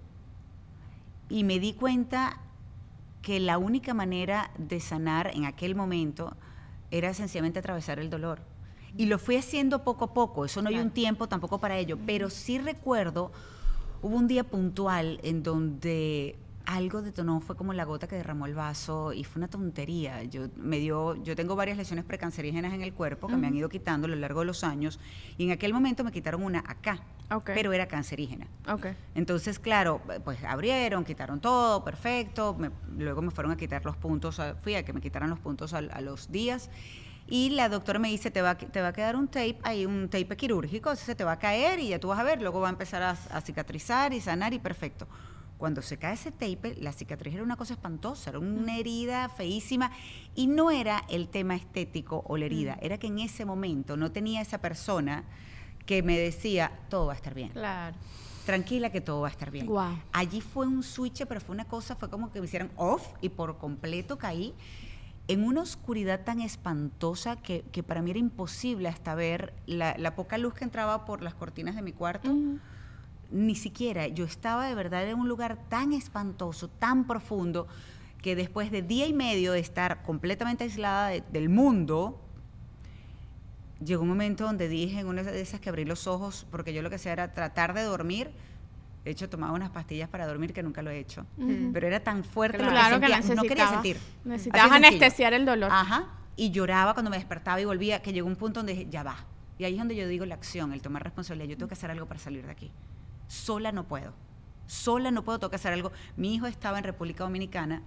Y 1.29 1.43
me 1.43 1.59
di 1.59 1.73
cuenta 1.73 2.39
que 3.27 3.41
la 3.41 3.57
única 3.57 3.93
manera 3.93 4.51
de 4.57 4.79
sanar 4.79 5.31
en 5.35 5.43
aquel 5.43 5.75
momento 5.75 6.37
era 6.91 7.13
sencillamente 7.13 7.59
atravesar 7.59 7.99
el 7.99 8.09
dolor. 8.09 8.39
Y 8.95 9.07
lo 9.07 9.19
fui 9.19 9.35
haciendo 9.35 9.83
poco 9.83 10.05
a 10.05 10.13
poco, 10.13 10.45
eso 10.45 10.61
no 10.61 10.69
hay 10.69 10.79
un 10.79 10.91
tiempo 10.91 11.27
tampoco 11.27 11.57
para 11.57 11.77
ello, 11.77 11.97
pero 12.05 12.29
sí 12.29 12.57
recuerdo, 12.57 13.33
hubo 14.01 14.15
un 14.15 14.29
día 14.29 14.45
puntual 14.45 15.19
en 15.23 15.43
donde 15.43 16.37
algo 16.67 17.01
detonó, 17.01 17.39
fue 17.39 17.55
como 17.55 17.71
la 17.71 17.85
gota 17.85 18.07
que 18.09 18.17
derramó 18.17 18.45
el 18.45 18.53
vaso 18.53 19.13
y 19.13 19.23
fue 19.23 19.39
una 19.39 19.47
tontería. 19.47 20.21
Yo, 20.23 20.47
me 20.57 20.79
dio, 20.79 21.15
yo 21.23 21.33
tengo 21.33 21.55
varias 21.55 21.77
lesiones 21.77 22.03
precancerígenas 22.03 22.73
en 22.73 22.81
el 22.81 22.93
cuerpo 22.93 23.27
que 23.27 23.37
me 23.37 23.47
han 23.47 23.55
ido 23.55 23.69
quitando 23.69 24.05
a 24.05 24.09
lo 24.09 24.17
largo 24.17 24.41
de 24.41 24.47
los 24.47 24.65
años 24.65 24.99
y 25.37 25.45
en 25.45 25.51
aquel 25.51 25.73
momento 25.73 26.03
me 26.03 26.11
quitaron 26.11 26.43
una 26.43 26.59
acá, 26.67 26.99
pero 27.55 27.71
era 27.71 27.87
cancerígena. 27.87 28.47
Ok. 28.69 28.87
Entonces, 29.15 29.59
claro, 29.59 30.01
pues 30.25 30.43
abrieron, 30.43 31.05
quitaron 31.05 31.39
todo, 31.39 31.85
perfecto. 31.85 32.53
me- 32.59 32.71
luego 32.97 33.21
me 33.21 33.31
fueron 33.31 33.53
a 33.53 33.57
quitar 33.57 33.85
los 33.85 33.95
puntos, 33.95 34.39
a- 34.41 34.55
fui 34.55 34.75
a 34.75 34.83
que 34.83 34.91
me 34.91 34.99
quitaran 34.99 35.29
los 35.29 35.39
puntos 35.39 35.73
al- 35.73 35.89
a, 35.93 36.01
los 36.01 36.31
días. 36.33 36.69
Y 37.29 37.49
la 37.51 37.69
doctora 37.69 37.97
me 37.99 38.09
dice, 38.09 38.29
te 38.29 38.41
va, 38.41 38.51
a 38.51 38.57
te 38.57 38.81
va 38.81 38.89
a 38.89 38.93
quedar 38.93 39.15
un 39.15 39.27
tape, 39.27 39.57
ahí 39.63 39.85
un 39.85 40.09
tape 40.09 40.35
quirúrgico, 40.37 40.95
se 40.97 41.15
te 41.15 41.23
va 41.23 41.33
a 41.33 41.39
caer 41.39 41.79
y 41.79 41.89
ya 41.89 41.99
tú 41.99 42.09
vas 42.09 42.19
a 42.19 42.23
ver, 42.23 42.41
luego 42.41 42.59
va 42.61 42.67
a 42.67 42.71
empezar 42.71 43.03
a, 43.03 43.11
a 43.11 43.41
cicatrizar 43.41 44.13
y 44.13 44.19
sanar 44.21 44.53
y 44.53 44.59
perfecto. 44.59 45.07
Cuando 45.57 45.81
se 45.81 45.97
cae 45.97 46.13
ese 46.13 46.31
tape, 46.31 46.75
la 46.79 46.91
cicatriz 46.91 47.33
era 47.33 47.43
una 47.43 47.55
cosa 47.55 47.73
espantosa, 47.73 48.29
era 48.29 48.39
una 48.39 48.77
herida 48.77 49.27
feísima 49.29 49.91
y 50.35 50.45
no 50.47 50.69
era 50.69 51.03
el 51.09 51.29
tema 51.29 51.55
estético 51.55 52.23
o 52.27 52.37
la 52.37 52.45
herida, 52.45 52.77
era 52.81 52.97
que 52.99 53.07
en 53.07 53.19
ese 53.19 53.43
momento 53.43 53.97
no 53.97 54.11
tenía 54.11 54.41
esa 54.41 54.59
persona 54.59 55.23
que 55.85 56.03
me 56.03 56.17
decía, 56.19 56.71
todo 56.89 57.07
va 57.07 57.13
a 57.13 57.15
estar 57.15 57.33
bien 57.33 57.49
Claro. 57.49 57.95
tranquila 58.45 58.91
que 58.91 59.01
todo 59.01 59.21
va 59.21 59.29
a 59.29 59.31
estar 59.31 59.49
bien. 59.51 59.65
Allí 60.11 60.41
fue 60.41 60.67
un 60.67 60.83
switch, 60.83 61.25
pero 61.25 61.41
fue 61.41 61.55
una 61.55 61.65
cosa, 61.65 61.95
fue 61.95 62.09
como 62.09 62.31
que 62.31 62.39
me 62.39 62.45
hicieran 62.45 62.69
off 62.75 63.07
y 63.21 63.29
por 63.29 63.57
completo 63.57 64.17
caí 64.17 64.53
en 65.27 65.43
una 65.43 65.61
oscuridad 65.61 66.23
tan 66.23 66.39
espantosa 66.39 67.35
que, 67.35 67.63
que 67.71 67.83
para 67.83 68.01
mí 68.01 68.11
era 68.11 68.19
imposible 68.19 68.87
hasta 68.89 69.15
ver 69.15 69.53
la, 69.65 69.95
la 69.97 70.15
poca 70.15 70.37
luz 70.37 70.53
que 70.53 70.63
entraba 70.65 71.03
por 71.03 71.21
las 71.23 71.33
cortinas 71.33 71.75
de 71.75 71.81
mi 71.81 71.91
cuarto. 71.93 72.29
Ni 73.31 73.55
siquiera, 73.55 74.07
yo 74.07 74.25
estaba 74.25 74.67
de 74.67 74.75
verdad 74.75 75.07
en 75.07 75.19
un 75.19 75.27
lugar 75.27 75.57
tan 75.69 75.93
espantoso, 75.93 76.67
tan 76.69 77.05
profundo, 77.07 77.67
que 78.21 78.35
después 78.35 78.71
de 78.71 78.81
día 78.81 79.05
y 79.07 79.13
medio 79.13 79.51
de 79.51 79.59
estar 79.59 80.01
completamente 80.03 80.63
aislada 80.63 81.09
de- 81.09 81.23
del 81.31 81.49
mundo, 81.49 82.19
llegó 83.83 84.01
un 84.03 84.09
momento 84.09 84.45
donde 84.45 84.67
dije 84.67 84.99
en 84.99 85.07
una 85.07 85.23
de 85.23 85.39
esas 85.41 85.59
que 85.59 85.69
abrí 85.69 85.85
los 85.85 86.07
ojos, 86.07 86.45
porque 86.49 86.73
yo 86.73 86.81
lo 86.81 86.89
que 86.89 86.95
hacía 86.95 87.13
era 87.13 87.33
tratar 87.33 87.73
de 87.73 87.83
dormir. 87.83 88.31
De 89.03 89.11
hecho, 89.11 89.29
tomaba 89.29 89.53
unas 89.53 89.69
pastillas 89.69 90.09
para 90.09 90.25
dormir 90.27 90.51
que 90.51 90.63
nunca 90.63 90.81
lo 90.81 90.89
he 90.89 90.99
hecho. 90.99 91.25
Pero 91.71 91.87
era 91.87 92.01
tan 92.01 92.23
fuerte 92.23 92.57
lo 92.61 92.69
Claro 92.69 92.99
que 92.99 93.05
que 93.07 93.13
sentía, 93.13 93.35
no 93.35 93.41
quería 93.43 93.67
sentir. 93.69 93.97
necesitabas 94.25 94.71
anestesiar 94.71 95.33
el 95.33 95.45
dolor. 95.45 95.69
Ajá. 95.71 96.07
Y 96.35 96.51
lloraba 96.51 96.93
cuando 96.93 97.09
me 97.09 97.17
despertaba 97.17 97.61
y 97.61 97.65
volvía, 97.65 98.01
que 98.01 98.11
llegó 98.11 98.27
un 98.27 98.35
punto 98.35 98.59
donde 98.59 98.73
dije, 98.73 98.87
ya 98.89 99.03
va. 99.03 99.15
Y 99.57 99.63
ahí 99.63 99.73
es 99.73 99.79
donde 99.79 99.95
yo 99.95 100.07
digo 100.07 100.25
la 100.25 100.35
acción, 100.35 100.73
el 100.73 100.81
tomar 100.81 101.03
responsabilidad. 101.03 101.49
Yo 101.49 101.57
tengo 101.57 101.67
que 101.69 101.73
hacer 101.75 101.89
algo 101.89 102.05
para 102.05 102.19
salir 102.19 102.45
de 102.45 102.51
aquí. 102.51 102.71
Sola 103.27 103.71
no 103.71 103.85
puedo. 103.87 104.13
Sola 104.65 105.11
no 105.11 105.23
puedo, 105.23 105.39
tengo 105.39 105.49
que 105.49 105.55
hacer 105.55 105.71
algo. 105.73 105.91
Mi 106.17 106.33
hijo 106.35 106.45
estaba 106.45 106.77
en 106.77 106.83
República 106.83 107.23
Dominicana 107.23 107.81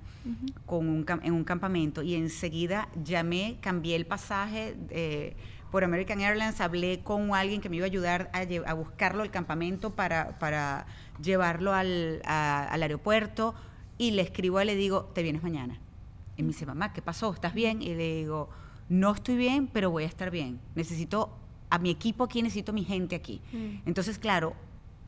con 0.66 0.88
un, 0.88 1.07
en 1.22 1.33
un 1.35 1.44
campamento 1.44 2.03
y 2.03 2.14
enseguida 2.14 2.88
llamé, 3.05 3.59
cambié 3.61 3.96
el 3.96 4.07
pasaje 4.07 4.76
eh, 4.90 5.37
por 5.70 5.85
American 5.85 6.20
Airlines, 6.20 6.61
hablé 6.61 7.00
con 7.00 7.35
alguien 7.35 7.61
que 7.61 7.68
me 7.68 7.76
iba 7.76 7.85
a 7.85 7.87
ayudar 7.87 8.31
a, 8.33 8.72
buscarlo 8.74 9.22
al 9.22 9.31
campamento 9.31 9.90
para, 9.94 10.38
para 10.38 10.87
llevarlo 11.22 11.72
al, 11.74 12.22
a- 12.24 12.64
al 12.64 12.83
aeropuerto 12.83 13.55
y 13.98 14.12
le 14.12 14.22
escribo 14.22 14.59
él, 14.61 14.68
le 14.68 14.74
digo, 14.76 15.05
te 15.14 15.22
vienes 15.22 15.42
mañana. 15.42 15.79
Y 16.38 16.42
me 16.42 16.48
dice, 16.48 16.64
mamá, 16.64 16.92
¿qué 16.94 17.03
pasó? 17.03 17.33
¿Estás 17.35 17.53
bien? 17.53 17.83
Y 17.83 17.94
le 17.94 18.16
digo, 18.20 18.48
no 18.88 19.12
estoy 19.12 19.37
bien, 19.37 19.66
pero 19.66 19.90
voy 19.90 20.05
a 20.05 20.07
estar 20.07 20.31
bien. 20.31 20.59
Necesito 20.74 21.37
a 21.68 21.79
mi 21.79 21.90
equipo 21.90 22.24
aquí, 22.24 22.40
necesito 22.42 22.72
a 22.72 22.74
mi 22.74 22.85
gente 22.85 23.14
aquí. 23.14 23.42
Entonces, 23.85 24.18
claro, 24.18 24.55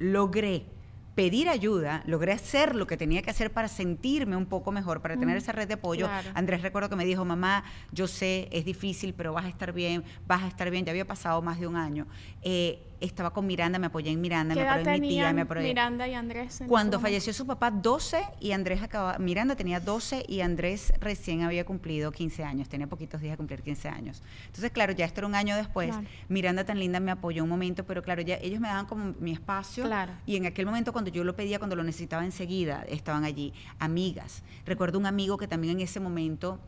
logré 0.03 0.67
pedir 1.15 1.49
ayuda, 1.49 2.03
logré 2.07 2.33
hacer 2.33 2.75
lo 2.75 2.87
que 2.87 2.97
tenía 2.97 3.23
que 3.23 3.31
hacer 3.31 3.53
para 3.53 3.69
sentirme 3.69 4.37
un 4.37 4.47
poco 4.47 4.73
mejor, 4.73 5.03
para 5.03 5.17
tener 5.17 5.37
esa 5.37 5.53
red 5.53 5.69
de 5.69 5.75
apoyo. 5.75 6.07
Claro. 6.07 6.31
Andrés 6.35 6.63
recuerdo 6.63 6.89
que 6.89 6.97
me 6.97 7.05
dijo, 7.05 7.25
mamá, 7.25 7.65
yo 7.93 8.09
sé, 8.09 8.49
es 8.51 8.65
difícil, 8.65 9.15
pero 9.15 9.33
vas 9.33 9.45
a 9.45 9.49
estar 9.49 9.73
bien, 9.73 10.05
vas 10.27 10.43
a 10.43 10.49
estar 10.49 10.71
bien. 10.71 10.85
Ya 10.85 10.91
había 10.91 11.07
pasado 11.07 11.43
más 11.43 11.61
de 11.61 11.67
un 11.67 11.77
año. 11.77 12.07
Eh, 12.43 12.92
estaba 13.07 13.33
con 13.33 13.47
Miranda, 13.47 13.79
me 13.79 13.87
apoyé 13.87 14.11
en 14.11 14.21
Miranda, 14.21 14.55
¿Qué 14.55 14.61
me 14.61 14.69
apoyé 14.69 14.95
en 14.95 15.01
mi 15.01 15.09
tía, 15.09 15.33
me 15.33 15.43
apoyé... 15.43 15.63
Miranda 15.63 16.09
y 16.09 16.15
Andrés? 16.15 16.63
Cuando 16.67 17.01
falleció 17.01 17.33
su 17.33 17.47
papá, 17.47 17.71
12, 17.71 18.23
y 18.41 18.53
Andrés 18.53 18.83
acaba, 18.83 19.19
Miranda 19.19 19.57
tenía 19.57 19.81
12 19.81 20.25
y 20.29 20.41
Andrés 20.41 20.93
recién 21.01 21.43
había 21.43 21.65
cumplido 21.65 22.13
15 22.13 22.45
años, 22.45 22.69
tenía 22.69 22.87
poquitos 22.87 23.21
días 23.21 23.33
de 23.33 23.37
cumplir 23.37 23.63
15 23.63 23.89
años. 23.89 24.23
Entonces, 24.47 24.71
claro, 24.71 24.93
ya 24.93 25.05
esto 25.05 25.21
era 25.21 25.27
un 25.27 25.35
año 25.35 25.57
después. 25.57 25.91
Claro. 25.91 26.07
Miranda 26.29 26.65
tan 26.65 26.79
linda 26.79 27.01
me 27.01 27.11
apoyó 27.11 27.43
un 27.43 27.51
momento, 27.51 27.85
pero 27.85 28.03
claro, 28.03 28.23
ya 28.23 28.37
ellos 28.37 28.61
me 28.61 28.69
daban 28.69 28.87
como 28.87 29.15
mi 29.19 29.33
espacio. 29.33 29.85
Claro. 29.85 30.13
Y 30.27 30.37
en 30.37 30.47
aquel 30.47 30.67
momento 30.67 30.93
cuando 30.93 31.11
yo 31.11 31.25
lo 31.25 31.35
pedía, 31.35 31.59
cuando 31.59 31.77
lo 31.77 31.85
necesitaba 31.85 32.25
enseguida, 32.25 32.85
estaban 32.89 33.25
allí 33.25 33.53
amigas. 33.79 34.43
Recuerdo 34.65 34.99
un 34.99 35.07
amigo 35.07 35.37
que 35.37 35.49
también 35.49 35.77
en 35.79 35.81
ese 35.81 36.01
momento 36.01 36.61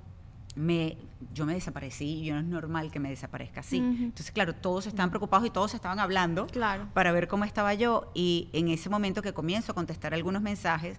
me, 0.56 0.96
yo 1.32 1.46
me 1.46 1.54
desaparecí 1.54 2.26
y 2.26 2.30
no 2.30 2.38
es 2.38 2.44
normal 2.44 2.90
que 2.92 3.00
me 3.00 3.08
desaparezca 3.10 3.60
así. 3.60 3.78
Entonces, 3.78 4.30
claro, 4.30 4.54
todos 4.54 4.86
estaban 4.86 5.10
preocupados 5.10 5.46
y 5.46 5.50
todos 5.50 5.74
estaban 5.74 5.98
hablando 5.98 6.46
Claro. 6.46 6.88
para 6.94 7.12
ver 7.12 7.26
cómo 7.28 7.44
estaba 7.44 7.74
yo. 7.74 8.10
Y 8.14 8.48
en 8.52 8.68
ese 8.68 8.88
momento 8.88 9.20
que 9.22 9.32
comienzo 9.32 9.72
a 9.72 9.74
contestar 9.74 10.14
algunos 10.14 10.42
mensajes, 10.42 10.98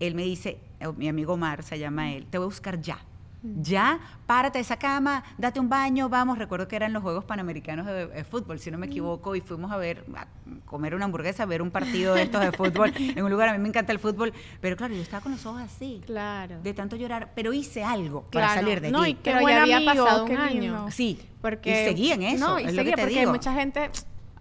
él 0.00 0.14
me 0.14 0.22
dice, 0.22 0.58
eh, 0.80 0.88
mi 0.96 1.08
amigo 1.08 1.34
Omar 1.34 1.62
se 1.62 1.78
llama 1.78 2.12
él, 2.12 2.26
te 2.26 2.38
voy 2.38 2.44
a 2.44 2.48
buscar 2.48 2.80
ya. 2.80 2.98
Ya, 3.42 3.98
párate 4.26 4.58
de 4.58 4.62
esa 4.62 4.76
cama, 4.76 5.24
date 5.36 5.58
un 5.58 5.68
baño, 5.68 6.08
vamos. 6.08 6.38
Recuerdo 6.38 6.68
que 6.68 6.76
eran 6.76 6.92
los 6.92 7.02
Juegos 7.02 7.24
Panamericanos 7.24 7.86
de, 7.86 8.06
de 8.06 8.24
fútbol, 8.24 8.58
si 8.60 8.70
no 8.70 8.78
me 8.78 8.86
equivoco, 8.86 9.34
y 9.34 9.40
fuimos 9.40 9.72
a 9.72 9.76
ver, 9.76 10.04
a 10.16 10.26
comer 10.64 10.94
una 10.94 11.06
hamburguesa, 11.06 11.42
a 11.42 11.46
ver 11.46 11.60
un 11.60 11.70
partido 11.72 12.14
de 12.14 12.22
estos 12.22 12.40
de 12.40 12.52
fútbol 12.52 12.92
en 12.96 13.22
un 13.24 13.30
lugar. 13.30 13.48
A 13.48 13.52
mí 13.52 13.58
me 13.58 13.68
encanta 13.68 13.90
el 13.92 13.98
fútbol, 13.98 14.32
pero 14.60 14.76
claro, 14.76 14.94
yo 14.94 15.02
estaba 15.02 15.22
con 15.22 15.32
los 15.32 15.44
ojos 15.44 15.60
así. 15.62 16.00
Claro. 16.06 16.60
De 16.62 16.72
tanto 16.72 16.94
llorar, 16.96 17.32
pero 17.34 17.52
hice 17.52 17.82
algo 17.82 18.22
para 18.30 18.46
Claro. 18.46 18.60
salir 18.60 18.80
de 18.80 18.90
No, 18.92 19.00
allí. 19.02 19.10
y 19.10 19.14
qué 19.14 19.30
Pero 19.32 19.40
buen 19.40 19.56
ya 19.56 19.62
había 19.62 19.76
amigo, 19.78 20.04
pasado 20.04 20.24
un 20.24 20.36
año. 20.36 20.90
Sí, 20.92 21.18
Porque, 21.40 21.82
y 21.82 21.88
seguí 21.88 22.12
en 22.12 22.22
eso, 22.22 22.48
No, 22.48 22.60
y 22.60 22.64
es 22.64 22.72
lo 22.74 22.76
seguía 22.78 22.92
que 22.92 22.96
te 22.96 23.02
porque 23.02 23.18
digo. 23.20 23.32
mucha 23.32 23.52
gente, 23.54 23.90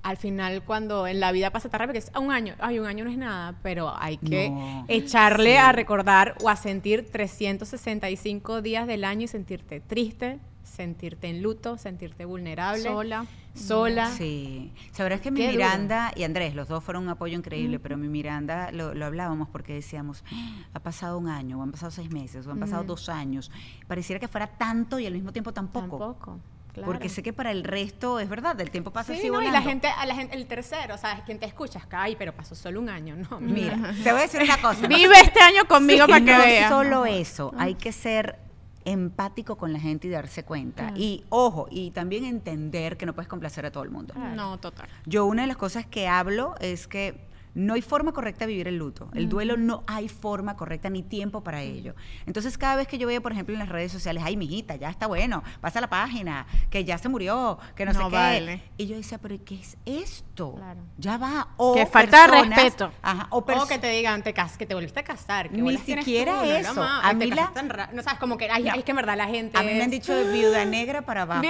al 0.04 0.18
final, 0.18 0.64
cuando 0.64 1.06
en 1.08 1.20
la 1.20 1.32
vida 1.32 1.52
pasa 1.52 1.70
tan 1.70 1.80
rápido, 1.80 1.94
que 1.94 2.00
es 2.00 2.12
un 2.20 2.32
año, 2.32 2.56
ay, 2.60 2.80
un 2.80 2.88
año 2.88 3.04
no 3.06 3.12
es 3.12 3.18
nada, 3.18 3.56
pero 3.62 3.94
hay 3.98 4.18
que 4.18 4.50
No. 4.50 4.86
echarle 4.88 5.60
a 5.60 5.72
recordar 5.72 6.36
o 6.42 6.50
a 6.50 6.56
sentir 6.56 7.10
365 7.12 8.62
días 8.62 8.88
del 8.88 9.04
año 9.04 9.24
y 9.24 9.28
sentirte 9.28 9.80
triste, 9.80 10.40
sentirte 10.64 11.28
en 11.28 11.42
luto, 11.42 11.78
sentirte 11.78 12.26
vulnerable. 12.26 12.84
Sola. 12.84 13.26
Sola. 13.54 14.08
Sí, 14.12 14.72
sabrás 14.94 15.20
que 15.20 15.30
mi 15.30 15.42
Qué 15.42 15.48
duro. 15.48 15.58
Miranda 15.58 16.14
y 16.16 16.24
Andrés, 16.24 16.56
los 16.56 16.70
dos 16.70 16.82
fueron 16.84 17.04
un 17.04 17.10
apoyo 17.10 17.38
increíble, 17.38 17.80
pero 17.80 17.98
mi 17.98 18.08
Miranda 18.08 18.72
lo, 18.72 18.94
lo 18.94 19.06
hablábamos 19.06 19.50
porque 19.50 19.74
decíamos, 19.74 20.24
"Ah, 20.32 20.64
ha 20.74 20.80
pasado 20.80 21.18
un 21.18 21.28
año, 21.28 21.60
o 21.60 21.62
han 21.64 21.72
pasado 21.72 21.92
seis 21.92 22.10
meses, 22.12 22.48
o 22.48 22.52
han 22.52 22.60
pasado 22.60 22.86
dos 22.86 23.10
años. 23.10 23.52
Pareciera 23.88 24.20
que 24.22 24.30
fuera 24.30 24.48
tanto 24.48 25.00
y 25.00 25.06
al 25.06 25.14
mismo 25.14 25.34
tiempo 25.34 25.52
tampoco. 25.54 25.98
Tampoco. 26.00 26.40
Claro. 26.74 26.86
Porque 26.92 27.10
sé 27.10 27.22
que 27.24 27.34
para 27.34 27.52
el 27.52 27.64
resto 27.64 28.20
es 28.20 28.30
verdad, 28.30 28.60
el 28.62 28.72
tiempo 28.72 28.92
pasa 28.92 29.14
Sí, 29.14 29.20
así 29.20 29.30
no, 29.30 29.42
y 29.42 29.50
la 29.52 29.62
gente, 29.62 29.88
a 29.88 30.06
la 30.06 30.16
gente, 30.16 30.36
el 30.36 30.46
tercero, 30.48 30.98
¿sabes? 30.98 31.24
Quien 31.26 31.40
te 31.40 31.46
escucha, 31.46 31.80
es 31.80 31.86
que, 31.86 31.96
ay, 31.96 32.16
pero 32.18 32.34
pasó 32.34 32.56
solo 32.56 32.80
un 32.80 32.90
año, 32.90 33.16
no. 33.30 33.40
Mira, 33.40 33.78
te 34.04 34.12
voy 34.12 34.20
a 34.20 34.24
decir 34.24 34.42
una 34.42 34.58
cosa. 34.62 34.88
Vive 34.88 35.20
este 35.22 35.40
año 35.42 35.66
conmigo 35.68 36.06
Sí, 36.06 36.12
para 36.12 36.26
que 36.26 36.32
no 36.34 36.40
veas. 36.40 36.70
solo 36.70 37.06
eso, 37.06 37.54
hay 37.58 37.76
que 37.76 37.92
ser 37.92 38.40
empático 38.84 39.58
con 39.58 39.74
la 39.74 39.80
gente 39.80 40.08
y 40.08 40.10
darse 40.10 40.44
cuenta. 40.44 40.92
Y 40.96 41.24
ojo, 41.30 41.68
y 41.70 41.92
también 41.92 42.26
entender 42.26 42.98
que 42.98 43.06
no 43.06 43.14
puedes 43.14 43.28
complacer 43.30 43.66
a 43.66 43.72
todo 43.72 43.84
el 43.84 43.92
mundo. 43.92 44.14
No, 44.36 44.58
total. 44.58 44.88
Yo 45.06 45.26
una 45.26 45.44
de 45.44 45.48
las 45.48 45.58
cosas 45.58 45.86
que 45.86 46.08
hablo 46.08 46.56
es 46.60 46.88
que 46.88 47.30
no 47.54 47.74
hay 47.74 47.82
forma 47.82 48.12
correcta 48.14 48.46
de 48.46 48.52
vivir 48.52 48.68
el 48.68 48.78
luto. 48.78 49.10
El 49.14 49.28
duelo 49.30 49.58
no 49.58 49.84
hay 49.88 50.08
forma 50.10 50.56
correcta 50.56 50.90
ni 50.90 51.04
tiempo 51.04 51.44
para 51.44 51.62
ello. 51.62 51.96
Entonces 52.26 52.58
cada 52.58 52.76
vez 52.78 52.88
que 52.88 52.98
yo 52.98 53.08
veo, 53.08 53.22
por 53.22 53.32
ejemplo, 53.32 53.54
en 53.54 53.60
las 53.60 53.70
redes 53.70 53.92
sociales, 53.92 54.24
ay, 54.26 54.38
mijita, 54.38 54.76
ya 54.76 54.90
está 54.90 55.08
bueno, 55.08 55.44
pasa 55.60 55.82
la 55.82 55.90
página, 55.90 56.46
que 56.70 56.84
ya 56.86 56.98
se 56.98 57.10
murió, 57.10 57.60
que 57.76 57.86
no, 57.86 57.94
No 57.94 58.00
sé 58.00 58.06
qué. 58.06 58.16
vale. 58.16 58.64
Y 58.78 58.88
yo 58.88 58.96
decía, 58.96 59.18
pero 59.18 59.36
¿qué 59.44 59.56
es 59.56 59.78
esto? 59.86 60.56
Claro. 60.56 60.82
Ya 60.98 61.18
va. 61.18 61.50
O 61.58 61.76
Que 61.76 61.86
falta 61.86 62.28
de 62.28 62.42
respeto. 62.42 62.92
Ajá, 63.02 63.28
o, 63.30 63.38
O 63.40 63.68
que 63.68 63.78
te 63.80 63.90
digan, 63.90 64.24
te 64.24 64.34
que 64.34 64.66
te 64.66 64.74
volviste 64.74 65.00
a 65.00 65.04
casar. 65.04 65.50
que 65.50 65.62
Ni 65.62 65.78
siquiera 65.78 66.40
tú, 66.42 66.50
eso. 66.50 66.74
no, 66.74 66.84
A 66.84 67.14
mí 67.14 67.28
la- 67.28 67.52
tan 67.54 67.68
No 67.94 68.02
sabes, 68.02 68.20
como 68.20 68.38
que, 68.38 68.50
ay, 68.50 68.68
es 68.76 68.84
que 68.84 68.92
en 68.92 68.98
verdad 68.98 69.18
la 69.18 69.28
gente. 69.28 69.58
a 69.58 69.62
mí 69.64 69.74
me 69.74 69.84
han 69.84 69.92
dicho 69.92 70.14
de 70.16 70.32
viuda 70.32 70.64
negra 70.66 71.02
para 71.04 71.22
abajo. 71.24 71.44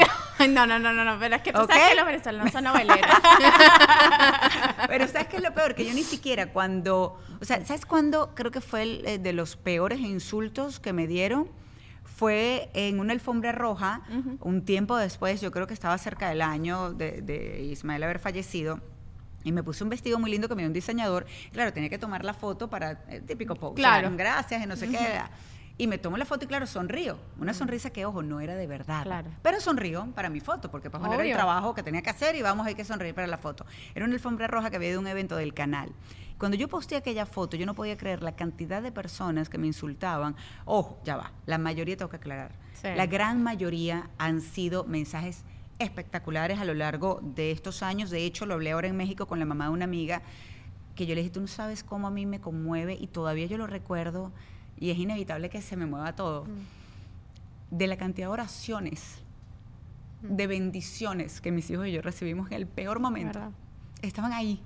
No, 0.50 0.66
no, 0.66 0.80
no, 0.80 0.92
no, 0.94 1.04
no, 1.06 1.20
pero 1.20 1.36
es 1.36 1.42
que 1.42 1.54
tú 1.54 1.60
sabes 1.68 1.90
que 1.90 1.96
los 1.96 2.06
venezolanos 2.06 2.52
son 2.52 2.64
noveleros. 2.64 3.00
Pero 4.88 5.08
¿sabes 5.08 5.28
qué 5.28 5.38
es 5.38 5.44
lo 5.44 5.54
peor? 5.54 5.76
Que 5.76 5.86
yo 5.88 5.91
ni 5.94 6.04
siquiera 6.04 6.52
cuando, 6.52 7.20
o 7.40 7.46
sea, 7.46 7.66
¿sabes 7.66 7.86
cuándo 7.86 8.34
creo 8.36 8.52
que 8.52 8.62
fue 8.62 8.84
el, 8.84 9.06
eh, 9.06 9.18
de 9.18 9.34
los 9.34 9.56
peores 9.56 10.00
insultos 10.00 10.80
que 10.80 10.94
me 10.94 11.08
dieron? 11.08 11.50
Fue 12.04 12.70
en 12.74 13.00
una 13.00 13.14
alfombra 13.14 13.52
roja, 13.52 14.02
un 14.42 14.64
tiempo 14.64 14.96
después, 14.96 15.42
yo 15.42 15.52
creo 15.52 15.66
que 15.66 15.74
estaba 15.74 15.98
cerca 15.98 16.30
del 16.30 16.42
año 16.42 16.94
de, 16.94 17.22
de 17.22 17.64
Ismael 17.64 18.04
haber 18.04 18.20
fallecido. 18.20 18.80
Y 19.44 19.52
me 19.52 19.64
puse 19.64 19.84
un 19.84 19.90
vestido 19.90 20.20
muy 20.20 20.30
lindo 20.30 20.48
que 20.48 20.56
me 20.56 20.62
dio 20.62 20.68
un 20.68 20.74
diseñador. 20.74 21.26
Claro, 21.52 21.74
tenía 21.74 21.90
que 21.90 21.98
tomar 21.98 22.24
la 22.24 22.34
foto 22.34 22.70
para 22.70 23.04
el 23.10 23.24
típico 23.24 23.56
post. 23.56 23.76
Claro. 23.76 24.12
Gracias, 24.16 24.64
y 24.64 24.68
no 24.68 24.76
sé 24.76 24.88
qué. 24.90 25.22
Y 25.78 25.88
me 25.88 25.98
tomo 25.98 26.18
la 26.18 26.26
foto 26.26 26.46
y 26.46 26.48
claro, 26.48 26.68
sonrío. 26.68 27.18
Una 27.40 27.54
sonrisa 27.54 27.90
que, 27.90 28.06
ojo, 28.06 28.22
no 28.22 28.40
era 28.40 28.56
de 28.56 28.68
verdad. 28.68 29.04
Claro. 29.04 29.30
Pero 29.42 29.60
sonrío 29.60 30.08
para 30.14 30.30
mi 30.30 30.40
foto, 30.40 30.70
porque 30.70 30.90
para 30.90 31.04
poner 31.06 31.26
el 31.26 31.34
trabajo 31.34 31.74
que 31.74 31.84
tenía 31.84 32.02
que 32.02 32.10
hacer 32.10 32.36
y 32.36 32.42
vamos, 32.42 32.68
hay 32.68 32.76
que 32.76 32.86
sonreír 32.86 33.16
para 33.16 33.28
la 33.28 33.38
foto. 33.38 33.66
Era 33.96 34.06
una 34.06 34.14
alfombra 34.14 34.48
roja 34.48 34.70
que 34.70 34.76
había 34.76 34.90
de 34.90 34.98
un 34.98 35.08
evento 35.08 35.36
del 35.36 35.54
canal. 35.54 35.92
Cuando 36.38 36.58
yo 36.58 36.68
posteé 36.68 36.98
aquella 36.98 37.26
foto, 37.26 37.56
yo 37.56 37.66
no 37.66 37.76
podía 37.76 37.98
creer 37.98 38.24
la 38.24 38.36
cantidad 38.36 38.82
de 38.82 38.92
personas 38.92 39.48
que 39.48 39.58
me 39.58 39.68
insultaban. 39.68 40.36
Ojo, 40.66 41.00
ya 41.04 41.16
va, 41.16 41.32
la 41.46 41.58
mayoría 41.58 41.98
tengo 41.98 42.10
que 42.10 42.18
aclarar. 42.18 42.52
Sí. 42.74 42.88
La 42.96 43.06
gran 43.06 43.44
mayoría 43.44 44.10
han 44.18 44.42
sido 44.42 44.84
mensajes 44.86 45.44
espectaculares 45.78 46.60
a 46.60 46.66
lo 46.66 46.74
largo 46.74 47.20
de 47.22 47.52
estos 47.52 47.84
años. 47.84 48.10
De 48.10 48.26
hecho, 48.26 48.46
lo 48.46 48.56
hablé 48.56 48.72
ahora 48.72 48.88
en 48.88 48.98
México 48.98 49.28
con 49.28 49.40
la 49.40 49.46
mamá 49.46 49.66
de 49.66 49.72
una 49.72 49.86
amiga 49.86 50.22
que 50.96 51.06
yo 51.06 51.16
le 51.16 51.22
dije, 51.22 51.34
tú 51.34 51.42
no 51.42 51.48
sabes 51.48 51.84
cómo 51.84 52.08
a 52.08 52.12
mí 52.12 52.26
me 52.26 52.42
conmueve 52.42 52.98
y 53.00 53.08
todavía 53.08 53.46
yo 53.46 53.58
lo 53.58 53.68
recuerdo 53.68 54.32
y 54.82 54.90
es 54.90 54.98
inevitable 54.98 55.50
que 55.50 55.62
se 55.62 55.78
me 55.78 55.86
mueva 55.86 56.14
todo. 56.16 56.46
De 57.70 57.88
la 57.88 57.96
cantidad 57.98 58.28
de 58.28 58.34
oraciones, 58.34 59.20
de 60.24 60.48
bendiciones 60.48 61.40
que 61.40 61.52
mis 61.52 61.70
hijos 61.70 61.88
y 61.88 61.92
yo 61.94 62.02
recibimos 62.02 62.48
en 62.48 62.58
el 62.58 62.68
peor 62.68 63.00
momento. 63.00 63.40
¿Verdad? 63.40 63.56
Estaban 64.02 64.34
ahí. 64.34 64.60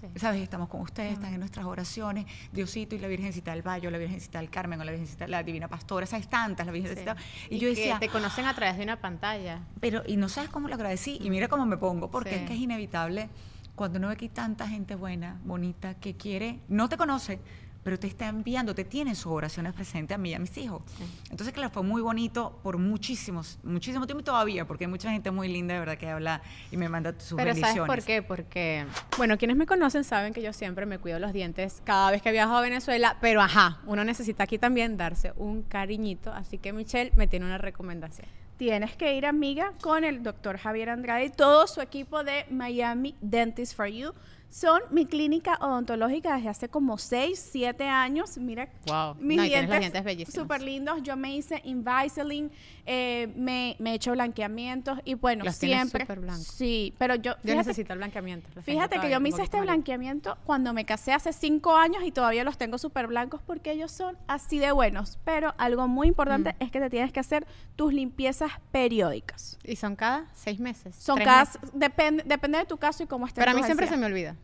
Sí. 0.00 0.06
¿Sabes? 0.16 0.40
Estamos 0.40 0.70
con 0.70 0.80
ustedes, 0.80 1.12
están 1.12 1.34
en 1.34 1.40
nuestras 1.40 1.66
oraciones. 1.66 2.24
Diosito 2.50 2.96
y 2.96 2.98
la 2.98 3.08
Virgencita 3.08 3.52
del 3.52 3.60
Valle, 3.60 3.86
o 3.86 3.90
la 3.90 3.98
Virgencita 3.98 4.38
del 4.40 4.48
Carmen, 4.48 4.80
o 4.80 4.84
la 4.84 4.90
Virgencita, 4.90 5.28
la 5.28 5.42
Divina 5.42 5.68
Pastora, 5.68 6.06
¿sabes? 6.06 6.28
Tantas, 6.28 6.64
la 6.64 6.72
Virgencita. 6.72 7.14
Y, 7.50 7.58
yo 7.58 7.68
que 7.68 7.76
decía, 7.76 7.98
te 8.00 8.08
conocen 8.08 8.46
a 8.46 8.54
través 8.54 8.78
de 8.78 8.84
una 8.84 9.00
pantalla. 9.00 9.60
pero, 9.80 10.02
y 10.06 10.16
no 10.16 10.30
sabes 10.30 10.48
cómo 10.48 10.66
lo 10.66 10.74
agradecí, 10.74 11.18
y 11.20 11.28
mira 11.28 11.46
cómo 11.48 11.66
me 11.66 11.76
pongo, 11.76 12.10
porque 12.10 12.30
Sí. 12.30 12.36
es 12.36 12.42
que 12.48 12.54
es 12.54 12.60
inevitable 12.60 13.28
cuando 13.76 13.98
uno 13.98 14.08
ve 14.08 14.16
que 14.16 14.24
hay 14.24 14.30
tanta 14.30 14.66
gente 14.66 14.94
buena, 14.94 15.38
bonita, 15.44 15.94
que 15.94 16.16
quiere, 16.16 16.58
no 16.68 16.88
te 16.88 16.96
conoce, 16.96 17.38
pero 17.82 17.98
te 17.98 18.06
está 18.06 18.28
enviando, 18.28 18.74
te 18.74 18.84
tiene 18.84 19.10
en 19.10 19.16
sus 19.16 19.32
oraciones 19.32 19.72
presentes 19.72 20.14
a 20.14 20.18
mí 20.18 20.30
y 20.30 20.34
a 20.34 20.38
mis 20.38 20.56
hijos. 20.58 20.82
Entonces, 21.30 21.52
claro, 21.52 21.70
fue 21.70 21.82
muy 21.82 22.00
bonito 22.00 22.58
por 22.62 22.78
muchísimos, 22.78 23.58
muchísimo 23.62 24.06
tiempo 24.06 24.20
y 24.20 24.24
todavía, 24.24 24.66
porque 24.66 24.84
hay 24.84 24.90
mucha 24.90 25.10
gente 25.10 25.30
muy 25.30 25.48
linda, 25.48 25.74
de 25.74 25.80
verdad, 25.80 25.98
que 25.98 26.08
habla 26.08 26.42
y 26.70 26.76
me 26.76 26.88
manda 26.88 27.14
sus 27.18 27.36
Pero 27.36 27.48
bendiciones. 27.48 27.76
¿sabes 27.76 27.96
por 27.96 28.04
qué? 28.04 28.22
Porque, 28.22 28.86
bueno, 29.18 29.36
quienes 29.38 29.56
me 29.56 29.66
conocen 29.66 30.04
saben 30.04 30.32
que 30.32 30.42
yo 30.42 30.52
siempre 30.52 30.86
me 30.86 30.98
cuido 30.98 31.18
los 31.18 31.32
dientes 31.32 31.82
cada 31.84 32.10
vez 32.10 32.22
que 32.22 32.30
viajo 32.30 32.54
a 32.54 32.60
Venezuela, 32.60 33.16
pero 33.20 33.40
ajá, 33.40 33.80
uno 33.86 34.04
necesita 34.04 34.44
aquí 34.44 34.58
también 34.58 34.96
darse 34.96 35.32
un 35.36 35.62
cariñito, 35.62 36.32
así 36.32 36.58
que 36.58 36.72
Michelle 36.72 37.12
me 37.16 37.26
tiene 37.26 37.46
una 37.46 37.58
recomendación. 37.58 38.26
Tienes 38.56 38.94
que 38.94 39.16
ir, 39.16 39.26
amiga, 39.26 39.72
con 39.80 40.04
el 40.04 40.22
doctor 40.22 40.56
Javier 40.56 40.90
Andrade 40.90 41.24
y 41.24 41.30
todo 41.30 41.66
su 41.66 41.80
equipo 41.80 42.22
de 42.22 42.46
Miami 42.48 43.16
Dentist 43.20 43.74
for 43.74 43.88
You. 43.88 44.12
Son 44.52 44.82
mi 44.90 45.06
clínica 45.06 45.56
odontológica 45.62 46.36
desde 46.36 46.50
hace 46.50 46.68
como 46.68 46.98
6, 46.98 47.48
7 47.52 47.88
años. 47.88 48.36
Mira, 48.36 48.68
Wow. 48.86 49.14
mis 49.18 49.38
No, 49.38 49.42
dientes, 49.44 50.28
súper 50.30 50.60
lindos. 50.60 51.02
Yo 51.02 51.16
me 51.16 51.34
hice 51.34 51.62
Invisalign, 51.64 52.50
eh, 52.84 53.32
me, 53.34 53.76
he 53.82 53.94
hecho 53.94 54.12
blanqueamientos 54.12 54.98
y 55.06 55.14
bueno, 55.14 55.44
Los 55.46 55.56
siempre. 55.56 56.06
Sí, 56.40 56.92
pero 56.98 57.14
yo. 57.14 57.32
Necesito 57.42 57.94
el 57.94 57.98
blanqueamiento. 58.00 58.48
Fíjate 58.60 59.00
que 59.00 59.10
yo 59.10 59.20
me 59.20 59.30
hice 59.30 59.42
este 59.42 59.58
blanqueamiento 59.60 60.36
cuando 60.44 60.74
me 60.74 60.84
casé 60.84 61.14
hace 61.14 61.32
cinco 61.32 61.74
años 61.74 62.02
y 62.04 62.12
todavía 62.12 62.44
los 62.44 62.58
tengo 62.58 62.76
súper 62.76 63.06
blancos 63.06 63.40
porque 63.46 63.72
ellos 63.72 63.90
son 63.90 64.18
así 64.26 64.58
de 64.58 64.70
buenos. 64.72 65.18
Pero 65.24 65.54
algo 65.56 65.88
muy 65.88 66.08
importante 66.08 66.50
Mm. 66.52 66.62
es 66.64 66.70
que 66.70 66.78
te 66.80 66.90
tienes 66.90 67.10
que 67.10 67.20
hacer 67.20 67.46
tus 67.74 67.94
limpiezas 67.94 68.52
periódicas. 68.70 69.58
Y 69.64 69.76
son 69.76 69.96
cada 69.96 70.26
seis 70.34 70.60
meses. 70.60 70.94
Son 70.96 71.18
cada, 71.18 71.44
meses. 71.46 71.60
depende, 71.72 72.22
depende 72.26 72.58
de 72.58 72.66
tu 72.66 72.76
caso 72.76 73.02
y 73.02 73.06
cómo 73.06 73.26
estés. 73.26 73.42
Pero 73.42 73.52
a 73.52 73.54
mí 73.58 73.62
siempre 73.64 73.86
se 73.86 73.96
me 73.96 74.04
olvida. 74.06 74.36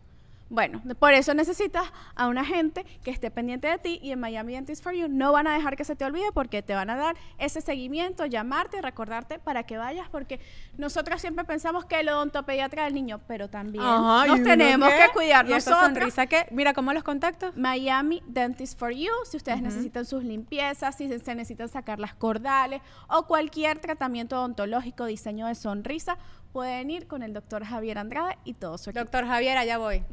Bueno, 0.51 0.81
por 0.99 1.13
eso 1.13 1.35
necesitas 1.35 1.93
a 2.15 2.27
una 2.27 2.45
gente 2.45 2.85
que 3.05 3.11
esté 3.11 3.31
pendiente 3.31 3.69
de 3.69 3.79
ti 3.79 4.01
y 4.03 4.13
en 4.13 4.21
Miami 4.21 4.55
Dentist 4.55 4.83
for 4.83 4.95
You 4.95 5.07
no 5.09 5.33
van 5.33 5.47
a 5.47 5.53
dejar 5.53 5.77
que 5.77 5.85
se 5.85 5.95
te 5.95 6.05
olvide 6.07 6.33
porque 6.33 6.63
te 6.63 6.75
van 6.75 6.89
a 6.89 6.97
dar 6.97 7.17
ese 7.39 7.61
seguimiento, 7.61 8.25
llamarte, 8.25 8.81
recordarte 8.81 9.39
para 9.39 9.65
que 9.65 9.77
vayas 9.77 10.09
porque 10.09 10.41
nosotros 10.79 11.21
siempre 11.21 11.45
pensamos 11.45 11.85
que 11.85 12.01
el 12.01 12.09
odontopediatra 12.09 12.85
del 12.85 12.95
niño, 12.95 13.21
pero 13.27 13.49
también 13.51 13.85
Ajá, 13.85 14.27
¿y 14.27 14.31
nos 14.31 14.43
tenemos 14.43 14.89
que 14.89 15.13
cuidar 15.13 15.47
¿Y 15.47 15.51
nosotros. 15.51 15.81
sonrisa 15.81 16.27
qué? 16.27 16.47
Mira, 16.51 16.73
¿cómo 16.73 16.93
los 16.95 17.05
contacto? 17.05 17.53
Miami 17.55 18.23
Dentist 18.27 18.79
for 18.79 18.93
You, 18.93 19.13
si 19.25 19.37
ustedes 19.37 19.61
necesitan 19.61 20.07
sus 20.07 20.25
limpiezas, 20.25 20.97
si 20.97 21.09
se 21.09 21.35
necesitan 21.35 21.69
sacar 21.69 21.99
las 22.01 22.15
cordales 22.15 22.81
o 23.09 23.27
cualquier 23.27 23.81
tratamiento 23.81 24.39
odontológico, 24.39 25.05
diseño 25.05 25.47
de 25.47 25.55
sonrisa, 25.55 26.17
pueden 26.53 26.91
ir 26.91 27.07
con 27.07 27.23
el 27.23 27.33
doctor 27.33 27.65
Javier 27.65 27.99
Andrade 27.99 28.37
y 28.45 28.55
todo 28.55 28.79
su 28.79 28.91
equipo. 28.91 29.05
Doctor 29.05 29.27
Javier, 29.27 29.57
allá 29.59 29.79
voy. 29.79 30.03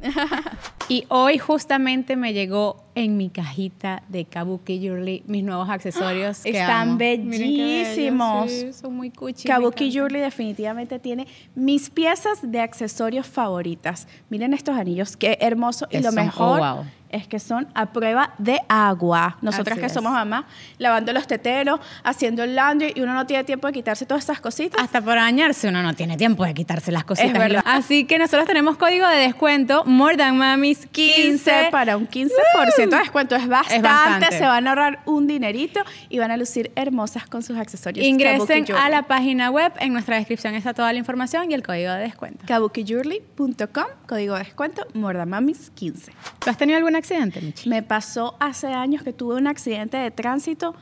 Y 0.88 1.04
hoy 1.08 1.36
justamente 1.38 2.14
me 2.14 2.32
llegó 2.32 2.84
en 2.94 3.16
mi 3.16 3.28
cajita 3.28 4.04
de 4.08 4.24
Kabuki 4.24 4.78
Jewelry 4.78 5.24
mis 5.26 5.42
nuevos 5.42 5.68
accesorios. 5.68 6.44
que 6.44 6.50
Están 6.50 6.90
amo. 6.90 6.98
bellísimos. 6.98 8.48
Sí, 8.50 8.72
son 8.72 8.94
muy 8.94 9.10
cuchi. 9.10 9.48
Kabuki. 9.48 9.90
Jewelry 9.90 10.20
definitivamente 10.20 11.00
tiene 11.00 11.26
mis 11.56 11.90
piezas 11.90 12.38
de 12.42 12.60
accesorios 12.60 13.26
favoritas. 13.26 14.06
Miren 14.30 14.54
estos 14.54 14.76
anillos, 14.76 15.16
qué 15.16 15.36
hermoso. 15.40 15.88
Y 15.90 15.96
lo 15.98 16.12
son- 16.12 16.14
mejor 16.14 16.60
oh, 16.60 16.74
wow. 16.76 16.84
Es 17.10 17.26
que 17.28 17.38
son 17.38 17.68
a 17.74 17.86
prueba 17.86 18.34
de 18.38 18.60
agua. 18.68 19.38
Nosotras 19.42 19.74
Así 19.74 19.80
que 19.80 19.86
es. 19.86 19.92
somos 19.92 20.12
mamás, 20.12 20.44
lavando 20.78 21.12
los 21.12 21.26
teteros, 21.26 21.80
haciendo 22.04 22.42
el 22.42 22.54
laundry 22.54 22.92
y 22.94 23.00
uno 23.00 23.14
no 23.14 23.26
tiene 23.26 23.44
tiempo 23.44 23.66
de 23.66 23.72
quitarse 23.72 24.06
todas 24.06 24.24
esas 24.24 24.40
cositas. 24.40 24.82
Hasta 24.82 25.00
para 25.00 25.22
bañarse 25.22 25.68
uno 25.68 25.82
no 25.82 25.94
tiene 25.94 26.16
tiempo 26.16 26.44
de 26.44 26.54
quitarse 26.54 26.92
las 26.92 27.04
cositas. 27.04 27.32
Es 27.32 27.38
verdad. 27.38 27.62
Así 27.66 28.04
que 28.04 28.18
nosotros 28.18 28.46
tenemos 28.46 28.76
código 28.76 29.06
de 29.08 29.18
descuento 29.18 29.84
More 29.84 30.16
Than 30.16 30.38
Mamis 30.38 30.86
15. 30.86 31.22
15 31.22 31.68
para 31.70 31.96
un 31.96 32.08
15% 32.08 32.30
de 32.88 32.96
descuento 32.98 33.36
es 33.36 33.46
bastante, 33.46 33.88
bastante. 33.88 34.38
se 34.38 34.44
van 34.44 34.66
a 34.66 34.70
ahorrar 34.70 35.00
un 35.06 35.26
dinerito 35.26 35.80
y 36.08 36.18
van 36.18 36.30
a 36.30 36.36
lucir 36.36 36.70
hermosas 36.76 37.26
con 37.26 37.42
sus 37.42 37.56
accesorios. 37.56 38.06
Ingresen 38.06 38.64
Kabuki 38.64 38.72
a 38.72 38.88
la 38.88 39.02
página 39.02 39.50
web, 39.50 39.72
en 39.78 39.92
nuestra 39.92 40.16
descripción 40.16 40.54
está 40.54 40.74
toda 40.74 40.92
la 40.92 40.98
información 40.98 41.50
y 41.50 41.54
el 41.54 41.62
código 41.62 41.92
de 41.92 42.00
descuento. 42.00 42.44
kabukijewelry.com, 42.46 43.84
código 44.06 44.34
de 44.34 44.44
descuento 44.44 44.86
Mordamamis15. 44.94 46.10
¿Tú 46.38 46.50
has 46.50 46.58
tenido 46.58 46.78
algún 46.96 47.04
accidente, 47.04 47.40
Michi? 47.40 47.68
Me 47.68 47.82
pasó 47.82 48.36
hace 48.40 48.68
años 48.68 49.02
que 49.02 49.12
tuve 49.12 49.36
un 49.36 49.46
accidente 49.46 49.96
de 49.96 50.10
tránsito. 50.10 50.74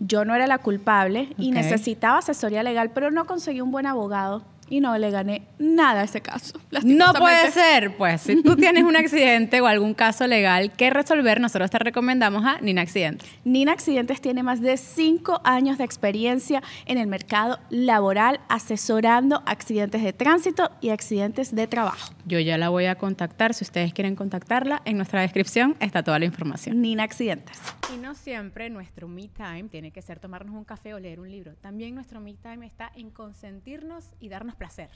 Yo 0.00 0.24
no 0.24 0.34
era 0.34 0.46
la 0.46 0.58
culpable 0.58 1.28
y 1.38 1.50
necesitaba 1.50 2.18
asesoría 2.18 2.62
legal, 2.62 2.90
pero 2.92 3.10
no 3.10 3.26
conseguí 3.26 3.60
un 3.60 3.70
buen 3.70 3.86
abogado 3.86 4.44
y 4.68 4.80
no 4.80 4.96
le 4.98 5.10
gané 5.10 5.42
nada 5.58 6.00
a 6.00 6.04
ese 6.04 6.20
caso. 6.20 6.58
No 6.84 7.12
puede 7.14 7.50
ser, 7.50 7.96
pues 7.96 8.22
si 8.22 8.42
tú 8.42 8.56
tienes 8.56 8.84
un 8.84 8.96
accidente 8.96 9.60
o 9.60 9.66
algún 9.66 9.94
caso 9.94 10.26
legal 10.26 10.72
que 10.72 10.90
resolver, 10.90 11.40
nosotros 11.40 11.70
te 11.70 11.78
recomendamos 11.78 12.44
a 12.44 12.60
Nina 12.60 12.82
Accidentes. 12.82 13.28
Nina 13.44 13.72
Accidentes 13.72 14.20
tiene 14.20 14.42
más 14.42 14.60
de 14.60 14.76
cinco 14.76 15.40
años 15.44 15.78
de 15.78 15.84
experiencia 15.84 16.62
en 16.86 16.98
el 16.98 17.06
mercado 17.06 17.58
laboral 17.70 18.40
asesorando 18.48 19.42
accidentes 19.46 20.02
de 20.02 20.12
tránsito 20.12 20.70
y 20.80 20.90
accidentes 20.90 21.54
de 21.54 21.66
trabajo. 21.66 22.13
Yo 22.26 22.40
ya 22.40 22.56
la 22.56 22.70
voy 22.70 22.86
a 22.86 22.96
contactar, 22.96 23.52
si 23.52 23.64
ustedes 23.64 23.92
quieren 23.92 24.16
contactarla, 24.16 24.80
en 24.86 24.96
nuestra 24.96 25.20
descripción 25.20 25.76
está 25.80 26.02
toda 26.02 26.18
la 26.18 26.24
información. 26.24 26.80
Nina 26.80 27.02
Accidentes. 27.02 27.60
Y 27.94 27.98
no 27.98 28.14
siempre 28.14 28.70
nuestro 28.70 29.08
me 29.08 29.28
time 29.28 29.64
tiene 29.64 29.90
que 29.90 30.00
ser 30.00 30.20
tomarnos 30.20 30.54
un 30.54 30.64
café 30.64 30.94
o 30.94 30.98
leer 30.98 31.20
un 31.20 31.30
libro. 31.30 31.54
También 31.56 31.94
nuestro 31.94 32.20
me 32.20 32.32
time 32.32 32.64
está 32.66 32.90
en 32.96 33.10
consentirnos 33.10 34.10
y 34.20 34.30
darnos 34.30 34.56
placer. 34.56 34.88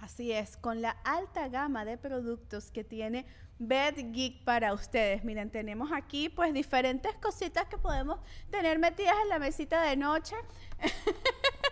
Así 0.00 0.32
es, 0.32 0.56
con 0.56 0.82
la 0.82 0.90
alta 1.04 1.46
gama 1.46 1.84
de 1.84 1.96
productos 1.96 2.72
que 2.72 2.82
tiene 2.82 3.26
Bed 3.60 3.94
Geek 4.10 4.42
para 4.42 4.74
ustedes. 4.74 5.22
Miren, 5.22 5.50
tenemos 5.50 5.92
aquí 5.92 6.28
pues 6.28 6.52
diferentes 6.52 7.14
cositas 7.22 7.66
que 7.66 7.78
podemos 7.78 8.18
tener 8.50 8.80
metidas 8.80 9.14
en 9.22 9.28
la 9.28 9.38
mesita 9.38 9.80
de 9.82 9.96
noche. 9.96 10.34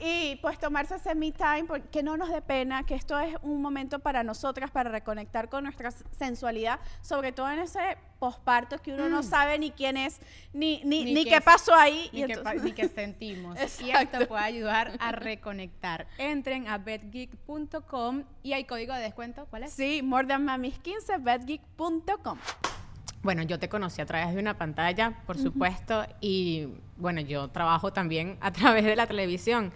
y 0.00 0.36
pues 0.36 0.58
tomarse 0.58 0.96
ese 0.96 1.14
me 1.14 1.32
time, 1.32 1.64
porque 1.66 1.88
que 1.88 2.02
no 2.02 2.16
nos 2.16 2.28
dé 2.30 2.42
pena, 2.42 2.84
que 2.84 2.94
esto 2.94 3.18
es 3.18 3.34
un 3.42 3.60
momento 3.62 3.98
para 4.00 4.22
nosotras, 4.22 4.70
para 4.70 4.90
reconectar 4.90 5.48
con 5.48 5.64
nuestra 5.64 5.90
sensualidad, 5.90 6.80
sobre 7.02 7.32
todo 7.32 7.50
en 7.50 7.60
ese 7.60 7.96
posparto 8.18 8.78
que 8.80 8.92
uno 8.92 9.08
no 9.08 9.22
sabe 9.22 9.58
ni 9.58 9.70
quién 9.70 9.96
es, 9.96 10.18
ni, 10.52 10.80
ni, 10.84 11.04
ni, 11.12 11.24
qué 11.24 11.40
pasó 11.40 11.74
ahí. 11.74 12.08
Ni, 12.12 12.20
y 12.22 12.26
qué, 12.26 12.32
entonces- 12.32 12.60
pa- 12.60 12.64
ni 12.64 12.72
qué 12.72 12.88
sentimos. 12.88 13.58
y 13.80 13.90
Exacto. 13.90 14.16
esto 14.18 14.28
puede 14.28 14.42
ayudar 14.44 14.92
a 14.98 15.12
reconectar. 15.12 16.06
Entren 16.18 16.66
a 16.68 16.78
betgeek.com 16.78 18.24
y 18.42 18.52
hay 18.54 18.64
código 18.64 18.94
de 18.94 19.00
descuento. 19.02 19.46
¿Cuál 19.50 19.64
es? 19.64 19.72
Sí, 19.72 20.02
more 20.02 20.26
than 20.26 20.44
mamis 20.44 20.78
15, 20.78 21.18
bedgeek.com. 21.18 22.38
Bueno, 23.24 23.42
yo 23.42 23.58
te 23.58 23.68
conocí 23.68 24.00
a 24.00 24.06
través 24.06 24.32
de 24.34 24.40
una 24.40 24.56
pantalla, 24.58 25.14
por 25.26 25.38
supuesto, 25.38 26.06
y 26.20 26.68
bueno, 26.98 27.20
yo 27.22 27.48
trabajo 27.48 27.92
también 27.92 28.36
a 28.40 28.52
través 28.52 28.84
de 28.84 28.94
la 28.94 29.06
televisión. 29.06 29.72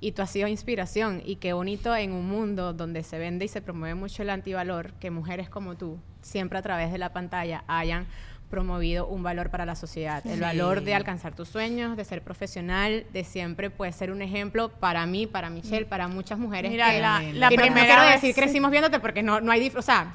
Y 0.00 0.12
tú 0.12 0.22
has 0.22 0.30
sido 0.30 0.48
inspiración 0.48 1.22
y 1.24 1.36
qué 1.36 1.52
bonito 1.52 1.94
en 1.94 2.12
un 2.12 2.26
mundo 2.28 2.72
donde 2.72 3.02
se 3.04 3.18
vende 3.18 3.44
y 3.44 3.48
se 3.48 3.60
promueve 3.60 3.94
mucho 3.94 4.22
el 4.22 4.30
antivalor, 4.30 4.94
que 4.94 5.10
mujeres 5.10 5.48
como 5.50 5.76
tú, 5.76 5.98
siempre 6.22 6.58
a 6.58 6.62
través 6.62 6.90
de 6.90 6.98
la 6.98 7.12
pantalla, 7.12 7.62
hayan 7.68 8.06
promovido 8.50 9.06
un 9.06 9.22
valor 9.22 9.50
para 9.50 9.64
la 9.64 9.74
sociedad, 9.76 10.24
el 10.26 10.40
valor 10.40 10.82
de 10.82 10.94
alcanzar 10.94 11.34
tus 11.34 11.48
sueños, 11.48 11.96
de 11.96 12.04
ser 12.04 12.20
profesional, 12.22 13.04
de 13.12 13.24
siempre 13.24 13.70
pues 13.70 13.94
ser 13.96 14.10
un 14.10 14.22
ejemplo 14.22 14.68
para 14.70 15.06
mí, 15.06 15.26
para 15.26 15.50
Michelle, 15.50 15.86
para 15.86 16.06
muchas 16.08 16.38
mujeres. 16.38 16.70
Mira, 16.70 16.90
que, 16.90 17.00
la- 17.00 17.20
que 17.20 17.32
la 17.34 17.50
no- 17.50 17.56
no 17.56 17.62
primera 17.62 17.86
quiero 17.86 18.02
vez- 18.02 18.20
decir 18.20 18.34
crecimos 18.34 18.70
viéndote 18.70 18.98
porque 19.00 19.22
no, 19.22 19.40
no 19.40 19.52
hay, 19.52 19.72
o 19.74 19.82
sea, 19.82 20.10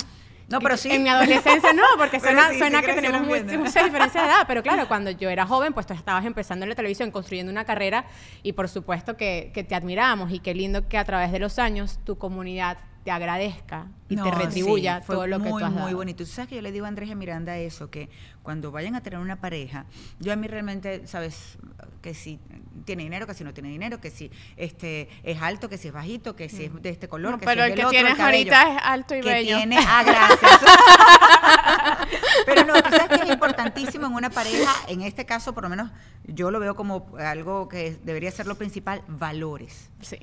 No, 0.50 0.60
pero 0.62 0.78
sí. 0.78 0.90
en 0.92 1.04
mi 1.04 1.10
adolescencia 1.10 1.74
no, 1.74 1.84
porque 1.98 2.20
suena, 2.22 2.50
sí, 2.50 2.58
suena 2.58 2.82
que 2.82 2.94
tenemos 2.94 3.22
muy- 3.28 3.44
mucha 3.58 3.84
diferencia 3.84 4.22
de 4.22 4.28
edad, 4.28 4.46
pero 4.48 4.64
claro, 4.64 4.88
cuando 4.88 5.12
yo 5.12 5.30
era 5.30 5.46
joven, 5.46 5.74
pues 5.74 5.86
tú 5.86 5.94
estabas 5.94 6.26
empezando 6.26 6.64
en 6.64 6.70
la 6.70 6.76
televisión, 6.76 7.12
construyendo 7.12 7.52
una 7.52 7.66
carrera 7.66 8.06
y 8.44 8.54
por 8.54 8.70
supuesto 8.70 9.18
que, 9.18 9.52
que 9.54 9.64
te 9.64 9.76
admiramos 9.76 10.32
y 10.32 10.40
qué 10.40 10.54
lindo 10.54 10.88
que 10.88 10.98
a 10.98 11.04
través 11.06 11.32
de 11.32 11.40
los 11.40 11.60
años 11.60 12.00
tu 12.06 12.18
comunidad 12.18 12.78
te 13.04 13.12
agradezca 13.12 13.88
y 14.10 14.18
te 14.18 14.32
retribuya 14.32 15.00
sí, 15.00 15.06
fue 15.06 15.16
todo 15.16 15.28
lo 15.28 15.40
que 15.42 15.48
muy, 15.50 15.62
tú 15.62 15.66
has 15.66 15.72
Muy 15.72 15.82
dado. 15.84 15.96
bonito. 15.98 16.26
Tú 16.26 16.30
sabes 16.30 16.50
que 16.50 16.56
yo 16.56 16.62
le 16.62 16.74
digo 16.74 16.84
a 16.86 16.90
Andrés 16.90 17.08
y 17.08 17.14
a 17.14 17.16
Miranda 17.16 17.56
eso, 17.58 17.90
que 17.90 18.10
cuando 18.44 18.70
vayan 18.72 18.96
a 18.96 19.02
tener 19.02 19.20
una 19.20 19.38
pareja, 19.38 19.86
yo 20.20 20.34
a 20.34 20.36
mí 20.36 20.46
realmente, 20.48 21.08
sabes, 21.08 21.58
que 22.08 22.14
si 22.14 22.40
tiene 22.86 23.04
dinero, 23.04 23.28
que 23.28 23.34
si 23.34 23.44
no 23.44 23.54
tiene 23.54 23.68
dinero, 23.68 24.00
que 24.00 24.12
si 24.12 24.32
este 24.56 25.10
es 25.24 25.42
alto, 25.42 25.68
que 25.68 25.78
si 25.78 25.90
es 25.90 25.94
bajito, 25.94 26.38
que 26.38 26.48
si 26.48 26.64
es 26.64 26.82
de 26.82 26.90
este 26.90 27.10
color, 27.10 27.34
No, 27.34 27.38
que 27.38 27.46
pero 27.46 27.64
si 27.64 27.66
es 27.66 27.72
el 27.72 27.76
del 27.76 27.80
que 27.80 27.86
otro, 27.86 28.00
el 28.00 28.06
tienes 28.06 28.18
cabello, 28.18 28.56
ahorita 28.56 28.78
es 28.78 28.82
alto 28.82 29.16
y 29.16 29.20
que 29.20 29.28
bello. 29.28 29.58
Tiene, 29.58 29.78
ah, 29.86 30.04
gracias. 30.06 30.62
pero 32.46 32.64
no, 32.64 32.82
tú 32.82 32.90
sabes 32.92 33.20
que 33.20 33.26
es 33.26 33.30
importantísimo 33.34 34.08
en 34.08 34.14
una 34.14 34.30
pareja, 34.30 34.74
en 34.88 35.02
este 35.02 35.26
caso, 35.26 35.54
por 35.54 35.64
lo 35.64 35.70
menos, 35.70 35.92
yo 36.24 36.50
lo 36.50 36.62
veo 36.62 36.78
como 36.78 37.14
algo 37.20 37.68
que 37.68 37.98
debería 38.06 38.32
ser 38.32 38.48
lo 38.48 38.56
principal, 38.56 39.04
valores. 39.10 39.90
Sí. 40.00 40.20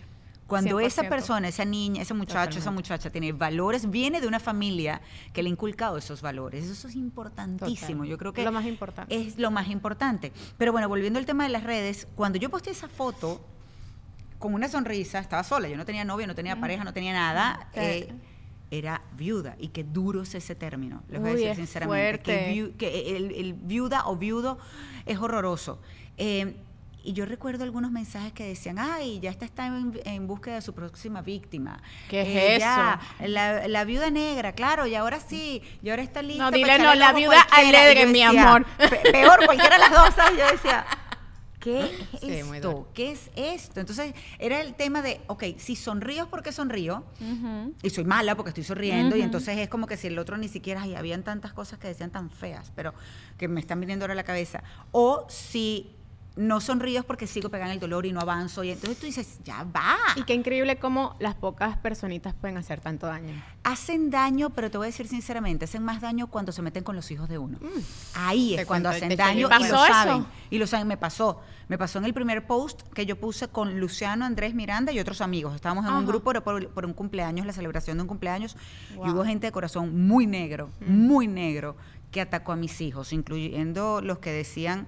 Cuando 0.46 0.78
esa 0.80 1.02
100%. 1.02 1.08
persona, 1.08 1.48
esa 1.48 1.64
niña, 1.64 2.02
ese 2.02 2.12
muchacho, 2.14 2.58
esa 2.58 2.70
muchacha 2.70 3.10
tiene 3.10 3.32
valores, 3.32 3.90
viene 3.90 4.20
de 4.20 4.26
una 4.26 4.38
familia 4.40 5.00
que 5.32 5.42
le 5.42 5.48
ha 5.48 5.52
inculcado 5.52 5.96
esos 5.96 6.20
valores. 6.20 6.64
Eso 6.64 6.88
es 6.88 6.94
importantísimo. 6.96 7.98
Total. 7.98 8.10
Yo 8.10 8.18
creo 8.18 8.32
que 8.32 8.44
Lo 8.44 8.52
más 8.52 8.66
importante. 8.66 9.14
es 9.16 9.38
lo 9.38 9.50
más 9.50 9.68
importante. 9.68 10.32
Pero 10.58 10.72
bueno, 10.72 10.88
volviendo 10.88 11.18
al 11.18 11.24
tema 11.26 11.44
de 11.44 11.50
las 11.50 11.64
redes, 11.64 12.06
cuando 12.14 12.38
yo 12.38 12.50
posté 12.50 12.70
esa 12.70 12.88
foto 12.88 13.40
con 14.38 14.52
una 14.52 14.68
sonrisa, 14.68 15.18
estaba 15.18 15.42
sola, 15.44 15.68
yo 15.68 15.76
no 15.76 15.86
tenía 15.86 16.04
novio, 16.04 16.26
no 16.26 16.34
tenía 16.34 16.60
pareja, 16.60 16.84
no 16.84 16.92
tenía 16.92 17.14
nada. 17.14 17.68
eh, 17.74 18.12
era 18.70 19.02
viuda 19.16 19.56
y 19.58 19.68
qué 19.68 19.84
duro 19.84 20.22
es 20.22 20.34
ese 20.34 20.54
término, 20.54 21.02
les 21.08 21.20
voy 21.20 21.30
a 21.30 21.34
decir 21.34 21.54
sinceramente. 21.56 22.72
Que, 22.76 23.16
el 23.16 23.54
viuda 23.54 24.06
o 24.06 24.16
viudo 24.16 24.58
es 25.06 25.18
horroroso. 25.18 25.80
Eh, 26.16 26.56
y 27.04 27.12
yo 27.12 27.26
recuerdo 27.26 27.64
algunos 27.64 27.90
mensajes 27.92 28.32
que 28.32 28.44
decían, 28.46 28.78
ay, 28.78 29.20
ya 29.20 29.30
está, 29.30 29.44
está 29.44 29.66
en, 29.66 30.00
en 30.04 30.26
búsqueda 30.26 30.54
de 30.56 30.62
su 30.62 30.72
próxima 30.74 31.20
víctima. 31.22 31.80
¿Qué 32.08 32.54
es 32.54 32.60
ya, 32.60 32.98
La, 33.20 33.68
la 33.68 33.84
viuda 33.84 34.10
negra, 34.10 34.52
claro, 34.52 34.86
y 34.86 34.94
ahora 34.94 35.20
sí, 35.20 35.62
y 35.82 35.90
ahora 35.90 36.02
está 36.02 36.22
lista. 36.22 36.44
No, 36.44 36.50
dile 36.50 36.78
no, 36.78 36.94
la 36.94 37.12
viuda 37.12 37.40
alegre, 37.52 38.06
mi 38.06 38.22
amor. 38.22 38.64
"Pe- 38.78 39.12
Peor, 39.12 39.44
cualquiera 39.44 39.76
de 39.76 39.80
las 39.80 39.90
dos, 39.92 40.14
¿sabes? 40.14 40.38
Yo 40.38 40.46
decía, 40.50 40.86
¿qué 41.60 41.80
es 42.14 42.20
Sí, 42.20 42.30
esto? 42.30 42.88
¿Qué 42.94 43.12
es 43.12 43.30
esto? 43.36 43.80
Entonces, 43.80 44.14
era 44.38 44.60
el 44.60 44.74
tema 44.74 45.02
de, 45.02 45.20
ok, 45.26 45.44
si 45.58 45.76
sonrío 45.76 46.24
es 46.24 46.28
porque 46.28 46.52
sonrío, 46.52 47.04
y 47.82 47.90
soy 47.90 48.04
mala 48.04 48.34
porque 48.34 48.50
estoy 48.50 48.64
sonriendo, 48.64 49.16
y 49.16 49.22
entonces 49.22 49.58
es 49.58 49.68
como 49.68 49.86
que 49.86 49.96
si 49.96 50.06
el 50.08 50.18
otro 50.18 50.36
ni 50.36 50.48
siquiera, 50.48 50.82
ay, 50.82 50.94
habían 50.94 51.22
tantas 51.22 51.52
cosas 51.52 51.78
que 51.78 51.88
decían 51.88 52.10
tan 52.10 52.30
feas, 52.30 52.72
pero 52.74 52.94
que 53.38 53.48
me 53.48 53.60
están 53.60 53.80
viniendo 53.80 54.04
ahora 54.04 54.12
a 54.12 54.16
la 54.16 54.24
cabeza. 54.24 54.62
O 54.92 55.26
si 55.28 55.90
no 56.36 56.60
sonrío 56.60 56.98
es 57.00 57.04
porque 57.04 57.28
sigo 57.28 57.48
pegando 57.48 57.72
el 57.74 57.78
dolor 57.78 58.06
y 58.06 58.12
no 58.12 58.18
avanzo, 58.20 58.64
y 58.64 58.70
entonces 58.72 58.98
tú 58.98 59.06
dices, 59.06 59.38
ya 59.44 59.62
va. 59.64 59.96
Y 60.16 60.24
qué 60.24 60.34
increíble 60.34 60.78
cómo 60.80 61.14
las 61.20 61.36
pocas 61.36 61.76
personitas 61.78 62.34
pueden 62.34 62.56
hacer 62.56 62.80
tanto 62.80 63.06
daño. 63.06 63.40
Hacen 63.62 64.10
daño, 64.10 64.50
pero 64.50 64.68
te 64.70 64.76
voy 64.76 64.86
a 64.86 64.88
decir 64.88 65.06
sinceramente, 65.06 65.66
hacen 65.66 65.84
más 65.84 66.00
daño 66.00 66.26
cuando 66.26 66.50
se 66.50 66.60
meten 66.60 66.82
con 66.82 66.96
los 66.96 67.08
hijos 67.12 67.28
de 67.28 67.38
uno. 67.38 67.58
Ahí 68.14 68.54
es 68.56 68.66
cuando 68.66 68.88
cuento, 68.90 69.04
hacen 69.06 69.16
daño 69.16 69.48
y 69.48 69.62
lo 69.62 69.64
eso. 69.64 69.86
saben. 69.86 70.26
Y 70.50 70.58
lo 70.58 70.66
saben, 70.66 70.88
me 70.88 70.96
pasó. 70.96 71.40
Me 71.68 71.78
pasó 71.78 71.98
en 71.98 72.04
el 72.04 72.12
primer 72.12 72.46
post 72.46 72.82
que 72.92 73.06
yo 73.06 73.16
puse 73.16 73.48
con 73.48 73.78
Luciano, 73.80 74.24
Andrés 74.24 74.54
Miranda 74.54 74.92
y 74.92 74.98
otros 74.98 75.20
amigos. 75.20 75.54
Estábamos 75.54 75.86
en 75.86 75.92
un 75.92 76.04
grupo 76.04 76.24
por, 76.32 76.42
por- 76.42 76.68
por 76.70 76.84
un 76.84 76.92
cumpleaños, 76.94 77.46
la 77.46 77.52
celebración 77.52 77.96
de 77.96 78.02
un 78.02 78.08
cumpleaños, 78.08 78.56
y 78.92 79.08
hubo 79.08 79.24
gente 79.24 79.46
de 79.46 79.52
corazón 79.52 80.06
muy 80.06 80.26
negro, 80.26 80.70
muy 80.86 81.26
negro, 81.28 81.76
que 82.10 82.20
atacó 82.20 82.52
a 82.52 82.56
mis 82.56 82.80
hijos, 82.80 83.12
incluyendo 83.12 84.00
los 84.02 84.18
que 84.18 84.30
decían... 84.32 84.86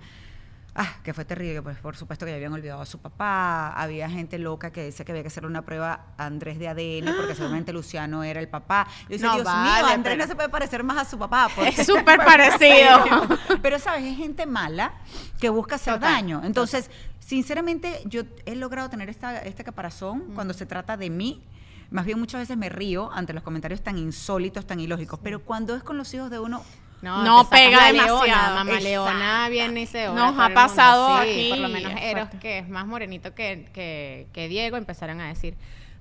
Ah, 0.78 0.96
que 1.02 1.14
fue 1.14 1.24
terrible, 1.24 1.62
pues 1.62 1.78
por 1.78 1.96
supuesto 1.96 2.26
que 2.26 2.32
ya 2.32 2.36
habían 2.36 2.52
olvidado 2.52 2.82
a 2.82 2.86
su 2.86 2.98
papá, 2.98 3.70
había 3.72 4.10
gente 4.10 4.38
loca 4.38 4.70
que 4.72 4.82
decía 4.82 5.06
que 5.06 5.12
había 5.12 5.22
que 5.22 5.28
hacerle 5.28 5.48
una 5.48 5.62
prueba 5.62 6.08
a 6.18 6.26
Andrés 6.26 6.58
de 6.58 6.68
ADN 6.68 7.16
porque 7.16 7.34
seguramente 7.34 7.72
Luciano 7.72 8.22
era 8.22 8.40
el 8.40 8.48
papá. 8.48 8.86
Yo 9.04 9.08
decía, 9.08 9.28
No, 9.28 9.34
Dios 9.36 9.44
vale, 9.46 9.62
mío, 9.84 9.94
Andrés 9.94 10.14
pero- 10.16 10.24
no 10.24 10.28
se 10.28 10.36
puede 10.36 10.48
parecer 10.50 10.84
más 10.84 10.98
a 10.98 11.04
su 11.08 11.18
papá. 11.18 11.48
Es 11.66 11.86
súper 11.86 12.18
parecido. 12.18 12.98
Pero, 13.62 13.78
¿sabes? 13.78 14.04
Es 14.04 14.16
gente 14.18 14.44
mala 14.44 14.92
que 15.40 15.48
busca 15.48 15.76
hacer 15.76 15.94
Total, 15.94 16.12
daño. 16.12 16.42
Entonces, 16.44 16.90
sinceramente, 17.20 18.02
yo 18.04 18.22
he 18.44 18.54
logrado 18.54 18.90
tener 18.90 19.08
esta, 19.08 19.38
este 19.40 19.64
caparazón 19.64 20.34
cuando 20.34 20.52
se 20.54 20.66
trata 20.66 20.96
de 20.96 21.08
mí. 21.10 21.42
Más 21.90 22.04
bien 22.04 22.18
muchas 22.18 22.40
veces 22.40 22.56
me 22.56 22.68
río 22.68 23.10
ante 23.12 23.32
los 23.32 23.42
comentarios 23.42 23.80
tan 23.82 23.96
insólitos, 23.96 24.66
tan 24.66 24.78
ilógicos. 24.80 25.20
Pero 25.22 25.40
cuando 25.40 25.74
es 25.74 25.82
con 25.82 25.96
los 25.96 26.12
hijos 26.14 26.30
de 26.30 26.38
uno, 26.38 26.62
No, 27.02 27.44
sacas 27.44 27.60
pega 27.60 27.76
la 27.78 27.86
demasiado. 27.92 28.24
Leona, 28.24 28.42
mamá 28.54 28.62
Exacto. 28.72 28.84
Leona 28.88 29.48
viene 29.48 29.82
y 29.82 29.86
se 29.86 30.08
Nos 30.08 30.38
ha 30.38 30.48
pasado 30.50 31.22
Sí, 31.22 31.28
aquí, 31.30 31.48
Por 31.50 31.58
lo 31.58 31.68
menos 31.68 31.92
Eros, 32.00 32.28
que 32.40 32.58
es 32.58 32.68
más 32.68 32.86
morenito 32.86 33.34
que, 33.34 33.68
que, 33.72 34.26
que 34.32 34.48
Diego, 34.48 34.76
empezaron 34.76 35.20
a 35.20 35.28
decir. 35.28 35.54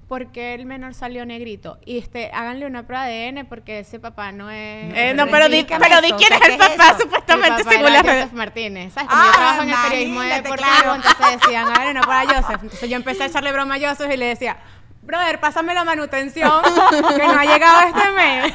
¿Por 0.08 0.28
qué 0.32 0.54
el 0.54 0.68
menor 0.68 0.93
salió 0.93 1.26
negrito? 1.26 1.80
Y 1.84 1.98
este, 1.98 2.30
háganle 2.32 2.68
una 2.68 2.86
prueba 2.86 3.06
de 3.08 3.28
ADN 3.28 3.48
porque 3.48 3.80
ese 3.80 4.00
papá 4.00 4.32
no 4.32 4.52
es. 4.52 4.93
Eh, 4.96 5.14
no, 5.16 5.26
pero 5.28 5.50
di, 5.50 5.64
pero 5.68 6.00
di 6.00 6.12
quién 6.12 6.32
es 6.32 6.41
el 6.41 6.46
¿qué 6.46 6.52
es 6.54 6.58
papá, 6.60 6.89
eso? 6.91 7.00
supuestamente, 7.02 7.58
el 7.62 7.64
papá 7.64 7.72
según 7.72 7.88
era 7.91 8.02
redes. 8.04 8.24
Joseph 8.26 8.38
Martínez. 8.38 8.93
¿Sabes? 8.93 9.10
Como 9.10 9.22
Ah, 9.22 9.26
yo 9.26 9.32
trabajo 9.34 9.64
en 9.64 9.70
el 9.70 9.76
periodismo 9.76 10.14
imagínate, 10.24 10.41
deportivo, 10.43 10.70
claro. 10.80 10.96
entonces 10.96 11.41
decían, 11.41 11.68
háganle 11.68 11.91
una 11.91 12.02
prueba 12.02 12.22
a 12.22 12.26
Joseph. 12.28 12.60
Entonces 12.62 12.89
yo 12.89 12.96
empecé 12.98 13.24
a 13.24 13.26
echarle 13.26 13.52
broma 13.52 13.76
a 13.76 13.80
Joseph 13.89 14.12
y 14.14 14.18
le 14.18 14.26
decía, 14.28 14.58
brother, 15.06 15.39
pásame 15.39 15.74
la 15.74 15.84
manutención 15.84 16.51
que 16.91 17.28
no 17.28 17.39
ha 17.39 17.45
llegado 17.45 17.82
este 17.88 18.12
mes. 18.12 18.53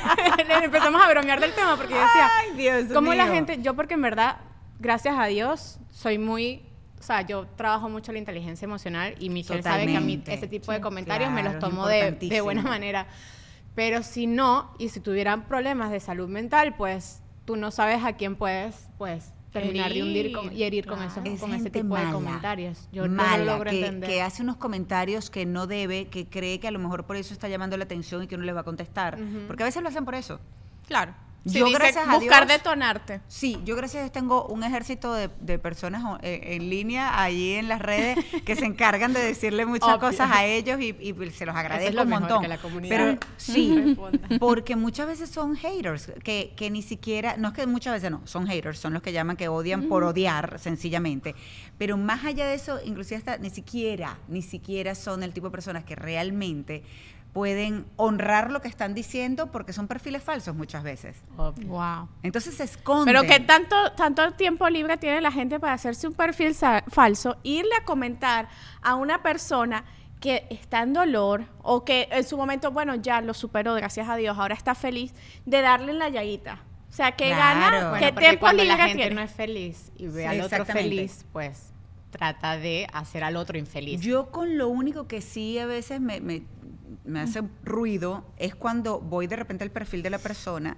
Empezamos 0.64 1.03
a 1.03 1.09
bromear 1.09 1.40
del 1.40 1.53
tema 1.53 1.76
porque 1.76 1.94
yo 1.94 2.01
decía, 2.01 2.28
Ay, 2.38 2.57
Dios 2.57 2.92
¿cómo 2.92 3.14
la 3.14 3.26
gente, 3.26 3.61
yo 3.62 3.74
porque 3.74 3.94
en 3.94 4.03
verdad, 4.03 4.36
gracias 4.78 5.16
a 5.18 5.26
Dios, 5.26 5.78
soy 5.90 6.18
muy, 6.18 6.62
o 6.98 7.03
sea, 7.03 7.22
yo 7.22 7.46
trabajo 7.57 7.88
mucho 7.88 8.12
la 8.12 8.18
inteligencia 8.18 8.64
emocional 8.66 9.14
y 9.18 9.30
Michelle 9.30 9.62
sabe 9.62 9.86
que 9.86 9.96
a 9.96 10.01
mí 10.01 10.18
Totalmente. 10.18 10.34
ese 10.34 10.48
tipo 10.48 10.72
de 10.72 10.80
comentarios 10.80 11.30
me 11.30 11.42
los 11.42 11.59
tomo 11.59 11.86
de, 11.86 12.12
de 12.12 12.40
buena 12.40 12.62
manera. 12.62 13.07
Pero 13.74 14.03
si 14.03 14.26
no, 14.26 14.74
y 14.78 14.88
si 14.88 15.01
tuvieran 15.01 15.46
problemas 15.46 15.90
de 15.90 16.01
salud 16.01 16.28
mental, 16.28 16.74
pues 16.76 17.22
tú 17.44 17.57
no 17.57 17.70
sabes 17.70 18.05
a 18.05 18.14
quién 18.14 18.36
puedes, 18.36 18.88
pues, 18.98 19.32
terminar 19.53 19.92
de 19.92 20.03
hundir 20.03 20.32
con- 20.32 20.53
y 20.57 20.62
herir 20.62 20.86
con, 20.86 21.03
esos, 21.03 21.22
con 21.40 21.53
ese 21.55 21.70
tipo 21.70 21.96
de 21.96 22.11
comentarios. 22.12 22.88
Yo 22.92 23.09
no 23.09 23.22
lo 23.38 23.44
logro 23.44 23.70
que, 23.70 23.78
entender. 23.80 24.09
que 24.11 24.22
hace 24.22 24.42
unos 24.42 24.57
comentarios 24.57 25.30
que 25.30 25.46
no 25.46 25.66
debe, 25.66 26.07
que 26.09 26.26
cree 26.26 26.61
que 26.61 26.68
a 26.68 26.70
lo 26.70 26.78
mejor 26.78 27.05
por 27.05 27.16
eso 27.16 27.34
está 27.34 27.48
llamando 27.48 27.76
la 27.76 27.84
atención 27.84 28.22
y 28.22 28.26
que 28.26 28.34
uno 28.36 28.44
le 28.44 28.53
va 28.53 28.61
a 28.61 28.64
contestar. 28.64 29.18
Porque 29.46 29.62
a 29.62 29.66
veces 29.66 29.82
lo 29.82 29.88
hacen 29.88 30.05
por 30.05 30.14
eso. 30.14 30.40
Claro. 30.86 31.14
Sí, 31.47 31.59
Yo, 31.59 31.70
gracias 31.70 32.07
a 32.07 32.18
buscar 32.18 32.47
Dios- 32.47 32.59
detonarte. 32.59 33.22
Sí, 33.26 33.59
yo 33.64 33.74
gracias 33.74 34.01
a 34.01 34.05
Dios 34.05 34.12
tengo 34.12 34.45
un 34.49 34.62
ejército 34.62 35.14
de, 35.14 35.30
de 35.41 35.59
personas 35.59 36.18
eh, 36.22 36.41
en 36.57 36.68
línea 36.68 37.22
allí 37.22 37.53
en 37.55 37.66
las 37.66 37.80
redes 37.80 38.18
que 38.45 38.57
se 38.57 38.66
encargan 38.66 39.14
de 39.14 39.20
decirle 39.20 39.64
muchas 39.64 39.88
Obvio. 39.88 40.01
cosas 40.11 40.30
a 40.32 40.45
ellos 40.45 40.78
y, 40.80 40.95
y 41.01 41.14
se 41.30 41.47
los 41.47 41.57
agradezco 41.57 41.95
lo 41.97 42.03
un 42.03 42.09
mejor, 42.09 42.20
montón. 42.22 42.43
que 42.43 42.49
la 42.49 42.59
comunidad 42.59 42.97
Pero 42.97 43.18
sí, 43.38 43.97
porque 44.38 44.76
muchas 44.76 45.07
veces 45.07 45.30
son 45.30 45.57
haters, 45.57 46.12
que, 46.22 46.53
que 46.57 46.70
ni 46.70 46.82
siquiera, 46.82 47.36
no 47.38 47.49
es 47.49 47.55
que 47.55 47.66
muchas 47.66 47.95
veces 47.95 48.11
no, 48.11 48.20
son 48.26 48.47
haters, 48.47 48.78
son 48.78 48.93
los 48.93 49.03
que 49.03 49.12
llaman 49.12 49.36
que 49.36 49.49
odian 49.49 49.88
por 49.88 50.05
odiar 50.05 50.59
sencillamente. 50.59 51.34
Pero 51.78 51.97
más 51.97 52.24
allá 52.26 52.47
de 52.47 52.55
eso, 52.55 52.78
inclusive 52.84 53.16
hasta 53.16 53.38
ni 53.38 53.49
siquiera, 53.49 54.18
ni 54.28 54.43
siquiera 54.43 54.95
son 54.95 55.22
el 55.22 55.32
tipo 55.32 55.47
de 55.47 55.53
personas 55.53 55.84
que 55.84 55.97
realmente 55.97 56.82
pueden 57.32 57.86
honrar 57.96 58.50
lo 58.50 58.60
que 58.60 58.68
están 58.68 58.92
diciendo 58.94 59.52
porque 59.52 59.72
son 59.72 59.86
perfiles 59.86 60.22
falsos 60.22 60.54
muchas 60.56 60.82
veces. 60.82 61.22
Wow. 61.36 62.08
Entonces 62.22 62.54
se 62.56 62.64
esconden. 62.64 63.06
Pero 63.14 63.22
que 63.22 63.40
tanto, 63.40 63.76
tanto 63.92 64.32
tiempo 64.32 64.68
libre 64.68 64.96
tiene 64.96 65.20
la 65.20 65.30
gente 65.30 65.60
para 65.60 65.74
hacerse 65.74 66.08
un 66.08 66.14
perfil 66.14 66.54
falso, 66.88 67.36
irle 67.42 67.70
a 67.80 67.84
comentar 67.84 68.48
a 68.82 68.96
una 68.96 69.22
persona 69.22 69.84
que 70.20 70.46
está 70.50 70.82
en 70.82 70.92
dolor 70.92 71.44
o 71.62 71.84
que 71.84 72.08
en 72.10 72.24
su 72.24 72.36
momento, 72.36 72.72
bueno, 72.72 72.94
ya 72.96 73.20
lo 73.20 73.32
superó, 73.32 73.74
gracias 73.74 74.08
a 74.08 74.16
Dios, 74.16 74.36
ahora 74.36 74.54
está 74.54 74.74
feliz, 74.74 75.14
de 75.46 75.62
darle 75.62 75.92
en 75.92 75.98
la 75.98 76.08
llaguita. 76.10 76.58
O 76.90 76.92
sea, 76.92 77.12
que 77.12 77.28
Claro. 77.28 77.60
gana, 77.60 77.90
Bueno, 77.90 77.90
porque 77.90 78.20
tiempo 78.20 78.48
libre 78.50 78.66
la 78.66 78.76
gente 78.76 78.96
tiene. 78.96 79.14
no 79.14 79.20
es 79.22 79.30
feliz 79.30 79.92
y 79.96 80.08
ve 80.08 80.22
Sí, 80.22 80.26
al 80.26 80.40
otro 80.42 80.64
feliz, 80.66 81.24
pues 81.32 81.72
trata 82.10 82.56
de 82.58 82.88
hacer 82.92 83.22
al 83.22 83.36
otro 83.36 83.56
infeliz. 83.56 84.00
Yo 84.00 84.32
con 84.32 84.58
lo 84.58 84.68
único 84.68 85.06
que 85.06 85.22
sí 85.22 85.56
a 85.60 85.66
veces 85.66 86.00
me, 86.00 86.20
me- 86.20 86.42
me 87.05 87.20
hace 87.20 87.42
ruido 87.64 88.24
es 88.36 88.55
cuando 88.55 89.01
voy 89.01 89.26
de 89.26 89.36
repente 89.36 89.64
al 89.64 89.70
perfil 89.70 90.03
de 90.03 90.11
la 90.11 90.18
persona 90.18 90.76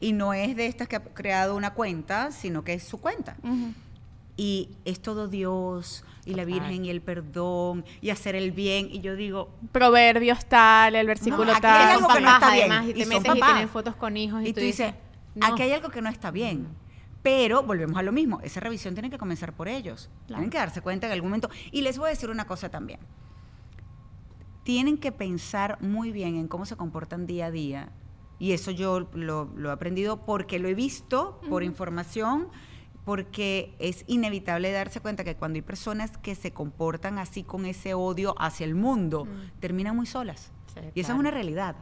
y 0.00 0.12
no 0.12 0.32
es 0.34 0.56
de 0.56 0.66
estas 0.66 0.88
que 0.88 0.96
ha 0.96 1.02
creado 1.04 1.56
una 1.56 1.74
cuenta, 1.74 2.30
sino 2.32 2.64
que 2.64 2.74
es 2.74 2.82
su 2.84 3.00
cuenta. 3.00 3.36
Y 4.36 4.70
es 4.84 5.00
todo 5.00 5.26
Dios 5.26 6.04
y 6.24 6.34
la. 6.34 6.44
Virgen 6.44 6.84
y 6.84 6.90
el 6.90 7.00
perdón 7.00 7.84
y 8.00 8.10
hacer 8.10 8.36
el 8.36 8.52
bien. 8.52 8.88
Y 8.90 9.00
yo 9.00 9.16
digo, 9.16 9.50
Proverbios 9.72 10.46
tal, 10.46 10.94
el 10.94 11.06
versículo 11.06 11.52
No, 11.52 11.60
tal. 11.60 11.88
hay 11.88 11.94
algo 11.96 12.08
que 12.08 12.20
no 12.20 12.30
está 12.34 12.52
bien, 12.52 12.72
además 12.72 12.86
y 12.86 12.90
y 12.90 13.04
te 13.04 13.16
y 13.16 13.20
papás. 13.20 13.50
tienen 13.50 13.68
fotos 13.68 13.96
con 13.96 14.16
hijos 14.16 14.42
y, 14.42 14.48
y 14.48 14.52
tú 14.52 14.60
dices, 14.60 14.94
no. 15.34 15.46
aquí 15.46 15.62
hay 15.62 15.72
algo 15.72 15.88
que 15.90 16.00
no 16.02 16.08
está 16.08 16.30
bien. 16.30 16.68
Pero 17.22 17.64
volvemos 17.64 17.98
a 17.98 18.02
lo 18.02 18.12
mismo, 18.12 18.40
esa 18.42 18.60
revisión 18.60 18.94
tiene 18.94 19.10
que 19.10 19.18
comenzar 19.18 19.52
por 19.52 19.66
ellos. 19.66 20.08
Tienen 20.28 20.50
que 20.50 20.58
darse 20.58 20.80
cuenta 20.82 21.08
en 21.08 21.12
algún 21.14 21.30
momento. 21.30 21.50
Y 21.72 21.82
les 21.82 21.98
voy 21.98 22.06
a 22.06 22.10
decir 22.10 22.30
una 22.30 22.46
cosa 22.46 22.68
también. 22.68 23.00
Tienen 24.68 24.98
que 24.98 25.12
pensar 25.12 25.80
muy 25.80 26.12
bien 26.12 26.36
en 26.36 26.46
cómo 26.46 26.66
se 26.66 26.76
comportan 26.76 27.26
día 27.26 27.46
a 27.46 27.50
día. 27.50 27.88
Y 28.38 28.52
eso 28.52 28.70
yo 28.70 29.08
lo, 29.14 29.46
lo 29.56 29.70
he 29.70 29.72
aprendido 29.72 30.26
porque 30.26 30.58
lo 30.58 30.68
he 30.68 30.74
visto 30.74 31.40
por 31.48 31.62
información, 31.62 32.48
porque 33.06 33.74
es 33.78 34.04
inevitable 34.08 34.70
darse 34.70 35.00
cuenta 35.00 35.24
que 35.24 35.36
cuando 35.36 35.56
hay 35.56 35.62
personas 35.62 36.18
que 36.18 36.34
se 36.34 36.52
comportan 36.52 37.18
así 37.18 37.44
con 37.44 37.64
ese 37.64 37.94
odio 37.94 38.34
hacia 38.38 38.66
el 38.66 38.74
mundo, 38.74 39.26
terminan 39.58 39.96
muy 39.96 40.04
solas. 40.04 40.52
Sí, 40.74 40.80
y 40.94 41.00
esa 41.00 41.06
claro. 41.06 41.14
es 41.14 41.20
una 41.20 41.30
realidad. 41.30 41.76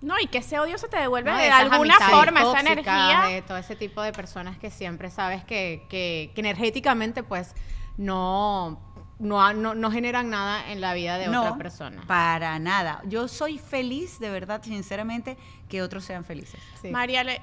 No, 0.00 0.18
y 0.18 0.26
que 0.26 0.38
ese 0.38 0.58
odio 0.58 0.78
se 0.78 0.88
te 0.88 0.96
devuelve 0.96 1.30
No, 1.30 1.36
de 1.36 1.50
alguna 1.50 1.98
forma, 2.00 2.40
esa 2.40 2.60
energía. 2.60 3.24
de 3.28 3.42
todo 3.42 3.58
ese 3.58 3.76
tipo 3.76 4.00
de 4.00 4.12
personas 4.12 4.56
que 4.56 4.70
siempre 4.70 5.10
sabes 5.10 5.44
que, 5.44 5.84
que, 5.90 6.32
que 6.34 6.40
energéticamente 6.40 7.22
pues 7.22 7.54
no, 7.98 8.80
no, 9.22 9.52
no, 9.52 9.74
no 9.74 9.90
generan 9.90 10.30
nada 10.30 10.70
en 10.70 10.80
la 10.80 10.94
vida 10.94 11.16
de 11.16 11.28
otra 11.28 11.56
persona. 11.56 12.02
Para 12.06 12.58
nada. 12.58 13.00
Yo 13.04 13.28
soy 13.28 13.58
feliz, 13.58 14.18
de 14.18 14.30
verdad, 14.30 14.60
sinceramente, 14.62 15.38
que 15.68 15.80
otros 15.80 16.04
sean 16.04 16.24
felices. 16.24 16.60
Sí. 16.80 16.88
Mariale, 16.88 17.40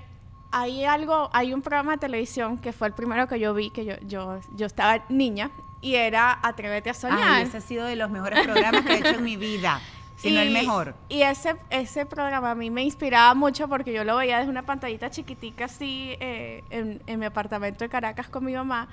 hay 0.51 0.83
algo, 0.83 1.29
hay 1.31 1.53
un 1.53 1.61
programa 1.61 1.93
de 1.93 1.99
televisión 1.99 2.57
que 2.57 2.73
fue 2.73 2.87
el 2.87 2.93
primero 2.93 3.27
que 3.27 3.39
yo 3.39 3.53
vi, 3.53 3.69
que 3.69 3.85
yo, 3.85 3.95
yo, 4.01 4.41
yo 4.55 4.65
estaba 4.65 5.05
niña, 5.07 5.51
y 5.81 5.95
era 5.95 6.37
Atrévete 6.43 6.89
a 6.89 6.93
soñar. 6.93 7.19
Ay, 7.21 7.43
ese 7.43 7.57
ha 7.57 7.61
sido 7.61 7.85
de 7.85 7.95
los 7.95 8.11
mejores 8.11 8.43
programas 8.43 8.83
que 8.83 8.95
he 8.95 8.97
hecho 8.97 9.17
en 9.17 9.23
mi 9.23 9.37
vida, 9.37 9.79
si 10.17 10.31
no 10.31 10.41
el 10.41 10.51
mejor. 10.51 10.95
Y 11.07 11.21
ese, 11.21 11.55
ese 11.69 12.05
programa 12.05 12.51
a 12.51 12.55
mí 12.55 12.69
me 12.69 12.83
inspiraba 12.83 13.33
mucho 13.35 13.69
porque 13.69 13.93
yo 13.93 14.03
lo 14.03 14.17
veía 14.17 14.39
desde 14.39 14.49
una 14.49 14.63
pantallita 14.63 15.09
chiquitica 15.09 15.65
así 15.65 16.17
eh, 16.19 16.61
en, 16.71 17.01
en 17.07 17.19
mi 17.19 17.25
apartamento 17.25 17.85
de 17.85 17.89
Caracas 17.89 18.27
con 18.27 18.43
mi 18.43 18.51
mamá. 18.51 18.89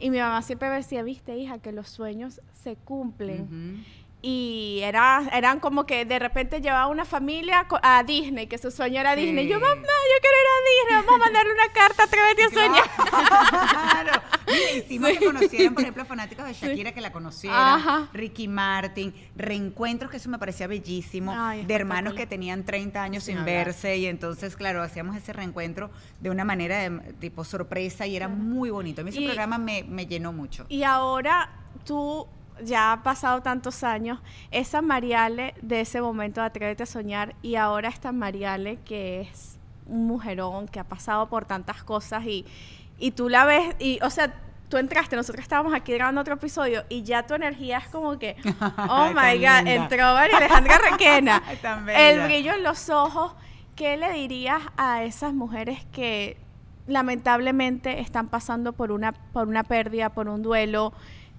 Y 0.00 0.10
mi 0.10 0.18
mamá 0.18 0.42
siempre 0.42 0.68
me 0.70 0.76
decía, 0.76 1.02
viste 1.02 1.36
hija, 1.36 1.58
que 1.58 1.72
los 1.72 1.88
sueños 1.88 2.40
se 2.52 2.74
cumplen. 2.76 3.84
Y 4.22 4.80
era, 4.82 5.22
eran 5.32 5.60
como 5.60 5.86
que 5.86 6.04
de 6.04 6.18
repente 6.18 6.60
llevaba 6.60 6.88
una 6.88 7.04
familia 7.06 7.66
a 7.82 8.02
Disney, 8.02 8.46
que 8.48 8.58
su 8.58 8.70
sueño 8.70 9.00
era 9.00 9.14
Sí. 9.14 9.22
Disney. 9.26 9.46
Yo, 9.48 9.58
mamá, 9.60 9.74
yo 9.76 10.16
quiero 10.20 10.36
ir 10.40 10.48
a 10.50 10.60
Disney, 10.68 10.96
vamos 11.06 11.14
a 11.14 11.18
mandarle 11.24 11.52
una 11.54 11.72
carta, 11.72 12.02
atrévete 12.04 12.44
a 12.44 12.50
soñar. 12.50 12.84
Claro. 13.70 14.19
Hicimos 14.76 15.10
que 15.10 15.24
conocieran, 15.24 15.74
por 15.74 15.82
ejemplo, 15.82 16.04
fanáticos 16.04 16.44
de 16.44 16.52
Shakira 16.52 16.92
que 16.92 17.00
la 17.00 17.12
conocieran. 17.12 18.08
Ricky 18.12 18.48
Martin, 18.48 19.14
reencuentros, 19.36 20.10
que 20.10 20.16
eso 20.18 20.28
me 20.28 20.38
parecía 20.38 20.66
bellísimo, 20.66 21.32
Ay, 21.36 21.64
de 21.64 21.74
hermanos 21.74 22.14
que 22.14 22.26
tenían 22.26 22.64
30 22.64 23.02
años 23.02 23.24
sin, 23.24 23.44
verse 23.44 23.96
y 23.98 24.06
entonces, 24.06 24.56
claro, 24.56 24.82
hacíamos 24.82 25.16
ese 25.16 25.32
reencuentro 25.32 25.90
de 26.20 26.30
una 26.30 26.44
manera 26.44 26.78
de, 26.78 26.90
tipo 27.20 27.44
sorpresa 27.44 28.06
y 28.06 28.16
era 28.16 28.28
muy 28.28 28.70
bonito. 28.70 29.00
A 29.00 29.04
mí 29.04 29.10
ese 29.10 29.20
Y- 29.20 29.26
programa 29.26 29.58
me, 29.58 29.84
me 29.84 30.06
llenó 30.06 30.32
mucho. 30.32 30.66
Y 30.68 30.82
ahora 30.82 31.50
tú, 31.84 32.26
ya 32.62 32.92
ha 32.92 33.02
pasado 33.02 33.42
tantos 33.42 33.82
años, 33.84 34.20
esa 34.50 34.82
Mariale 34.82 35.54
de 35.62 35.80
ese 35.80 36.00
momento 36.00 36.40
de 36.40 36.46
Atrévete 36.48 36.82
a 36.82 36.86
Soñar 36.86 37.34
y 37.42 37.54
ahora 37.56 37.88
esta 37.88 38.12
Mariale 38.12 38.78
que 38.84 39.22
es 39.22 39.56
un 39.86 40.06
mujerón, 40.06 40.68
que 40.68 40.78
ha 40.78 40.84
pasado 40.84 41.28
por 41.28 41.46
tantas 41.46 41.82
cosas 41.82 42.24
y, 42.24 42.44
y 43.00 43.10
tú 43.12 43.28
la 43.28 43.44
ves 43.44 43.74
y, 43.80 43.98
o 44.02 44.10
sea, 44.10 44.32
tú 44.68 44.76
entraste, 44.76 45.16
nosotros 45.16 45.42
estábamos 45.42 45.74
aquí 45.74 45.92
grabando 45.92 46.20
otro 46.20 46.34
episodio 46.34 46.84
y 46.88 47.02
ya 47.02 47.26
tu 47.26 47.34
energía 47.34 47.78
es 47.78 47.88
como 47.88 48.18
que, 48.18 48.36
oh 48.88 49.08
my 49.08 49.38
God, 49.38 49.64
linda. 49.64 49.74
entró 49.74 50.04
María 50.14 50.36
Alejandra 50.36 50.78
Requena. 50.90 51.42
El 51.88 52.22
brillo 52.22 52.54
en 52.54 52.62
los 52.62 52.88
ojos. 52.88 53.34
¿Qué 53.74 53.96
le 53.96 54.12
dirías 54.12 54.60
a 54.76 55.04
esas 55.04 55.32
mujeres 55.32 55.86
que 55.90 56.36
lamentablemente 56.86 58.00
están 58.00 58.28
pasando 58.28 58.74
por 58.74 58.92
una, 58.92 59.12
por 59.12 59.48
una 59.48 59.64
pérdida, 59.64 60.10
por 60.10 60.28
un 60.28 60.42
duelo, 60.42 60.92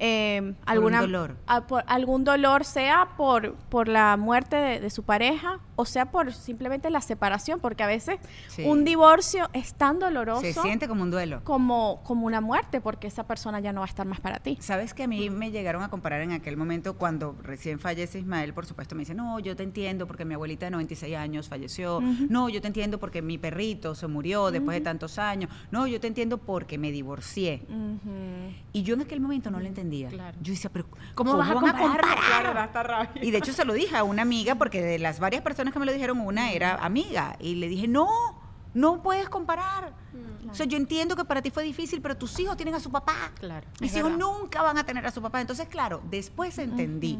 eh, 0.04 0.56
alguna, 0.66 1.00
dolor. 1.02 1.36
a- 1.46 1.68
por 1.68 1.84
algún 1.86 2.24
dolor, 2.24 2.66
sea 2.66 3.10
por, 3.18 3.54
por 3.70 3.88
la 3.88 4.18
muerte 4.18 4.56
de, 4.56 4.80
de 4.80 4.90
su 4.90 5.04
pareja 5.04 5.60
o 5.76 5.86
sea 5.86 6.12
por 6.12 6.32
simplemente 6.34 6.90
la 6.92 7.02
separación, 7.02 7.60
porque 7.60 7.82
a 7.84 7.88
veces 7.88 8.20
Sí. 8.50 8.64
un 8.66 8.84
divorcio 8.84 9.50
es 9.54 9.74
tan 9.74 9.98
doloroso 10.00 10.42
Se 10.42 10.54
siente 10.54 10.88
como 10.88 11.02
un 11.04 11.10
duelo. 11.12 11.42
como, 11.44 12.02
como 12.04 12.26
una 12.28 12.40
muerte, 12.42 12.82
porque 12.82 13.08
esa 13.08 13.26
persona 13.26 13.60
ya 13.60 13.74
no 13.74 13.82
va 13.82 13.86
a 13.86 13.90
estar 13.90 14.06
más 14.06 14.20
para 14.20 14.40
ti. 14.40 14.58
Sabes 14.60 14.94
que 14.94 15.04
a 15.04 15.08
mí 15.08 15.30
me 15.32 15.50
llegaron 15.50 15.82
a 15.82 15.90
comparar 15.90 16.22
en 16.22 16.34
aquel 16.34 16.56
momento 16.58 16.98
cuando 16.98 17.36
recién 17.42 17.80
fallece 17.80 18.20
Ismael, 18.20 18.54
por 18.54 18.66
supuesto, 18.68 18.94
me 18.96 19.00
dice, 19.02 19.16
no, 19.16 19.40
yo 19.40 19.56
te 19.56 19.64
entiendo 19.64 20.06
porque 20.08 20.24
mi 20.26 20.34
abuelita 20.36 20.66
de 20.68 20.72
96 20.72 21.16
años 21.16 21.48
falleció, 21.50 22.00
no, 22.30 22.50
yo 22.50 22.62
te 22.62 22.68
entiendo 22.68 23.00
porque 23.00 23.22
mi 23.24 23.38
perrito 23.40 23.96
se 23.96 24.06
murió 24.08 24.52
después 24.52 24.76
de 24.78 24.82
tantos 24.82 25.18
años, 25.20 25.50
no, 25.72 25.88
yo 25.88 26.00
te 26.00 26.08
entiendo 26.08 26.38
porque 26.38 26.78
me 26.78 26.92
divorcié. 26.92 27.64
Y 28.74 28.84
yo 28.84 28.94
en 28.96 29.02
aquel 29.02 29.20
momento 29.20 29.52
no 29.52 29.60
lo 29.60 29.66
entendía. 29.92 30.10
Claro. 30.10 30.38
Yo 30.42 30.54
decía, 30.54 30.70
pero 30.72 30.86
¿Cómo 31.16 31.38
vas 31.38 31.50
a 31.50 31.54
van 31.54 31.64
comparar? 31.76 33.12
Y 33.22 33.32
de 33.32 33.38
hecho 33.38 33.54
se 33.54 33.66
lo 33.66 33.74
dije 33.74 33.96
a 33.98 34.04
una 34.04 34.22
amiga, 34.22 34.56
porque 34.56 34.82
de 34.82 35.00
las 35.00 35.20
varias 35.20 35.42
personas 35.42 35.74
que 35.74 35.80
me 35.80 35.86
lo 35.86 35.94
dijeron, 35.94 36.20
una 36.20 36.52
era 36.52 36.76
amiga. 36.76 37.36
Y 37.40 37.56
le 37.56 37.68
dije, 37.68 37.88
no, 37.88 38.08
no 38.74 39.02
puedes 39.02 39.30
comparar. 39.30 39.94
O 40.50 40.54
sea, 40.54 40.66
yo 40.66 40.78
entiendo 40.78 41.16
que 41.16 41.24
para 41.26 41.42
ti 41.42 41.50
fue 41.50 41.64
difícil, 41.64 42.02
pero 42.02 42.18
tus 42.18 42.38
hijos 42.40 42.58
tienen 42.58 42.76
a 42.76 42.80
su 42.80 42.92
papá. 42.92 43.32
Claro, 43.40 43.68
Mis 43.80 43.96
hijos 43.96 44.12
verdad. 44.12 44.18
nunca 44.26 44.62
van 44.62 44.78
a 44.78 44.86
tener 44.86 45.06
a 45.06 45.12
su 45.12 45.22
papá. 45.22 45.40
Entonces, 45.40 45.68
claro, 45.68 46.02
después 46.10 46.58
entendí 46.58 47.20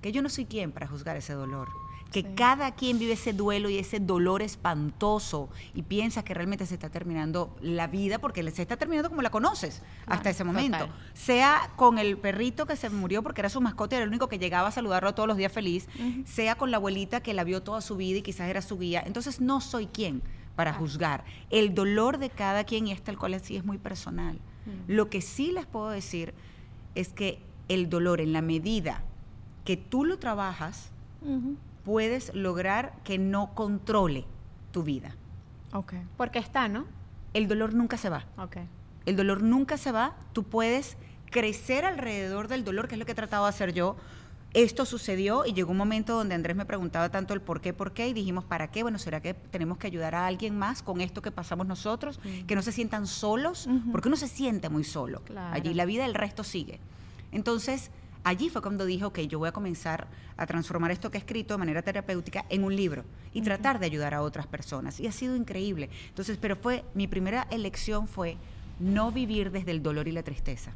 que 0.00 0.12
yo 0.12 0.20
no 0.20 0.28
soy 0.28 0.46
quien 0.46 0.72
para 0.72 0.86
juzgar 0.86 1.16
ese 1.16 1.32
dolor. 1.32 1.68
Que 2.12 2.34
cada 2.34 2.72
quien 2.74 2.98
vive 2.98 3.14
ese 3.14 3.32
duelo 3.32 3.68
y 3.68 3.78
ese 3.78 3.98
dolor 3.98 4.42
espantoso 4.42 5.48
y 5.74 5.82
piensa 5.82 6.22
que 6.22 6.34
realmente 6.34 6.66
se 6.66 6.74
está 6.74 6.90
terminando 6.90 7.56
la 7.60 7.86
vida 7.86 8.18
porque 8.18 8.48
se 8.50 8.62
está 8.62 8.76
terminando 8.76 9.08
como 9.08 9.22
la 9.22 9.30
conoces 9.30 9.82
hasta 10.06 10.30
ese 10.30 10.44
momento. 10.44 10.78
total. 10.78 10.94
Sea 11.14 11.70
con 11.76 11.98
el 11.98 12.18
perrito 12.18 12.66
que 12.66 12.76
se 12.76 12.90
murió 12.90 13.22
porque 13.22 13.40
era 13.40 13.48
su 13.48 13.60
mascota 13.60 13.94
y 13.94 13.96
era 13.96 14.04
el 14.04 14.10
único 14.10 14.28
que 14.28 14.38
llegaba 14.38 14.68
a 14.68 14.72
saludarlo 14.72 15.14
todos 15.14 15.26
los 15.26 15.36
días 15.36 15.50
feliz, 15.50 15.88
sea 16.24 16.54
con 16.54 16.70
la 16.70 16.76
abuelita 16.76 17.20
que 17.20 17.34
la 17.34 17.44
vio 17.44 17.62
toda 17.62 17.80
su 17.80 17.96
vida 17.96 18.18
y 18.18 18.22
quizás 18.22 18.48
era 18.48 18.62
su 18.62 18.78
guía. 18.78 19.02
Entonces 19.04 19.40
no 19.40 19.60
soy 19.60 19.86
quien 19.86 20.22
para 20.54 20.74
juzgar. 20.74 21.24
El 21.50 21.74
dolor 21.74 22.18
de 22.18 22.30
cada 22.30 22.64
quien 22.64 22.86
y 22.86 22.92
este 22.92 23.10
alcohol 23.10 23.34
sí 23.42 23.56
es 23.56 23.64
muy 23.64 23.78
personal. 23.78 24.38
Lo 24.86 25.08
que 25.08 25.20
sí 25.22 25.50
les 25.50 25.66
puedo 25.66 25.88
decir 25.88 26.34
es 26.94 27.12
que 27.12 27.40
el 27.68 27.88
dolor 27.88 28.20
en 28.20 28.32
la 28.32 28.42
medida 28.42 29.02
que 29.64 29.76
tú 29.76 30.04
lo 30.04 30.18
trabajas, 30.18 30.90
puedes 31.84 32.34
lograr 32.34 32.94
que 33.04 33.18
no 33.18 33.54
controle 33.54 34.24
tu 34.70 34.82
vida. 34.82 35.14
Ok. 35.72 35.94
Porque 36.16 36.38
está, 36.38 36.68
¿no? 36.68 36.86
El 37.34 37.48
dolor 37.48 37.74
nunca 37.74 37.96
se 37.96 38.08
va. 38.08 38.24
Ok. 38.36 38.58
El 39.06 39.16
dolor 39.16 39.42
nunca 39.42 39.76
se 39.76 39.92
va. 39.92 40.14
Tú 40.32 40.44
puedes 40.44 40.96
crecer 41.30 41.84
alrededor 41.84 42.48
del 42.48 42.64
dolor, 42.64 42.88
que 42.88 42.94
es 42.94 42.98
lo 42.98 43.06
que 43.06 43.12
he 43.12 43.16
tratado 43.16 43.44
de 43.44 43.50
hacer 43.50 43.72
yo. 43.72 43.96
Esto 44.54 44.84
sucedió 44.84 45.46
y 45.46 45.54
llegó 45.54 45.70
un 45.70 45.78
momento 45.78 46.14
donde 46.14 46.34
Andrés 46.34 46.54
me 46.54 46.66
preguntaba 46.66 47.08
tanto 47.08 47.32
el 47.32 47.40
por 47.40 47.62
qué, 47.62 47.72
por 47.72 47.92
qué, 47.92 48.08
y 48.08 48.12
dijimos, 48.12 48.44
¿para 48.44 48.70
qué? 48.70 48.82
Bueno, 48.82 48.98
¿será 48.98 49.22
que 49.22 49.32
tenemos 49.32 49.78
que 49.78 49.86
ayudar 49.86 50.14
a 50.14 50.26
alguien 50.26 50.58
más 50.58 50.82
con 50.82 51.00
esto 51.00 51.22
que 51.22 51.30
pasamos 51.30 51.66
nosotros? 51.66 52.20
Que 52.46 52.54
no 52.54 52.60
se 52.60 52.70
sientan 52.70 53.06
solos, 53.06 53.66
porque 53.90 54.08
uno 54.08 54.16
se 54.18 54.28
siente 54.28 54.68
muy 54.68 54.84
solo. 54.84 55.22
Claro. 55.22 55.54
Allí 55.54 55.72
la 55.72 55.86
vida 55.86 56.02
del 56.02 56.14
resto 56.14 56.44
sigue. 56.44 56.80
Entonces, 57.32 57.90
allí 58.24 58.48
fue 58.48 58.62
cuando 58.62 58.84
dije, 58.84 59.04
ok, 59.04 59.20
yo 59.20 59.38
voy 59.38 59.48
a 59.48 59.52
comenzar 59.52 60.08
a 60.36 60.46
transformar 60.46 60.90
esto 60.90 61.10
que 61.10 61.18
he 61.18 61.20
escrito 61.20 61.54
de 61.54 61.58
manera 61.58 61.82
terapéutica 61.82 62.44
en 62.48 62.64
un 62.64 62.74
libro 62.74 63.04
y 63.32 63.42
tratar 63.42 63.78
de 63.78 63.86
ayudar 63.86 64.14
a 64.14 64.22
otras 64.22 64.46
personas. 64.46 65.00
Y 65.00 65.06
ha 65.06 65.12
sido 65.12 65.36
increíble. 65.36 65.90
Entonces, 66.08 66.38
pero 66.40 66.56
fue, 66.56 66.84
mi 66.94 67.06
primera 67.06 67.46
elección 67.50 68.08
fue 68.08 68.36
no 68.78 69.12
vivir 69.12 69.50
desde 69.50 69.70
el 69.70 69.82
dolor 69.82 70.08
y 70.08 70.12
la 70.12 70.22
tristeza. 70.22 70.72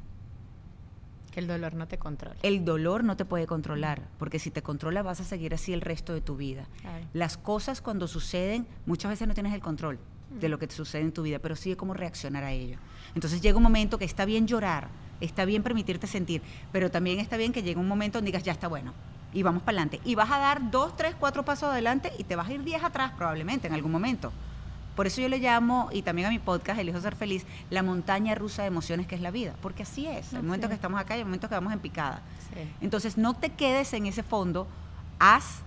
Que 1.33 1.41
el 1.41 1.47
dolor 1.47 1.75
no 1.75 1.87
te 1.87 1.99
controla. 1.99 2.37
El 2.43 2.65
dolor 2.65 3.05
no 3.05 3.17
te 3.17 3.25
puede 3.25 3.47
controlar, 3.47 4.09
porque 4.19 4.39
si 4.39 4.51
te 4.51 4.63
controla 4.63 5.03
vas 5.03 5.21
a 5.21 5.25
seguir 5.25 5.53
así 5.53 5.73
el 5.73 5.83
resto 5.83 6.15
de 6.15 6.23
tu 6.23 6.37
vida. 6.37 6.67
Claro. 6.81 7.05
Las 7.13 7.37
cosas 7.37 7.83
cuando 7.83 8.09
suceden, 8.09 8.67
muchas 8.87 9.11
veces 9.11 9.29
no 9.29 9.35
tienes 9.35 9.53
el 9.53 9.61
control 9.61 9.99
de 10.31 10.49
lo 10.49 10.59
que 10.59 10.67
te 10.67 10.75
sucede 10.75 11.03
en 11.03 11.13
tu 11.13 11.23
vida, 11.23 11.39
pero 11.39 11.57
sí 11.57 11.71
de 11.71 11.77
cómo 11.77 11.95
reaccionar 11.95 12.45
a 12.45 12.53
ello. 12.53 12.79
Entonces 13.15 13.41
llega 13.41 13.57
un 13.57 13.63
momento 13.63 13.99
que 13.99 14.05
está 14.05 14.25
bien 14.25 14.47
llorar, 14.47 14.89
está 15.21 15.45
bien 15.45 15.63
permitirte 15.63 16.07
sentir, 16.07 16.43
pero 16.73 16.91
también 16.91 17.21
está 17.21 17.37
bien 17.37 17.53
que 17.53 17.63
llegue 17.63 17.81
un 17.81 17.89
momento 17.89 18.19
donde 18.19 18.31
digas, 18.31 18.43
ya 18.43 18.53
está 18.53 18.69
bueno, 18.69 18.93
y 19.33 19.43
vamos 19.43 19.63
para 19.63 19.79
adelante. 19.79 20.01
Y 20.05 20.15
vas 20.15 20.31
a 20.31 20.39
dar 20.39 20.71
dos, 20.71 20.97
tres, 20.97 21.15
cuatro 21.19 21.45
pasos 21.45 21.71
adelante 21.71 22.13
y 22.19 22.25
te 22.25 22.37
vas 22.37 22.49
a 22.49 22.53
ir 22.53 22.65
diez 22.65 22.83
atrás 22.83 23.13
probablemente 23.17 23.67
en 23.67 23.75
algún 23.75 23.93
momento. 23.93 24.33
Por 24.97 25.07
eso 25.07 25.21
yo 25.21 25.29
le 25.29 25.39
llamo, 25.39 25.91
y 25.93 26.01
también 26.01 26.27
a 26.27 26.31
mi 26.31 26.39
podcast, 26.39 26.81
Elijo 26.81 26.99
Ser 27.03 27.15
Feliz, 27.15 27.45
la 27.69 27.83
montaña 27.83 28.35
rusa 28.35 28.63
de 28.63 28.69
emociones 28.69 29.07
que 29.07 29.15
es 29.15 29.21
la 29.21 29.31
vida. 29.31 29.55
Porque 29.61 29.83
así 29.83 30.07
es. 30.07 30.33
El 30.33 30.43
momento 30.43 30.69
que 30.69 30.75
estamos 30.75 30.99
acá 30.99 31.17
y 31.17 31.21
el 31.21 31.27
momento 31.27 31.51
que 31.51 31.55
vamos 31.55 31.75
en 31.75 31.81
picada. 31.81 32.23
Sí. 32.55 32.61
Entonces, 32.81 33.19
no 33.19 33.35
te 33.35 33.51
quedes 33.51 33.93
en 33.93 34.07
ese 34.07 34.23
fondo. 34.23 34.67
Haz, 35.19 35.61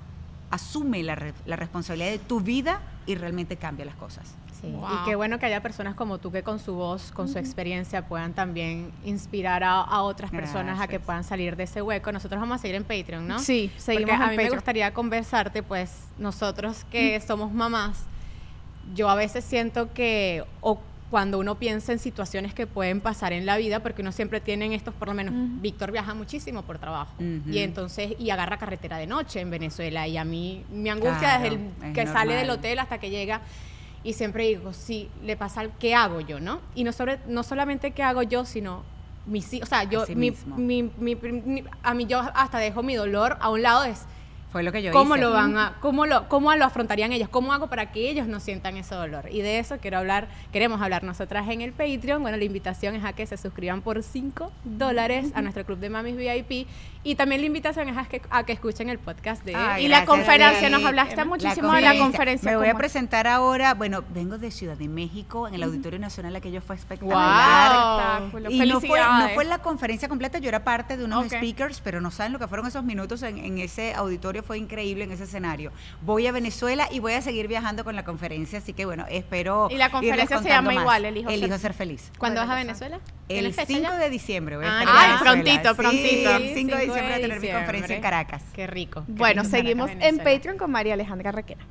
asume 0.50 1.04
la, 1.04 1.34
la 1.46 1.56
responsabilidad 1.56 2.10
de 2.10 2.18
tu 2.18 2.42
vida 2.42 2.82
y 3.10 3.16
realmente 3.16 3.58
cambia 3.58 3.86
las 3.86 3.96
cosas. 3.96 4.36
Sí, 4.62 4.68
Wow. 4.72 4.88
Y 4.90 5.06
qué 5.06 5.16
bueno 5.16 5.40
que 5.40 5.46
haya 5.48 5.62
personas 5.62 5.96
como 5.96 6.20
tú 6.20 6.32
que 6.32 6.44
con 6.44 6.60
su 6.60 6.76
voz, 6.76 7.12
con 7.12 7.28
su 7.28 7.40
experiencia 7.40 8.08
puedan 8.08 8.34
también 8.34 8.92
inspirar 9.04 9.64
a, 9.64 9.82
a 9.82 10.04
otras 10.04 10.30
personas 10.30 10.80
a 10.80 10.88
que 10.88 11.00
puedan 11.00 11.24
salir 11.24 11.56
de 11.56 11.64
ese 11.64 11.82
hueco. 11.82 12.12
Nosotros 12.12 12.40
vamos 12.40 12.56
a 12.56 12.58
seguir 12.60 12.76
en 12.76 12.84
Patreon, 12.84 13.26
¿no? 13.26 13.40
Sí, 13.40 13.72
seguimos 13.78 14.10
Porque 14.12 14.24
a 14.24 14.26
en 14.26 14.38
mí 14.38 14.44
me 14.44 14.50
gustaría 14.50 14.94
conversarte, 14.94 15.64
pues 15.64 16.10
nosotros 16.20 16.86
que 16.92 17.20
somos 17.22 17.52
mamás, 17.52 18.04
yo 18.94 19.10
a 19.10 19.16
veces 19.16 19.44
siento 19.44 19.92
que 19.94 20.44
o 20.62 20.80
cuando 21.10 21.40
uno 21.40 21.56
piensa 21.56 21.92
en 21.92 22.00
situaciones 22.00 22.54
que 22.54 22.68
pueden 22.68 23.02
pasar 23.02 23.34
en 23.34 23.46
la 23.46 23.58
vida, 23.58 23.80
porque 23.82 24.02
uno 24.04 24.12
siempre 24.12 24.40
tiene 24.42 24.66
en 24.66 24.74
estos, 24.74 24.94
por 24.94 25.08
lo 25.08 25.14
menos, 25.16 25.34
Víctor 25.62 25.92
viaja 25.92 26.14
muchísimo 26.14 26.62
por 26.64 26.78
trabajo. 26.78 27.14
Y 27.52 27.60
entonces 27.60 28.14
y 28.20 28.30
agarra 28.30 28.58
carretera 28.58 28.98
de 28.98 29.08
noche 29.08 29.40
en 29.42 29.50
Venezuela 29.50 30.08
y 30.08 30.18
a 30.18 30.24
mí 30.24 30.64
me 30.72 30.92
angustia 30.92 31.20
Claro, 31.20 31.44
desde 31.44 31.56
es 31.56 31.62
el 31.88 31.94
que 31.94 32.02
sale 32.14 32.34
del 32.36 32.50
hotel 32.52 32.80
hasta 32.80 32.98
que 33.00 33.10
llega 33.10 33.42
y 34.04 34.14
siempre 34.14 34.48
digo, 34.48 34.72
sí, 34.72 35.10
le 35.24 35.36
pasa, 35.36 35.64
¿qué 35.80 35.96
hago 35.96 36.22
yo, 36.22 36.40
no? 36.40 36.62
Y 36.76 36.84
no, 36.84 36.92
sobre, 36.94 37.20
no 37.28 37.44
solamente 37.44 37.92
qué 37.92 38.04
hago 38.04 38.22
yo, 38.24 38.46
sino 38.46 38.84
mis 39.26 39.52
o 39.62 39.66
sea, 39.66 39.84
yo, 39.84 40.06
mi, 40.16 40.32
mi- 41.00 41.16
mi- 41.16 41.64
a 41.84 41.94
mí 41.94 42.06
yo 42.06 42.20
hasta 42.34 42.60
dejo 42.60 42.82
mi 42.84 42.96
dolor 42.96 43.38
a 43.42 43.50
un 43.50 43.62
lado, 43.62 43.84
es 43.84 44.06
Fue 44.52 44.64
lo 44.64 44.72
que 44.72 44.82
yo 44.82 44.92
cómo 44.92 45.16
hice. 45.16 45.24
lo 45.24 45.32
van 45.32 45.58
a, 45.58 45.78
cómo 45.80 46.08
lo, 46.08 46.28
cómo 46.28 46.54
lo 46.56 46.66
afrontarían 46.66 47.12
ellos, 47.12 47.30
cómo 47.30 47.54
hago 47.54 47.68
para 47.68 47.92
que 47.92 48.10
ellos 48.10 48.28
no 48.28 48.40
sientan 48.40 48.78
ese 48.78 48.96
dolor. 48.96 49.30
Y 49.32 49.42
de 49.42 49.60
eso 49.60 49.78
quiero 49.80 50.00
hablar, 50.00 50.28
queremos 50.52 50.82
hablar 50.82 51.04
nosotras 51.04 51.48
en 51.50 51.62
el 51.62 51.72
Patreon. 51.72 52.22
Bueno, 52.22 52.36
la 52.36 52.44
invitación 52.44 52.96
es 52.96 53.06
a 53.06 53.14
que 53.14 53.28
se 53.28 53.38
suscriban 53.38 53.82
por 53.82 54.02
5 54.02 54.52
dólares 54.64 55.32
a 55.36 55.44
nuestro 55.44 55.66
club 55.66 55.78
de 55.78 55.90
mamis 55.92 56.16
VIP. 56.16 56.68
Y 57.02 57.16
también 57.16 57.40
la 57.40 57.48
invitación 57.48 57.88
es 57.88 57.96
a 57.98 58.04
que, 58.06 58.22
a 58.30 58.44
que 58.44 58.52
escuchen 58.52 58.90
el 58.90 59.00
podcast 59.00 59.46
de 59.46 59.56
Ay, 59.56 59.86
Y 59.86 59.88
la 59.88 60.04
conferencia, 60.04 60.70
nos 60.70 60.84
hablaste 60.84 61.16
La 61.16 61.24
muchísimo 61.26 61.72
de 61.74 61.80
la 61.82 61.98
conferencia. 61.98 62.52
Me 62.52 62.58
voy 62.58 62.68
a 62.68 62.76
presentar 62.76 63.26
ahora, 63.26 63.74
bueno, 63.74 64.04
vengo 64.14 64.38
de 64.38 64.52
Ciudad 64.52 64.76
de 64.76 64.90
México, 64.90 65.48
en 65.48 65.54
el 65.54 65.64
Auditorio 65.64 65.98
Nacional, 65.98 66.36
aquello 66.36 66.62
fue 66.62 66.76
espectacular. 66.76 67.72
Espectáculo. 67.72 68.50
Y 68.52 68.60
no 68.70 68.82
fue, 68.82 69.00
no 69.00 69.30
fue 69.34 69.46
la 69.46 69.60
conferencia 69.60 70.10
completa, 70.10 70.40
yo 70.40 70.50
era 70.50 70.64
parte 70.66 70.98
de 70.98 71.06
unos 71.06 71.28
speakers, 71.28 71.80
pero 71.82 72.02
no 72.02 72.12
saben 72.12 72.34
lo 72.34 72.40
que 72.40 72.48
fueron 72.48 72.68
esos 72.68 72.84
minutos 72.84 73.24
en, 73.24 73.38
en 73.38 73.60
ese 73.60 73.94
auditorio, 73.94 74.44
fue 74.44 74.58
increíble 74.58 75.06
en 75.06 75.12
ese 75.12 75.24
escenario. 75.24 75.72
Voy 76.02 76.28
a 76.28 76.32
Venezuela 76.34 76.88
y 76.92 77.00
voy 77.00 77.14
a 77.14 77.22
seguir 77.22 77.48
viajando 77.48 77.84
con 77.86 77.96
la 77.96 78.04
conferencia, 78.04 78.60
así 78.60 78.74
que 78.74 78.86
bueno, 78.86 79.06
espero. 79.10 79.70
Y 79.72 79.78
la 79.78 79.90
conferencia 79.90 80.42
se 80.42 80.50
llama 80.50 80.72
más. 80.74 80.82
igual, 80.82 81.06
Elijo 81.06 81.30
Ser- 81.30 81.40
Elijo 81.40 81.58
ser 81.60 81.74
feliz. 81.74 82.12
¿Cuándo 82.18 82.42
vas 82.42 82.50
a 82.50 82.56
Venezuela? 82.56 83.00
El 83.30 83.38
¿Tienes 83.42 83.56
fecha 83.56 83.68
5 83.68 83.82
ya? 83.84 83.98
de 83.98 84.10
diciembre 84.10 84.58
voy 84.58 84.66
a 84.66 84.80
Ah, 84.80 84.82
estar 84.82 84.96
ay, 84.98 85.18
prontito, 85.22 85.70
Sí, 85.70 85.76
prontito. 85.76 86.30
el 86.32 86.56
5 86.56 86.76
de 86.76 86.82
diciembre 86.86 86.90
voy 87.02 87.12
a 87.12 87.16
tener 87.16 87.30
mi 87.30 87.36
diciembre. 87.36 87.60
conferencia 87.60 87.96
en 87.96 88.02
Caracas. 88.02 88.44
Qué 88.54 88.68
rico. 88.68 89.04
qué 89.06 89.12
Bueno, 89.14 89.44
rico 89.44 89.56
seguimos 89.56 89.88
Caracas, 89.88 90.10
en. 90.10 90.18
Patreon 90.18 90.58
con 90.58 90.72
María 90.72 90.94
Alejandra 90.94 91.32
Requena. 91.32 91.66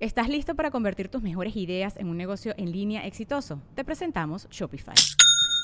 ¿Estás 0.00 0.28
listo 0.28 0.56
para 0.56 0.72
convertir 0.72 1.08
tus 1.08 1.22
mejores 1.22 1.54
ideas 1.54 1.96
en 1.96 2.08
un 2.08 2.16
negocio 2.16 2.54
en 2.56 2.72
línea 2.72 3.06
exitoso? 3.06 3.62
Te 3.76 3.84
presentamos 3.84 4.48
Shopify. 4.50 4.96